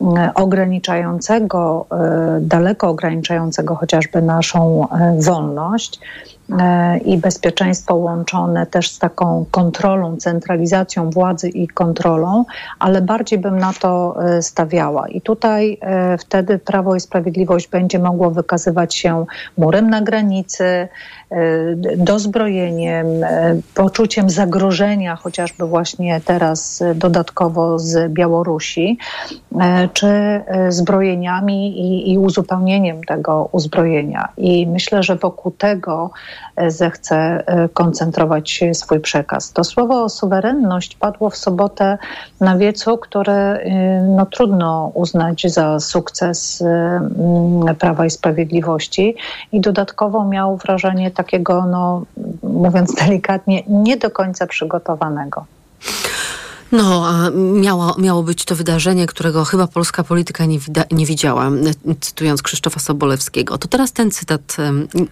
mm, 0.00 0.30
ograniczającego, 0.34 1.86
e, 1.90 2.38
daleko 2.40 2.88
ograniczającego 2.88 3.74
chociażby 3.74 4.22
naszą 4.22 4.88
e, 4.90 5.16
wolność 5.20 6.00
i 7.04 7.18
bezpieczeństwo 7.18 7.94
łączone 7.94 8.66
też 8.66 8.90
z 8.90 8.98
taką 8.98 9.44
kontrolą, 9.50 10.16
centralizacją 10.16 11.10
władzy 11.10 11.48
i 11.48 11.68
kontrolą, 11.68 12.44
ale 12.78 13.02
bardziej 13.02 13.38
bym 13.38 13.58
na 13.58 13.72
to 13.72 14.16
stawiała. 14.40 15.08
I 15.08 15.20
tutaj 15.20 15.80
wtedy 16.18 16.58
Prawo 16.58 16.94
i 16.94 17.00
Sprawiedliwość 17.00 17.68
będzie 17.68 17.98
mogło 17.98 18.30
wykazywać 18.30 18.94
się 18.94 19.26
murem 19.56 19.90
na 19.90 20.02
granicy, 20.02 20.88
E, 21.30 21.76
dozbrojeniem, 21.96 23.24
e, 23.24 23.60
poczuciem 23.74 24.30
zagrożenia, 24.30 25.16
chociażby 25.16 25.66
właśnie 25.66 26.20
teraz 26.24 26.82
dodatkowo 26.94 27.78
z 27.78 28.12
Białorusi, 28.12 28.98
e, 29.60 29.88
czy 29.92 30.40
zbrojeniami 30.68 31.80
i, 31.80 32.12
i 32.12 32.18
uzupełnieniem 32.18 33.04
tego 33.04 33.48
uzbrojenia. 33.52 34.28
I 34.36 34.66
myślę, 34.66 35.02
że 35.02 35.16
wokół 35.16 35.52
tego 35.52 36.10
zechce 36.68 37.44
koncentrować 37.74 38.64
swój 38.72 39.00
przekaz. 39.00 39.52
To 39.52 39.64
słowo 39.64 40.08
suwerenność 40.08 40.96
padło 40.96 41.30
w 41.30 41.36
sobotę 41.36 41.98
na 42.40 42.56
wiecu, 42.56 42.98
które 42.98 43.60
no, 44.08 44.26
trudno 44.26 44.90
uznać 44.94 45.42
za 45.46 45.80
sukces 45.80 46.64
Prawa 47.78 48.06
i 48.06 48.10
Sprawiedliwości 48.10 49.16
i 49.52 49.60
dodatkowo 49.60 50.24
miał 50.24 50.56
wrażenie 50.56 51.10
takiego, 51.10 51.66
no, 51.66 52.02
mówiąc 52.42 52.94
delikatnie, 52.94 53.62
nie 53.68 53.96
do 53.96 54.10
końca 54.10 54.46
przygotowanego. 54.46 55.44
No, 56.72 57.06
a 57.08 57.30
miało, 57.60 57.94
miało 57.98 58.22
być 58.22 58.44
to 58.44 58.56
wydarzenie, 58.56 59.06
którego 59.06 59.44
chyba 59.44 59.66
polska 59.66 60.04
polityka 60.04 60.44
nie, 60.44 60.58
wida, 60.58 60.84
nie 60.90 61.06
widziała, 61.06 61.50
cytując 62.00 62.42
Krzysztofa 62.42 62.80
Sobolewskiego. 62.80 63.58
To 63.58 63.68
teraz 63.68 63.92
ten 63.92 64.10
cytat 64.10 64.56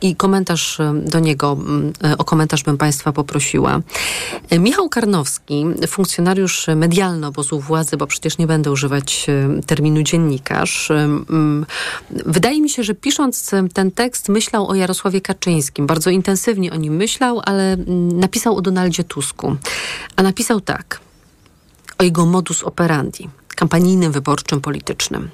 i 0.01 0.17
komentarz 0.17 0.79
do 0.95 1.21
niego, 1.21 1.57
e, 2.05 2.19
o 2.19 2.25
komentarz 2.25 2.63
bym 2.63 2.79
Państwa 2.79 3.13
poprosiła. 3.13 3.81
E, 4.51 4.59
Michał 4.59 4.89
Karnowski, 4.89 5.65
funkcjonariusz 5.87 6.67
medialny 6.77 7.27
obozu 7.27 7.61
władzy, 7.61 7.97
bo 7.97 8.07
przecież 8.07 8.39
nie 8.39 8.47
będę 8.47 8.71
używać 8.71 9.27
terminu 9.67 10.03
dziennikarz, 10.03 10.93
wydaje 12.11 12.61
mi 12.61 12.71
się, 12.71 12.83
że 12.83 12.95
pisząc 12.95 13.51
ten 13.75 13.91
tekst 13.91 14.29
myślał 14.29 14.69
o 14.69 14.75
Jarosławie 14.75 15.21
Kaczyńskim. 15.21 15.87
Bardzo 15.87 16.11
intensywnie 16.11 16.73
o 16.73 16.77
nim 16.77 16.97
myślał, 16.97 17.41
ale 17.45 17.77
napisał 18.13 18.57
o 18.57 18.61
Donaldzie 18.61 19.05
Tusku. 19.05 19.57
A 20.17 20.23
napisał 20.23 20.61
tak– 20.61 21.01
o 21.99 22.05
jego 22.05 22.27
modus 22.27 22.63
operandi, 22.63 23.29
kampanijnym, 23.57 24.13
wyborczym, 24.13 24.61
politycznym. 24.61 25.31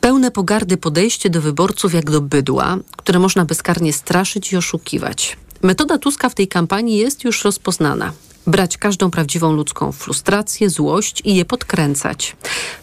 Pełne 0.00 0.30
pogardy 0.30 0.76
podejście 0.76 1.30
do 1.30 1.40
wyborców 1.40 1.94
jak 1.94 2.10
do 2.10 2.20
bydła, 2.20 2.76
które 2.96 3.18
można 3.18 3.44
bezkarnie 3.44 3.92
straszyć 3.92 4.52
i 4.52 4.56
oszukiwać. 4.56 5.36
Metoda 5.62 5.98
Tuska 5.98 6.28
w 6.28 6.34
tej 6.34 6.48
kampanii 6.48 6.96
jest 6.96 7.24
już 7.24 7.44
rozpoznana. 7.44 8.12
Brać 8.46 8.78
każdą 8.78 9.10
prawdziwą 9.10 9.52
ludzką 9.52 9.92
frustrację, 9.92 10.70
złość 10.70 11.22
i 11.24 11.34
je 11.34 11.44
podkręcać. 11.44 12.36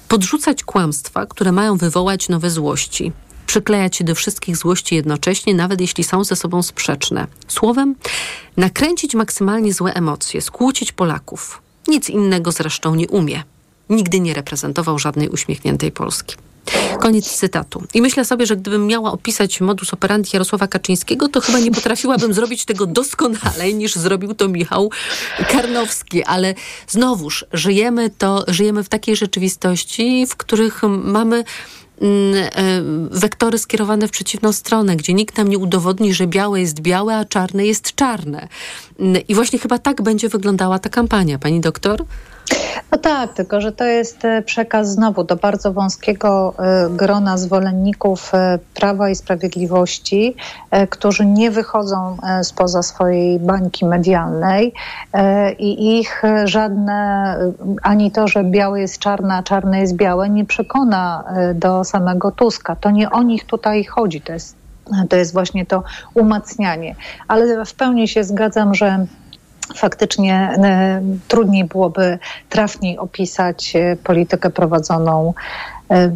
Podrzucać 0.07 0.63
kłamstwa, 0.63 1.25
które 1.25 1.51
mają 1.51 1.77
wywołać 1.77 2.29
nowe 2.29 2.49
złości. 2.49 3.11
przyklejać 3.47 3.95
się 3.95 4.03
do 4.03 4.15
wszystkich 4.15 4.57
złości 4.57 4.95
jednocześnie, 4.95 5.53
nawet 5.53 5.81
jeśli 5.81 6.03
są 6.03 6.23
ze 6.23 6.35
sobą 6.35 6.63
sprzeczne. 6.63 7.27
Słowem, 7.47 7.95
nakręcić 8.57 9.15
maksymalnie 9.15 9.73
złe 9.73 9.93
emocje, 9.93 10.41
skłócić 10.41 10.91
Polaków. 10.91 11.61
Nic 11.87 12.09
innego 12.09 12.51
zresztą 12.51 12.95
nie 12.95 13.07
umie. 13.07 13.43
Nigdy 13.89 14.19
nie 14.19 14.33
reprezentował 14.33 14.99
żadnej 14.99 15.29
uśmiechniętej 15.29 15.91
Polski. 15.91 16.35
Koniec 16.99 17.31
cytatu. 17.31 17.83
I 17.93 18.01
myślę 18.01 18.25
sobie, 18.25 18.45
że 18.45 18.57
gdybym 18.57 18.87
miała 18.87 19.11
opisać 19.11 19.61
modus 19.61 19.93
operandi 19.93 20.29
Jarosława 20.33 20.67
Kaczyńskiego, 20.67 21.27
to 21.27 21.41
chyba 21.41 21.59
nie 21.59 21.71
potrafiłabym 21.71 22.33
zrobić 22.33 22.65
tego 22.65 22.85
doskonalej 22.85 23.75
niż 23.75 23.95
zrobił 23.95 24.33
to 24.33 24.47
Michał 24.47 24.91
Karnowski. 25.51 26.23
Ale 26.23 26.53
znowuż 26.87 27.45
żyjemy 27.53 28.09
to, 28.09 28.45
żyjemy 28.47 28.83
w 28.83 28.89
takiej 28.89 29.15
rzeczywistości, 29.15 30.25
w 30.29 30.35
których 30.35 30.83
mamy 30.83 31.43
wektory 33.11 33.57
skierowane 33.57 34.07
w 34.07 34.11
przeciwną 34.11 34.53
stronę, 34.53 34.95
gdzie 34.95 35.13
nikt 35.13 35.37
nam 35.37 35.47
nie 35.47 35.57
udowodni, 35.57 36.13
że 36.13 36.27
białe 36.27 36.61
jest 36.61 36.79
białe, 36.79 37.17
a 37.17 37.25
czarne 37.25 37.65
jest 37.65 37.95
czarne. 37.95 38.47
Mm, 38.99 39.21
I 39.27 39.35
właśnie 39.35 39.59
chyba 39.59 39.77
tak 39.79 40.01
będzie 40.01 40.29
wyglądała 40.29 40.79
ta 40.79 40.89
kampania, 40.89 41.39
pani 41.39 41.59
doktor? 41.59 42.05
No 42.91 42.97
tak, 42.97 43.33
tylko 43.33 43.61
że 43.61 43.71
to 43.71 43.85
jest 43.85 44.25
e, 44.25 44.41
przekaz 44.41 44.89
znowu 44.89 45.23
do 45.23 45.35
bardzo 45.35 45.73
wąskiego 45.73 46.53
e, 46.59 46.89
grona 46.89 47.37
zwolenników 47.37 48.33
e, 48.33 48.59
Prawa 48.73 49.09
i 49.09 49.15
Sprawiedliwości, 49.15 50.35
którzy 50.89 51.25
nie 51.25 51.51
wychodzą 51.51 52.17
spoza 52.43 52.83
swojej 52.83 53.39
bańki 53.39 53.85
medialnej 53.85 54.73
i 55.59 55.99
ich 55.99 56.21
żadne, 56.43 57.37
ani 57.83 58.11
to, 58.11 58.27
że 58.27 58.43
białe 58.43 58.81
jest 58.81 58.99
czarne, 58.99 59.35
a 59.35 59.43
czarne 59.43 59.79
jest 59.79 59.95
białe, 59.95 60.29
nie 60.29 60.45
przekona 60.45 61.23
do 61.55 61.83
samego 61.83 62.31
Tuska. 62.31 62.75
To 62.75 62.91
nie 62.91 63.09
o 63.09 63.23
nich 63.23 63.45
tutaj 63.45 63.83
chodzi, 63.83 64.21
to 64.21 64.33
jest, 64.33 64.55
to 65.09 65.15
jest 65.15 65.33
właśnie 65.33 65.65
to 65.65 65.83
umacnianie. 66.13 66.95
Ale 67.27 67.65
w 67.65 67.73
pełni 67.73 68.07
się 68.07 68.23
zgadzam, 68.23 68.75
że 68.75 69.05
faktycznie 69.75 70.35
e, 70.35 71.01
trudniej 71.27 71.65
byłoby 71.65 72.19
trafniej 72.49 72.97
opisać 72.97 73.73
e, 73.75 73.95
politykę 74.03 74.49
prowadzoną 74.49 75.33
e, 75.91 76.15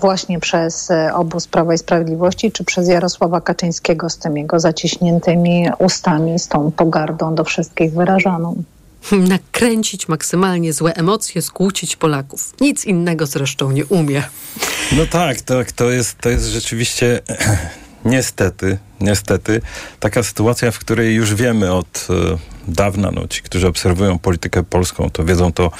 właśnie 0.00 0.40
przez 0.40 0.88
obóz 1.14 1.46
Prawa 1.48 1.74
i 1.74 1.78
Sprawiedliwości, 1.78 2.52
czy 2.52 2.64
przez 2.64 2.88
Jarosława 2.88 3.40
Kaczyńskiego 3.40 4.10
z 4.10 4.18
tymi 4.18 4.40
jego 4.40 4.60
zaciśniętymi 4.60 5.68
ustami, 5.78 6.38
z 6.38 6.48
tą 6.48 6.70
pogardą 6.70 7.34
do 7.34 7.44
wszystkich 7.44 7.92
wyrażaną. 7.92 8.62
Nakręcić 9.12 10.08
maksymalnie 10.08 10.72
złe 10.72 10.94
emocje, 10.94 11.42
skłócić 11.42 11.96
Polaków. 11.96 12.54
Nic 12.60 12.84
innego 12.84 13.26
zresztą 13.26 13.70
nie 13.70 13.86
umie. 13.86 14.22
No 14.96 15.06
tak, 15.06 15.40
tak, 15.40 15.72
to 15.72 15.90
jest, 15.90 16.18
to 16.18 16.28
jest 16.28 16.44
rzeczywiście 16.44 17.20
niestety, 18.04 18.78
niestety 19.00 19.60
taka 20.00 20.22
sytuacja, 20.22 20.70
w 20.70 20.78
której 20.78 21.14
już 21.14 21.34
wiemy 21.34 21.72
od 21.72 22.08
dawna, 22.68 23.10
no 23.10 23.28
ci, 23.28 23.42
którzy 23.42 23.68
obserwują 23.68 24.18
politykę 24.18 24.62
polską, 24.62 25.10
to 25.10 25.24
wiedzą 25.24 25.52
to 25.52 25.70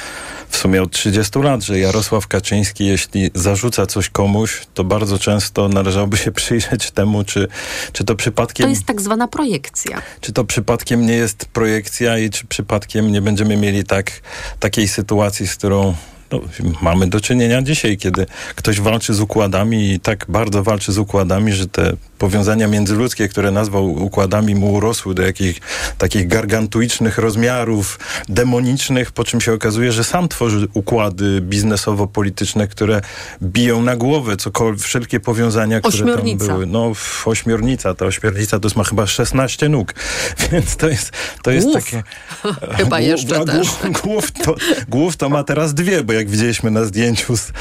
w 0.48 0.56
sumie 0.56 0.82
od 0.82 0.90
30 0.90 1.38
lat, 1.38 1.62
że 1.62 1.78
Jarosław 1.78 2.26
Kaczyński, 2.26 2.86
jeśli 2.86 3.30
zarzuca 3.34 3.86
coś 3.86 4.10
komuś, 4.10 4.66
to 4.74 4.84
bardzo 4.84 5.18
często 5.18 5.68
należałoby 5.68 6.16
się 6.16 6.32
przyjrzeć 6.40 6.90
temu, 6.90 7.24
czy, 7.24 7.48
czy 7.92 8.04
to 8.04 8.14
przypadkiem... 8.14 8.64
To 8.64 8.70
jest 8.70 8.84
tak 8.84 9.00
zwana 9.00 9.28
projekcja. 9.28 10.02
Czy 10.20 10.32
to 10.32 10.44
przypadkiem 10.44 11.06
nie 11.06 11.14
jest 11.14 11.44
projekcja 11.44 12.18
i 12.18 12.30
czy 12.30 12.46
przypadkiem 12.46 13.12
nie 13.12 13.22
będziemy 13.22 13.56
mieli 13.56 13.84
tak, 13.84 14.12
takiej 14.60 14.88
sytuacji, 14.88 15.46
z 15.46 15.56
którą 15.56 15.94
no, 16.32 16.40
mamy 16.82 17.06
do 17.06 17.20
czynienia 17.20 17.62
dzisiaj, 17.62 17.96
kiedy 17.96 18.26
ktoś 18.56 18.80
walczy 18.80 19.14
z 19.14 19.20
układami 19.20 19.92
i 19.92 20.00
tak 20.00 20.26
bardzo 20.28 20.62
walczy 20.62 20.92
z 20.92 20.98
układami, 20.98 21.52
że 21.52 21.66
te 21.66 21.92
powiązania 22.18 22.68
międzyludzkie, 22.68 23.28
które 23.28 23.50
nazwał 23.50 23.92
układami, 23.92 24.54
mu 24.54 24.72
urosły 24.72 25.14
do 25.14 25.22
jakichś 25.22 25.60
takich 25.98 26.28
gargantuicznych 26.28 27.18
rozmiarów, 27.18 27.98
demonicznych, 28.28 29.12
po 29.12 29.24
czym 29.24 29.40
się 29.40 29.52
okazuje, 29.52 29.92
że 29.92 30.04
sam 30.04 30.28
tworzy 30.28 30.68
układy 30.74 31.40
biznesowo-polityczne, 31.40 32.68
które 32.68 33.00
biją 33.42 33.82
na 33.82 33.96
głowę 33.96 34.36
cokolwiek, 34.36 34.82
wszelkie 34.82 35.20
powiązania, 35.20 35.80
które 35.80 36.16
tam 36.16 36.36
były. 36.36 36.66
No, 36.66 36.92
ośmiornica, 37.24 37.94
ta 37.94 38.06
ośmiornica 38.06 38.58
to 38.58 38.66
jest 38.66 38.76
ma 38.76 38.84
chyba 38.84 39.06
16 39.06 39.68
nóg, 39.68 39.94
więc 40.52 40.76
to 40.76 40.88
jest, 40.88 41.12
to 41.42 41.50
jest 41.50 41.66
głów. 41.66 41.84
takie... 41.84 42.02
chyba 42.78 43.00
jeszcze 43.00 43.34
głów, 43.34 43.46
też. 43.46 43.68
Głów, 43.68 44.02
głów, 44.02 44.32
to, 44.32 44.54
głów 44.88 45.16
to 45.16 45.28
ma 45.28 45.44
teraz 45.44 45.74
dwie, 45.74 46.04
bo 46.04 46.12
jak 46.20 46.30
widzieliśmy 46.30 46.70
na 46.70 46.84
zdjęciu 46.84 47.36
z, 47.36 47.52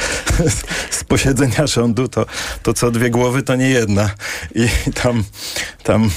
z, 0.91 1.03
posiedzenia 1.03 1.67
rządu, 1.67 2.07
to, 2.07 2.25
to 2.63 2.73
co 2.73 2.91
dwie 2.91 3.09
głowy 3.09 3.43
to 3.43 3.55
nie 3.55 3.69
jedna. 3.69 4.09
I 4.55 4.67
tam, 4.93 5.23
tam 5.83 6.09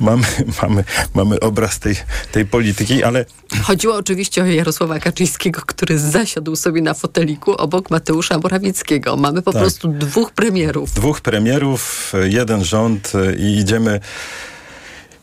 mamy, 0.00 0.26
mamy, 0.62 0.84
mamy 1.14 1.40
obraz 1.40 1.78
tej, 1.78 1.96
tej 2.32 2.46
polityki, 2.46 3.04
ale... 3.04 3.24
Chodziło 3.62 3.94
oczywiście 3.96 4.42
o 4.42 4.46
Jarosława 4.46 4.98
Kaczyńskiego, 4.98 5.62
który 5.66 5.98
zasiadł 5.98 6.56
sobie 6.56 6.82
na 6.82 6.94
foteliku 6.94 7.52
obok 7.52 7.90
Mateusza 7.90 8.38
Morawieckiego. 8.38 9.16
Mamy 9.16 9.42
po 9.42 9.52
Tak. 9.52 9.62
prostu 9.62 9.88
dwóch 9.88 10.30
premierów. 10.30 10.90
Dwóch 10.90 11.20
premierów, 11.20 12.12
jeden 12.24 12.64
rząd 12.64 13.12
i 13.38 13.58
idziemy... 13.58 14.00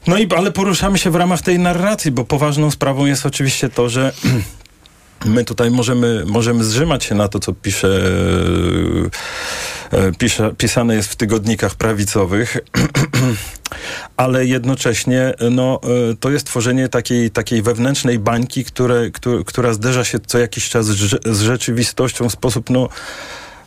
No 0.08 0.18
i, 0.18 0.34
ale 0.34 0.52
poruszamy 0.52 0.98
się 0.98 1.12
w 1.12 1.16
ramach 1.16 1.42
tej 1.42 1.60
narracji, 1.60 2.12
bo 2.12 2.26
poważną 2.26 2.72
sprawą 2.72 3.06
jest 3.06 3.26
oczywiście 3.26 3.70
to, 3.70 3.90
że 3.90 4.14
My 5.26 5.46
tutaj 5.46 5.72
możemy, 5.72 6.24
możemy 6.26 6.64
zrzymać 6.64 7.04
się 7.04 7.16
na 7.16 7.28
to, 7.28 7.40
co 7.40 7.54
pisze, 7.54 8.02
e, 9.92 10.12
pisze, 10.12 10.54
pisane 10.58 10.96
jest 10.96 11.10
w 11.10 11.16
tygodnikach 11.16 11.76
prawicowych, 11.76 12.58
ale 14.18 14.46
jednocześnie 14.46 15.34
no, 15.52 15.80
e, 15.84 16.16
to 16.16 16.32
jest 16.32 16.46
tworzenie 16.46 16.90
takiej, 16.90 17.32
takiej 17.32 17.62
wewnętrznej 17.62 18.20
bańki, 18.20 18.66
które, 18.66 19.10
która 19.46 19.74
zderza 19.74 20.04
się 20.04 20.20
co 20.20 20.40
jakiś 20.40 20.70
czas 20.70 20.86
z, 20.86 20.92
rze- 20.92 21.34
z 21.34 21.42
rzeczywistością 21.42 22.30
w 22.30 22.32
sposób 22.32 22.70
no, 22.70 22.90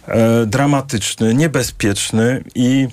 e, 0.09 0.46
dramatyczny, 0.46 1.34
niebezpieczny 1.34 2.44
i 2.55 2.88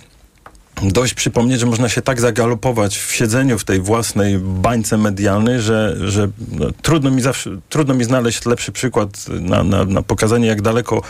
dość 0.83 1.13
przypomnieć, 1.13 1.59
że 1.59 1.65
można 1.65 1.89
się 1.89 2.01
tak 2.01 2.21
zagalopować 2.21 2.97
w 2.97 3.15
siedzeniu 3.15 3.59
w 3.59 3.63
tej 3.63 3.79
własnej 3.79 4.37
bańce 4.39 4.97
medialnej, 4.97 5.61
że, 5.61 5.95
że 6.09 6.29
no, 6.51 6.65
trudno, 6.81 7.11
mi 7.11 7.21
zawsze, 7.21 7.49
trudno 7.69 7.93
mi 7.93 8.03
znaleźć 8.03 8.45
lepszy 8.45 8.71
przykład 8.71 9.25
na, 9.29 9.63
na, 9.63 9.85
na 9.85 10.01
pokazanie, 10.01 10.47
jak 10.47 10.61
daleko 10.61 11.01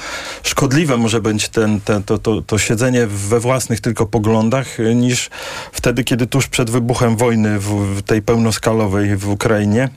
szkodliwe 0.43 0.97
może 0.97 1.21
być 1.21 1.49
ten, 1.49 1.81
ten, 1.81 2.03
to, 2.03 2.17
to, 2.17 2.41
to 2.41 2.57
siedzenie 2.57 3.07
we 3.07 3.39
własnych 3.39 3.81
tylko 3.81 4.05
poglądach, 4.05 4.77
niż 4.95 5.29
wtedy, 5.71 6.03
kiedy 6.03 6.27
tuż 6.27 6.47
przed 6.47 6.69
wybuchem 6.69 7.17
wojny 7.17 7.59
w, 7.59 7.97
w 7.97 8.01
tej 8.01 8.21
pełnoskalowej 8.21 9.17
w 9.17 9.29
Ukrainie 9.29 9.89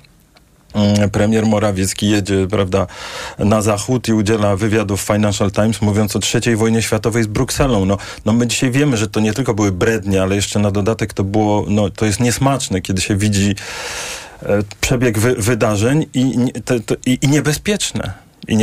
Premier 1.12 1.46
Morawiecki 1.46 2.10
jedzie, 2.10 2.46
prawda, 2.50 2.86
na 3.38 3.62
zachód 3.62 4.08
i 4.08 4.12
udziela 4.12 4.56
wywiadów 4.56 5.00
Financial 5.00 5.50
Times, 5.50 5.82
mówiąc 5.82 6.16
o 6.16 6.18
trzeciej 6.18 6.56
wojnie 6.56 6.82
światowej 6.82 7.22
z 7.22 7.26
Brukselą. 7.26 7.84
No, 7.84 7.98
no 8.24 8.32
my 8.32 8.46
dzisiaj 8.46 8.70
wiemy, 8.70 8.96
że 8.96 9.08
to 9.08 9.20
nie 9.20 9.32
tylko 9.32 9.54
były 9.54 9.72
brednie, 9.72 10.22
ale 10.22 10.36
jeszcze 10.36 10.58
na 10.58 10.70
dodatek 10.70 11.12
to 11.12 11.24
było, 11.24 11.64
no 11.68 11.90
to 11.90 12.06
jest 12.06 12.20
niesmaczne, 12.20 12.80
kiedy 12.80 13.02
się 13.02 13.16
widzi 13.16 13.54
e, 14.42 14.62
przebieg 14.80 15.18
wy, 15.18 15.34
wydarzeń 15.34 16.06
i, 16.14 16.52
te, 16.64 16.80
to, 16.80 16.94
i, 17.06 17.18
i 17.22 17.28
niebezpieczne. 17.28 18.24
I 18.48 18.56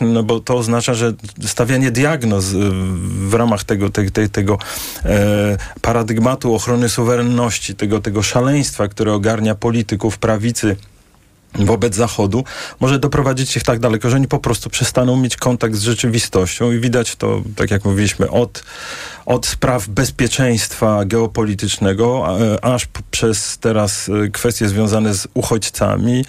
no 0.00 0.22
bo 0.22 0.40
to 0.40 0.56
oznacza, 0.56 0.94
że 0.94 1.12
stawianie 1.46 1.90
diagnoz 1.90 2.52
y, 2.52 2.56
w 3.28 3.34
ramach 3.34 3.64
tego, 3.64 3.90
te, 3.90 4.10
te, 4.10 4.28
tego 4.28 4.58
e, 5.04 5.56
paradygmatu 5.80 6.54
ochrony 6.54 6.88
suwerenności, 6.88 7.74
tego, 7.74 8.00
tego 8.00 8.22
szaleństwa, 8.22 8.88
które 8.88 9.12
ogarnia 9.12 9.54
polityków 9.54 10.18
prawicy, 10.18 10.76
wobec 11.54 11.94
Zachodu 11.94 12.44
może 12.80 12.98
doprowadzić 12.98 13.56
ich 13.56 13.62
tak 13.62 13.78
daleko, 13.78 14.10
że 14.10 14.16
oni 14.16 14.28
po 14.28 14.38
prostu 14.38 14.70
przestaną 14.70 15.16
mieć 15.16 15.36
kontakt 15.36 15.74
z 15.74 15.82
rzeczywistością 15.82 16.72
i 16.72 16.78
widać 16.78 17.16
to, 17.16 17.42
tak 17.56 17.70
jak 17.70 17.84
mówiliśmy, 17.84 18.30
od, 18.30 18.64
od 19.26 19.46
spraw 19.46 19.88
bezpieczeństwa 19.88 21.04
geopolitycznego, 21.04 22.26
aż 22.62 22.86
przez 23.10 23.58
teraz 23.58 24.08
e, 24.08 24.28
kwestie 24.28 24.68
związane 24.68 25.14
z 25.14 25.28
uchodźcami 25.34 26.24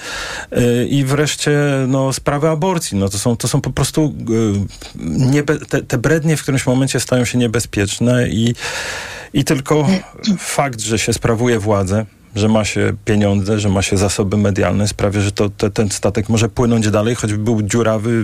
e, 0.52 0.86
i 0.86 1.04
wreszcie 1.04 1.60
no, 1.88 2.14
sprawy 2.14 2.50
aborcji. 2.50 2.98
No, 2.98 3.10
to, 3.10 3.18
są, 3.20 3.38
to 3.38 3.48
są 3.48 3.62
po 3.62 3.70
prostu 3.70 4.14
e, 4.20 5.02
niebe, 5.06 5.58
te, 5.58 5.84
te 5.84 5.98
brednie 5.98 6.38
w 6.38 6.42
którymś 6.42 6.68
momencie 6.68 7.00
stają 7.00 7.26
się 7.26 7.38
niebezpieczne 7.38 8.30
i, 8.30 8.56
i 9.34 9.44
tylko 9.44 9.88
fakt, 10.40 10.82
że 10.82 11.00
się 11.00 11.14
sprawuje 11.14 11.60
władzę, 11.60 12.06
że 12.36 12.48
ma 12.48 12.66
się 12.66 12.94
pieniądze, 13.06 13.60
że 13.60 13.70
ma 13.70 13.82
się 13.82 13.98
zasoby 13.98 14.38
medialne, 14.38 14.88
sprawia, 14.88 15.22
że 15.22 15.32
to, 15.32 15.50
te, 15.50 15.72
ten 15.72 15.90
statek 15.90 16.30
może 16.30 16.50
płynąć 16.50 16.90
dalej, 16.90 17.16
choćby 17.16 17.38
był 17.38 17.62
dziurawy 17.62 18.24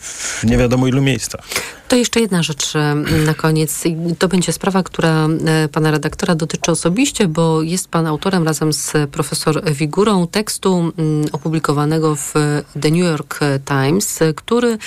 w 0.00 0.44
nie 0.44 0.58
wiadomo 0.58 0.86
ilu 0.86 1.02
miejscach. 1.02 1.44
To 1.92 1.96
jeszcze 1.96 2.20
jedna 2.20 2.42
rzecz 2.42 2.76
e, 2.76 2.94
na 3.26 3.34
koniec. 3.34 3.84
To 4.18 4.28
będzie 4.28 4.52
sprawa, 4.52 4.82
która 4.82 5.28
e, 5.46 5.68
pana 5.68 5.90
redaktora 5.90 6.34
dotyczy 6.34 6.70
osobiście, 6.70 7.28
bo 7.28 7.62
jest 7.62 7.88
pan 7.88 8.06
autorem 8.06 8.44
razem 8.44 8.72
z 8.72 8.92
profesor 9.10 9.72
Wigurą 9.72 10.26
tekstu 10.26 10.92
mm, 10.98 11.26
opublikowanego 11.32 12.16
w 12.16 12.34
The 12.80 12.90
New 12.90 13.04
York 13.04 13.40
Times, 13.64 14.18
który, 14.36 14.78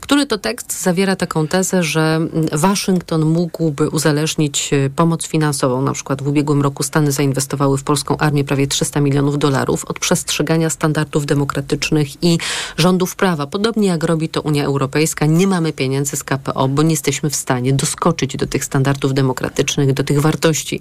który 0.00 0.26
to 0.26 0.38
tekst 0.38 0.82
zawiera 0.82 1.16
taką 1.16 1.46
tezę, 1.46 1.82
że 1.82 2.20
Waszyngton 2.52 3.24
mógłby 3.24 3.88
uzależnić 3.88 4.70
e, 4.72 4.90
pomoc 4.90 5.26
finansową. 5.26 5.82
Na 5.82 5.92
przykład 5.92 6.22
w 6.22 6.28
ubiegłym 6.28 6.62
roku 6.62 6.82
Stany 6.82 7.12
zainwestowały 7.12 7.78
w 7.78 7.82
polską 7.82 8.16
armię 8.22 8.44
prawie 8.44 8.66
300 8.66 9.00
milionów 9.00 9.38
dolarów 9.38 9.84
od 9.84 9.98
przestrzegania 9.98 10.70
standardów 10.70 11.26
demokratycznych 11.26 12.24
i 12.24 12.38
rządów 12.76 13.16
prawa. 13.16 13.46
Podobnie 13.46 13.88
jak 13.88 14.04
robi 14.04 14.28
to 14.28 14.40
Unia 14.40 14.64
Europejska, 14.64 15.26
nie 15.26 15.46
mamy 15.46 15.72
pieniędzy 15.72 16.16
z 16.16 16.24
KPO 16.24 16.68
bo 16.68 16.82
nie 16.82 16.90
jesteśmy 16.90 17.30
w 17.30 17.36
stanie 17.36 17.72
doskoczyć 17.72 18.36
do 18.36 18.46
tych 18.46 18.64
standardów 18.64 19.14
demokratycznych, 19.14 19.92
do 19.92 20.04
tych 20.04 20.20
wartości, 20.20 20.80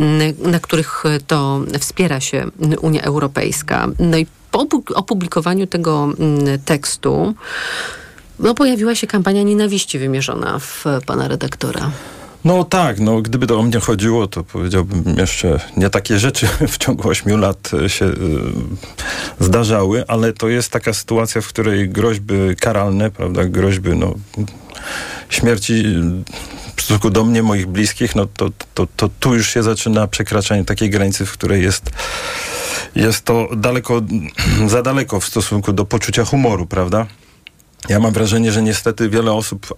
mm, 0.00 0.34
na 0.38 0.60
których 0.60 1.04
to 1.26 1.60
wspiera 1.80 2.20
się 2.20 2.46
Unia 2.80 3.02
Europejska. 3.02 3.88
No 3.98 4.16
i 4.16 4.26
po 4.50 4.66
opublikowaniu 4.94 5.66
tego 5.66 6.04
mm, 6.04 6.58
tekstu 6.64 7.34
no, 8.38 8.54
pojawiła 8.54 8.94
się 8.94 9.06
kampania 9.06 9.42
nienawiści 9.42 9.98
wymierzona 9.98 10.58
w 10.58 10.84
pana 11.06 11.28
redaktora. 11.28 11.90
No 12.46 12.64
tak, 12.64 13.00
no 13.00 13.22
gdyby 13.22 13.46
to 13.46 13.58
o 13.58 13.62
mnie 13.62 13.80
chodziło, 13.80 14.26
to 14.26 14.44
powiedziałbym 14.44 15.18
jeszcze 15.18 15.60
nie 15.76 15.90
takie 15.90 16.18
rzeczy 16.18 16.48
w 16.68 16.78
ciągu 16.78 17.08
ośmiu 17.08 17.36
lat 17.36 17.70
się 17.86 18.04
y, 18.04 18.14
zdarzały, 19.40 20.04
ale 20.08 20.32
to 20.32 20.48
jest 20.48 20.70
taka 20.70 20.92
sytuacja, 20.92 21.40
w 21.40 21.48
której 21.48 21.88
groźby 21.88 22.34
karalne, 22.60 23.10
prawda, 23.10 23.44
groźby 23.44 23.90
no, 23.90 24.14
śmierci 25.28 25.84
w 26.76 26.82
stosunku 26.82 27.10
do 27.10 27.24
mnie, 27.24 27.42
moich 27.42 27.66
bliskich, 27.66 28.16
no 28.16 28.26
to, 28.26 28.50
to, 28.74 28.86
to 28.96 29.10
tu 29.20 29.34
już 29.34 29.48
się 29.50 29.62
zaczyna 29.62 30.06
przekraczanie 30.06 30.64
takiej 30.64 30.90
granicy, 30.90 31.26
w 31.26 31.32
której 31.32 31.62
jest, 31.62 31.90
jest 32.94 33.24
to 33.24 33.48
daleko, 33.56 34.02
za 34.66 34.82
daleko 34.82 35.20
w 35.20 35.24
stosunku 35.24 35.72
do 35.72 35.84
poczucia 35.84 36.24
humoru, 36.24 36.66
prawda? 36.66 37.06
Ja 37.88 38.00
mam 38.00 38.12
wrażenie, 38.12 38.52
że 38.52 38.62
niestety 38.62 39.08
wiele 39.08 39.32
osób, 39.32 39.74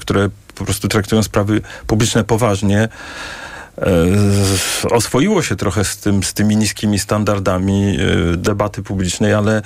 które 0.00 0.28
po 0.54 0.64
prostu 0.64 0.88
traktują 0.88 1.22
sprawy 1.22 1.60
publiczne 1.86 2.24
poważnie, 2.24 2.88
e, 3.78 3.88
oswoiło 4.90 5.42
się 5.42 5.56
trochę 5.56 5.84
z, 5.84 5.96
tym, 5.96 6.22
z 6.22 6.34
tymi 6.34 6.56
niskimi 6.56 6.98
standardami 6.98 7.98
e, 8.00 8.36
debaty 8.36 8.82
publicznej, 8.82 9.34
ale 9.34 9.62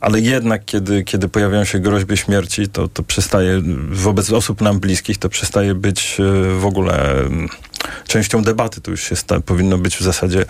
ale 0.00 0.20
jednak 0.20 0.64
kiedy, 0.64 1.04
kiedy 1.04 1.28
pojawiają 1.28 1.64
się 1.64 1.78
groźby 1.78 2.16
śmierci, 2.16 2.68
to, 2.68 2.88
to 2.88 3.02
przestaje, 3.02 3.62
wobec 3.90 4.32
osób 4.32 4.60
nam 4.60 4.80
bliskich, 4.80 5.18
to 5.18 5.28
przestaje 5.28 5.74
być 5.74 6.16
e, 6.20 6.58
w 6.58 6.66
ogóle 6.66 7.10
mm, 7.10 7.48
częścią 8.06 8.42
debaty. 8.42 8.80
To 8.80 8.90
już 8.90 9.02
się 9.02 9.14
powinno 9.44 9.78
być 9.78 9.96
w 9.96 10.00
zasadzie 10.00 10.44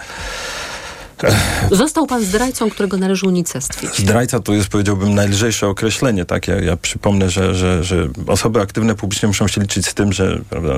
Został 1.70 2.06
pan 2.06 2.24
zdrajcą, 2.24 2.70
którego 2.70 2.96
należy 2.96 3.26
unicestwić. 3.26 3.98
Zdrajca 3.98 4.40
to 4.40 4.52
jest, 4.52 4.68
powiedziałbym, 4.68 5.14
najlżejsze 5.14 5.68
określenie. 5.68 6.24
Tak? 6.24 6.48
Ja, 6.48 6.60
ja 6.60 6.76
przypomnę, 6.76 7.30
że, 7.30 7.54
że, 7.54 7.84
że 7.84 8.08
osoby 8.26 8.60
aktywne 8.60 8.94
publicznie 8.94 9.28
muszą 9.28 9.48
się 9.48 9.60
liczyć 9.60 9.86
z 9.86 9.94
tym, 9.94 10.12
że 10.12 10.38
prawda, 10.50 10.74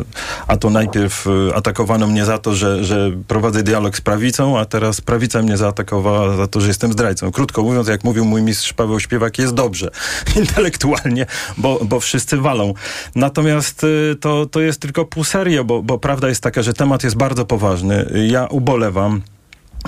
a 0.47 0.57
to 0.57 0.71
najpierw 0.71 1.27
y, 1.27 1.55
atakowano 1.55 2.07
mnie 2.07 2.25
za 2.25 2.39
to, 2.39 2.55
że, 2.55 2.85
że 2.85 3.11
prowadzę 3.29 3.63
dialog 3.63 3.97
z 3.97 4.01
prawicą, 4.01 4.59
a 4.59 4.65
teraz 4.65 5.01
prawica 5.01 5.43
mnie 5.43 5.57
zaatakowała 5.57 6.37
za 6.37 6.47
to, 6.47 6.61
że 6.61 6.69
jestem 6.69 6.93
zdrajcą. 6.93 7.33
Krótko 7.33 7.63
mówiąc, 7.63 7.89
jak 7.89 8.05
mówił 8.05 8.25
mój 8.25 8.43
mistrz 8.43 8.73
Paweł 8.73 9.01
Śpiewak, 9.01 9.39
jest 9.39 9.55
dobrze 9.55 9.91
intelektualnie, 10.41 11.27
bo, 11.57 11.81
bo 11.85 12.01
wszyscy 12.01 12.37
walą. 12.37 12.75
Natomiast 13.15 13.85
y, 13.85 14.17
to, 14.21 14.47
to 14.47 14.61
jest 14.61 14.81
tylko 14.81 15.05
pół 15.05 15.25
bo, 15.65 15.83
bo 15.83 15.99
prawda 15.99 16.29
jest 16.29 16.43
taka, 16.43 16.63
że 16.63 16.73
temat 16.73 17.05
jest 17.05 17.17
bardzo 17.17 17.45
poważny. 17.45 18.11
Ja 18.29 18.47
ubolewam 18.47 19.23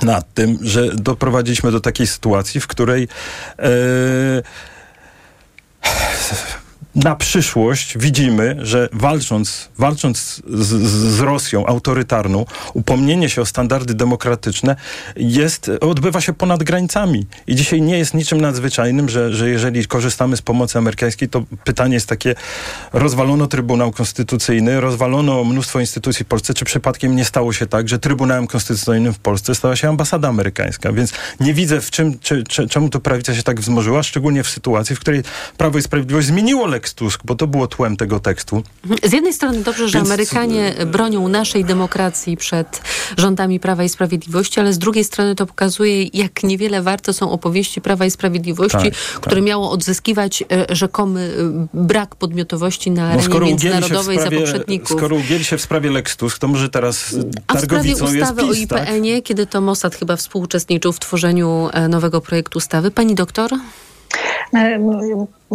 nad 0.02 0.34
tym, 0.34 0.58
że 0.62 0.88
doprowadziliśmy 0.88 1.72
do 1.72 1.80
takiej 1.80 2.06
sytuacji, 2.06 2.60
w 2.60 2.66
której 2.66 3.08
yy, 3.58 4.42
na 6.94 7.16
przyszłość 7.16 7.98
widzimy, 7.98 8.56
że 8.60 8.88
walcząc, 8.92 9.68
walcząc 9.78 10.42
z, 10.46 10.66
z, 10.66 11.20
Rosją 11.20 11.66
autorytarną, 11.66 12.44
upomnienie 12.74 13.30
się 13.30 13.42
o 13.42 13.46
standardy 13.46 13.94
demokratyczne 13.94 14.76
jest, 15.16 15.70
odbywa 15.80 16.20
się 16.20 16.32
ponad 16.32 16.62
granicami. 16.62 17.26
I 17.46 17.56
dzisiaj 17.56 17.82
nie 17.82 17.98
jest 17.98 18.14
niczym 18.14 18.40
nadzwyczajnym, 18.40 19.08
że, 19.08 19.32
że 19.32 19.48
jeżeli 19.48 19.86
korzystamy 19.86 20.36
z 20.36 20.42
pomocy 20.42 20.78
amerykańskiej, 20.78 21.28
to 21.28 21.42
pytanie 21.64 21.94
jest 21.94 22.06
takie, 22.06 22.34
rozwalono 22.92 23.46
Trybunał 23.46 23.92
Konstytucyjny, 23.92 24.80
rozwalono 24.80 25.44
mnóstwo 25.44 25.80
instytucji 25.80 26.24
w 26.24 26.28
Polsce, 26.28 26.54
czy 26.54 26.64
przypadkiem 26.64 27.16
nie 27.16 27.24
stało 27.24 27.52
się 27.52 27.66
tak, 27.66 27.88
że 27.88 27.98
Trybunałem 27.98 28.46
Konstytucyjnym 28.46 29.14
w 29.14 29.18
Polsce 29.18 29.54
stała 29.54 29.76
się 29.76 29.88
ambasada 29.88 30.28
amerykańska, 30.28 30.92
więc 30.92 31.12
nie 31.40 31.54
widzę 31.54 31.80
w 31.80 31.90
czym, 31.90 32.18
czy, 32.18 32.44
czy, 32.44 32.68
czemu 32.68 32.88
to 32.88 33.00
prawica 33.00 33.34
się 33.34 33.42
tak 33.42 33.60
wzmożyła, 33.60 34.02
szczególnie 34.02 34.42
w 34.42 34.48
sytuacji, 34.48 34.96
w 34.96 35.00
której 35.00 35.22
Prawo 35.56 35.78
i 35.78 35.82
Sprawiedliwość 35.82 36.26
zmieniło 36.26 36.66
lekcję 36.66 36.81
Tusk, 36.90 37.20
bo 37.24 37.34
to 37.34 37.46
było 37.46 37.66
tłem 37.66 37.96
tego 37.96 38.20
tekstu. 38.20 38.62
Z 39.02 39.12
jednej 39.12 39.32
strony 39.32 39.62
dobrze, 39.62 39.88
że 39.88 39.98
Więc... 39.98 40.08
Amerykanie 40.08 40.74
bronią 40.86 41.28
naszej 41.28 41.64
demokracji 41.64 42.36
przed 42.36 42.82
rządami 43.18 43.60
Prawa 43.60 43.84
i 43.84 43.88
Sprawiedliwości, 43.88 44.60
ale 44.60 44.72
z 44.72 44.78
drugiej 44.78 45.04
strony 45.04 45.34
to 45.34 45.46
pokazuje, 45.46 46.04
jak 46.04 46.42
niewiele 46.42 46.82
warte 46.82 47.12
są 47.12 47.30
opowieści 47.30 47.80
Prawa 47.80 48.04
i 48.04 48.10
Sprawiedliwości, 48.10 48.90
tak, 48.90 49.20
które 49.20 49.36
tak. 49.36 49.44
miało 49.44 49.70
odzyskiwać 49.70 50.42
e, 50.42 50.76
rzekomy 50.76 51.34
e, 51.38 51.66
brak 51.74 52.16
podmiotowości 52.16 52.90
na 52.90 53.02
no, 53.02 53.12
arenie 53.12 53.28
no, 53.28 53.46
międzynarodowej 53.46 54.18
sprawie, 54.18 54.36
za 54.36 54.42
poprzedników. 54.42 54.96
Skoro 54.98 55.16
ugięli 55.16 55.44
się 55.44 55.56
w 55.56 55.62
sprawie 55.62 55.90
Lex 55.90 56.16
Tusk, 56.16 56.38
to 56.38 56.48
może 56.48 56.68
teraz 56.68 57.16
A 57.46 57.54
w 57.54 57.60
sprawie 57.60 57.92
ustawy 57.92 58.42
o 58.42 58.52
IPN-ie, 58.52 59.16
tak? 59.16 59.24
kiedy 59.24 59.46
to 59.46 59.60
Mossad 59.60 59.94
chyba 59.94 60.16
współuczestniczył 60.16 60.92
w 60.92 60.98
tworzeniu 61.00 61.68
e, 61.72 61.88
nowego 61.88 62.20
projektu 62.20 62.58
ustawy. 62.58 62.90
Pani 62.90 63.14
doktor? 63.14 63.50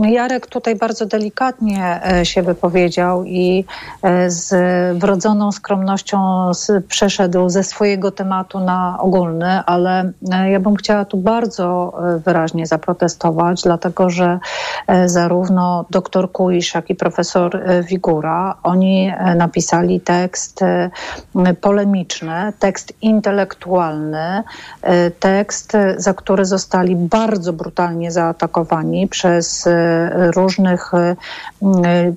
Jarek 0.05 0.47
tutaj 0.47 0.75
bardzo 0.75 1.05
delikatnie 1.05 2.01
e, 2.11 2.25
się 2.25 2.41
wypowiedział 2.41 3.23
i 3.23 3.65
e, 4.03 4.31
z 4.31 4.53
wrodzoną 4.97 5.51
skromnością 5.51 6.51
przeszedł 6.87 7.49
ze 7.49 7.63
swojego 7.63 8.11
tematu 8.11 8.59
na 8.59 8.97
ogólny, 8.99 9.63
ale 9.65 10.11
e, 10.31 10.51
ja 10.51 10.59
bym 10.59 10.75
chciała 10.75 11.05
tu 11.05 11.17
bardzo 11.17 11.93
wyraźnie 12.25 12.67
zaprotestować, 12.67 13.61
dlatego 13.63 14.09
że 14.09 14.39
zarówno 15.05 15.85
doktor 15.89 16.31
Kuisz, 16.31 16.73
jak 16.75 16.89
i 16.89 16.95
profesor 16.95 17.63
Wigura, 17.83 18.55
oni 18.63 19.13
napisali 19.35 20.01
tekst 20.01 20.59
polemiczny, 21.61 22.53
tekst 22.59 22.93
intelektualny, 23.01 24.43
tekst, 25.19 25.73
za 25.97 26.13
który 26.13 26.45
zostali 26.45 26.95
bardzo 26.95 27.53
brutalnie 27.53 28.11
zaatakowani 28.11 29.07
przez 29.07 29.67
różnych 30.35 30.93
e, 30.93 31.15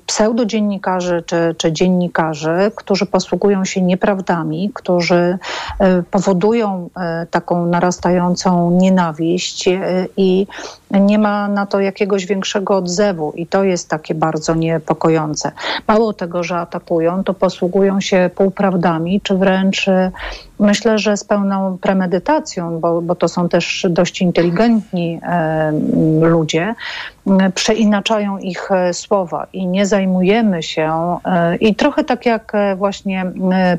pseudodziennikarzy 0.05 1.23
czy, 1.25 1.55
czy 1.57 1.71
dziennikarzy, 1.71 2.71
którzy 2.75 3.05
posługują 3.05 3.65
się 3.65 3.81
nieprawdami, 3.81 4.71
którzy 4.73 5.37
e, 5.79 6.03
powodują 6.03 6.89
e, 6.97 7.25
taką 7.31 7.65
narastającą 7.65 8.71
nienawiść 8.71 9.69
i 10.17 10.47
nie 10.91 11.19
ma 11.19 11.47
na 11.47 11.65
to 11.65 11.79
jakiegoś 11.79 12.25
większego 12.25 12.75
odzewu 12.75 13.33
i 13.35 13.47
to 13.47 13.63
jest 13.63 13.89
takie 13.89 14.15
bardzo 14.15 14.55
niepokojące. 14.55 15.51
Mało 15.87 16.13
tego, 16.13 16.43
że 16.43 16.57
atakują, 16.57 17.23
to 17.23 17.33
posługują 17.33 18.01
się 18.01 18.29
półprawdami, 18.35 19.21
czy 19.21 19.35
wręcz 19.35 19.85
myślę, 20.59 20.99
że 20.99 21.17
z 21.17 21.23
pełną 21.23 21.77
premedytacją, 21.81 22.79
bo, 22.79 23.01
bo 23.01 23.15
to 23.15 23.27
są 23.27 23.49
też 23.49 23.87
dość 23.89 24.21
inteligentni 24.21 25.19
ludzie, 26.21 26.75
przeinaczają 27.55 28.37
ich 28.37 28.71
e, 28.71 28.93
i 29.53 29.67
nie 29.67 29.85
zajmujemy 29.85 30.63
się, 30.63 31.17
e, 31.25 31.55
i 31.55 31.75
trochę 31.75 32.03
tak 32.03 32.25
jak 32.25 32.55
e, 32.55 32.75
właśnie 32.75 33.31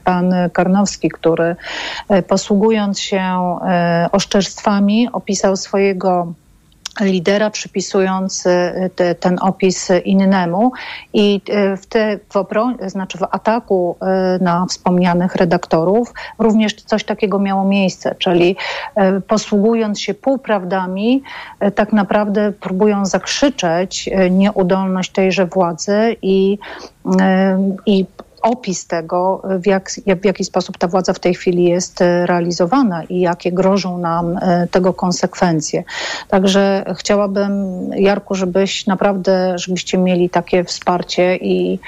pan 0.04 0.34
Karnowski, 0.52 1.08
który 1.08 1.56
posługując 2.28 3.00
się 3.00 3.22
oszczerstwami 4.12 5.08
opisał 5.12 5.56
swojego 5.56 6.32
lidera, 7.00 7.50
przypisując 7.50 8.46
y, 8.46 8.90
te, 8.96 9.14
ten 9.14 9.38
opis 9.40 9.88
innemu. 10.04 10.72
I 11.12 11.40
y, 11.48 11.76
w, 11.76 11.86
te, 11.86 12.18
w, 12.28 12.36
obroń, 12.36 12.76
znaczy 12.86 13.18
w 13.18 13.22
ataku 13.22 13.96
y, 14.36 14.42
na 14.42 14.66
wspomnianych 14.66 15.34
redaktorów 15.36 16.14
również 16.38 16.74
coś 16.74 17.04
takiego 17.04 17.38
miało 17.38 17.64
miejsce, 17.64 18.14
czyli 18.18 18.56
posługując 19.28 20.00
się 20.00 20.14
półprawdami, 20.14 21.22
tak 21.74 21.92
naprawdę 21.92 22.52
próbują 22.52 23.06
zakrzyczeć 23.06 24.10
nieudolność 24.30 25.10
tejże 25.10 25.46
władzy 25.46 26.16
i, 26.22 26.58
i 27.86 28.06
opis 28.42 28.86
tego, 28.86 29.42
w, 29.62 29.66
jak, 29.66 29.90
w 30.22 30.24
jaki 30.24 30.44
sposób 30.44 30.78
ta 30.78 30.88
władza 30.88 31.12
w 31.12 31.18
tej 31.18 31.34
chwili 31.34 31.64
jest 31.64 32.00
realizowana 32.00 33.02
i 33.04 33.20
jakie 33.20 33.52
grożą 33.52 33.98
nam 33.98 34.38
tego 34.70 34.92
konsekwencje. 34.92 35.84
Także 36.28 36.84
chciałabym, 36.98 37.52
Jarku, 37.96 38.34
żebyś 38.34 38.86
naprawdę, 38.86 39.58
żebyście 39.58 39.98
mieli 39.98 40.30
takie 40.30 40.64
wsparcie 40.64 41.36
i, 41.36 41.78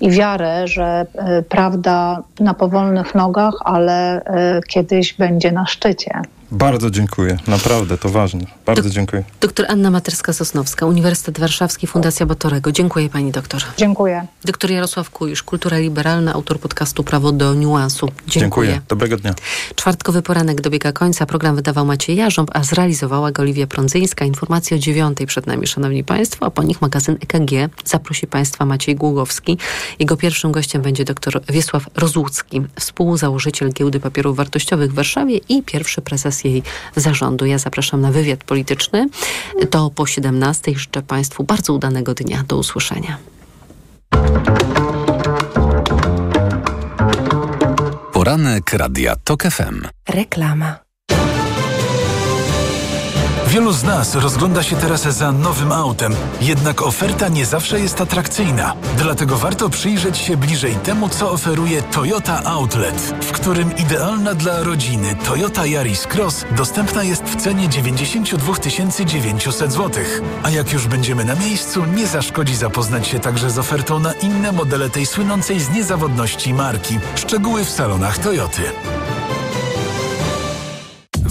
i 0.00 0.10
wiarę, 0.10 0.68
że 0.68 1.06
prawda 1.48 2.22
na 2.40 2.54
powolnych 2.54 3.14
nogach, 3.14 3.54
ale 3.64 4.22
kiedyś 4.68 5.12
będzie 5.12 5.52
na 5.52 5.66
szczycie. 5.66 6.20
Bardzo 6.50 6.90
dziękuję, 6.90 7.38
naprawdę 7.46 7.98
to 7.98 8.08
ważne. 8.08 8.40
Bardzo 8.66 8.82
Dok 8.82 8.92
dziękuję. 8.92 9.24
Doktor 9.40 9.66
Anna 9.68 9.90
Materska-Sosnowska, 9.90 10.86
Uniwersytet 10.86 11.40
Warszawski, 11.40 11.86
Fundacja 11.86 12.26
Batorego. 12.26 12.72
Dziękuję 12.72 13.08
pani 13.08 13.32
doktorze. 13.32 13.66
Dziękuję. 13.76 14.26
Doktor 14.44 14.70
Jarosław 14.70 15.10
Kujisz, 15.10 15.42
Kultura 15.42 15.78
Liberalna, 15.78 16.32
autor 16.32 16.58
podcastu 16.58 17.04
Prawo 17.04 17.32
do 17.32 17.54
Niuansu. 17.54 18.06
Dziękuję. 18.06 18.40
Dziękuję. 18.40 18.80
Dobrego 18.88 19.16
dnia. 19.16 19.34
Czwartkowy 19.74 20.22
poranek 20.22 20.60
dobiega 20.60 20.92
końca. 20.92 21.26
Program 21.26 21.56
wydawał 21.56 21.86
Maciej 21.86 22.16
Jarząb, 22.16 22.50
a 22.54 22.64
zrealizowała 22.64 23.32
go 23.32 23.42
Oliwia 23.42 23.66
Prądzyńska. 23.66 24.24
Informacje 24.24 24.76
o 24.76 24.80
dziewiątej 24.80 25.26
przed 25.26 25.46
nami, 25.46 25.66
szanowni 25.66 26.04
państwo, 26.04 26.46
a 26.46 26.50
po 26.50 26.62
nich 26.62 26.82
magazyn 26.82 27.14
EKG. 27.14 27.74
Zaprosi 27.84 28.26
państwa 28.26 28.64
Maciej 28.64 28.96
Głogowski. 28.96 29.58
Jego 29.98 30.16
pierwszym 30.16 30.52
gościem 30.52 30.82
będzie 30.82 31.04
dr 31.04 31.40
Wiesław 31.48 31.86
Rozłucki, 31.94 32.62
współzałożyciel 32.80 33.72
Giełdy 33.72 34.00
Papierów 34.00 34.36
Wartościowych 34.36 34.92
w 34.92 34.94
Warszawie 34.94 35.40
i 35.48 35.62
pierwszy 35.62 36.02
prezes 36.02 36.33
jej 36.44 36.62
zarządu. 36.96 37.46
Ja 37.46 37.58
zapraszam 37.58 38.00
na 38.00 38.12
wywiad 38.12 38.44
polityczny. 38.44 39.08
To 39.70 39.90
po 39.90 40.06
17. 40.06 40.72
Życzę 40.76 41.02
Państwu 41.02 41.44
bardzo 41.44 41.72
udanego 41.72 42.14
dnia. 42.14 42.44
Do 42.48 42.56
usłyszenia. 42.56 43.18
Poranek 48.12 48.72
Radia 48.72 49.16
TOK 49.24 49.42
FM. 49.42 49.86
Reklama. 50.08 50.83
Wielu 53.54 53.72
z 53.72 53.82
nas 53.82 54.14
rozgląda 54.14 54.62
się 54.62 54.76
teraz 54.76 55.02
za 55.02 55.32
nowym 55.32 55.72
autem, 55.72 56.14
jednak 56.40 56.82
oferta 56.82 57.28
nie 57.28 57.46
zawsze 57.46 57.80
jest 57.80 58.00
atrakcyjna. 58.00 58.74
Dlatego 58.98 59.36
warto 59.36 59.70
przyjrzeć 59.70 60.18
się 60.18 60.36
bliżej 60.36 60.74
temu, 60.74 61.08
co 61.08 61.30
oferuje 61.30 61.82
Toyota 61.82 62.44
Outlet, 62.44 63.14
w 63.20 63.32
którym 63.32 63.76
idealna 63.76 64.34
dla 64.34 64.62
rodziny 64.62 65.16
Toyota 65.24 65.66
Yaris 65.66 66.06
Cross 66.06 66.44
dostępna 66.56 67.02
jest 67.02 67.22
w 67.22 67.36
cenie 67.36 67.68
92 67.68 68.54
900 69.04 69.72
zł. 69.72 70.04
A 70.42 70.50
jak 70.50 70.72
już 70.72 70.86
będziemy 70.86 71.24
na 71.24 71.34
miejscu, 71.34 71.84
nie 71.84 72.06
zaszkodzi 72.06 72.56
zapoznać 72.56 73.08
się 73.08 73.20
także 73.20 73.50
z 73.50 73.58
ofertą 73.58 73.98
na 73.98 74.12
inne 74.12 74.52
modele 74.52 74.90
tej 74.90 75.06
słynącej 75.06 75.60
z 75.60 75.70
niezawodności 75.70 76.54
marki. 76.54 76.98
Szczegóły 77.14 77.64
w 77.64 77.70
salonach 77.70 78.18
Toyoty. 78.18 78.62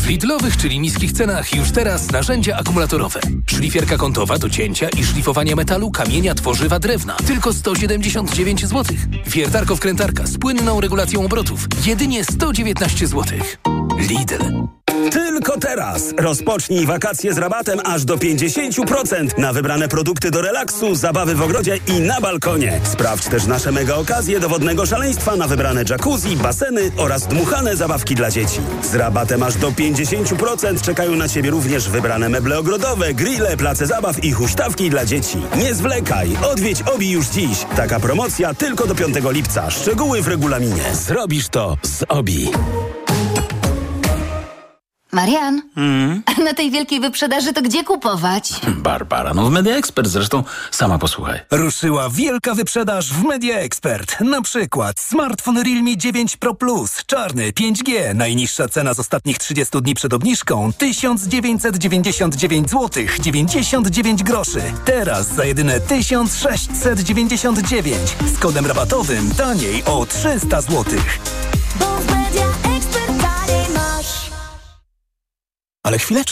W 0.04 0.08
Lidlowych, 0.08 0.58
czyli 0.58 0.80
niskich 0.80 1.12
cenach 1.12 1.56
już 1.56 1.72
teraz 1.72 2.12
narzędzia 2.12 2.58
akumulatorowe. 2.58 3.20
Szlifierka 3.46 3.98
kątowa 3.98 4.38
do 4.38 4.50
cięcia 4.50 4.90
i 4.90 5.06
szlifowania 5.06 5.56
metalu, 5.56 5.92
kamienia, 5.92 6.36
tworzywa, 6.36 6.80
drewna. 6.80 7.16
Tylko 7.16 7.54
179 7.54 8.66
zł. 8.66 8.98
Wiertarko-wkrętarka 9.28 10.28
z 10.28 10.38
płynną 10.38 10.82
regulacją 10.82 11.26
obrotów. 11.26 11.68
Jedynie 11.86 12.24
119 12.24 13.08
zł. 13.08 13.40
Lidl. 13.98 14.44
Tylko 15.12 15.60
teraz 15.60 16.14
rozpocznij 16.18 16.86
wakacje 16.86 17.34
z 17.34 17.38
rabatem 17.38 17.80
aż 17.86 18.06
do 18.06 18.18
50% 18.18 19.38
na 19.38 19.54
wybrane 19.54 19.88
produkty 19.88 20.32
do 20.32 20.42
relaksu, 20.42 20.96
zabawy 20.96 21.36
w 21.36 21.42
ogrodzie 21.42 21.80
i 21.88 22.00
na 22.00 22.22
balkonie. 22.22 22.80
Sprawdź 22.84 23.26
też 23.26 23.46
nasze 23.46 23.72
mega 23.72 23.96
okazje 23.96 24.40
do 24.40 24.50
wodnego 24.50 24.86
szaleństwa 24.86 25.36
na 25.36 25.48
wybrane 25.48 25.84
jacuzzi, 25.90 26.36
baseny 26.38 26.92
oraz 26.98 27.28
dmuchane 27.28 27.76
zabawki 27.76 28.16
dla 28.16 28.32
dzieci. 28.32 28.60
Z 28.82 28.96
rabatem 28.96 29.44
aż 29.44 29.56
do 29.56 29.72
50% 29.72 30.82
czekają 30.82 31.16
na 31.16 31.30
Ciebie 31.30 31.50
również 31.50 31.90
wybrane 31.90 32.30
meble 32.30 32.60
ogrodowe, 32.60 33.14
grille, 33.14 33.58
place 33.58 33.88
zabaw 33.88 34.24
i 34.24 34.32
huśtawki 34.32 34.90
dla 34.90 35.06
dzieci. 35.06 35.38
Nie 35.58 35.76
zwlekaj, 35.76 36.38
odwiedź 36.52 36.82
OBI 36.82 37.12
już 37.12 37.28
dziś. 37.28 37.66
Taka 37.76 38.00
promocja 38.00 38.54
tylko 38.54 38.88
do 38.88 38.96
5 38.96 39.16
lipca. 39.30 39.72
Szczegóły 39.72 40.22
w 40.22 40.28
regulaminie. 40.28 40.84
Zrobisz 40.94 41.50
to 41.50 41.78
z 41.82 42.04
OBI. 42.10 42.52
Marian, 45.14 45.62
Mm. 45.78 46.24
na 46.44 46.54
tej 46.54 46.72
wielkiej 46.72 47.00
wyprzedaży 47.00 47.54
to 47.54 47.62
gdzie 47.62 47.84
kupować? 47.84 48.52
Barbara, 48.68 49.34
no 49.34 49.46
w 49.46 49.52
Media 49.52 49.76
Expert 49.76 50.08
zresztą 50.08 50.44
sama 50.72 50.98
posłuchaj. 50.98 51.40
Ruszyła 51.52 52.10
wielka 52.10 52.54
wyprzedaż 52.56 53.14
w 53.14 53.24
Media 53.24 53.58
Expert. 53.58 54.22
Na 54.22 54.42
przykład 54.42 55.00
smartfon 55.00 55.58
Realme 55.58 55.98
9 55.98 56.38
Pro 56.38 56.54
Plus, 56.54 56.92
czarny 57.06 57.52
5G. 57.52 58.16
Najniższa 58.16 58.68
cena 58.68 58.94
z 58.94 59.00
ostatnich 59.00 59.38
30 59.38 59.82
dni 59.82 59.96
przed 59.96 60.14
obniżką 60.14 60.72
1999 60.78 62.70
zł 62.70 63.04
99 63.20 64.24
groszy. 64.24 64.62
Teraz 64.86 65.28
za 65.28 65.46
jedyne 65.46 65.80
1699 65.80 68.16
z 68.36 68.40
kodem 68.40 68.66
rabatowym 68.66 69.32
taniej 69.36 69.84
o 69.86 70.06
300 70.06 70.62
zł. 70.62 70.84
Ale 75.84 75.98
chwileczkę. 76.00 76.14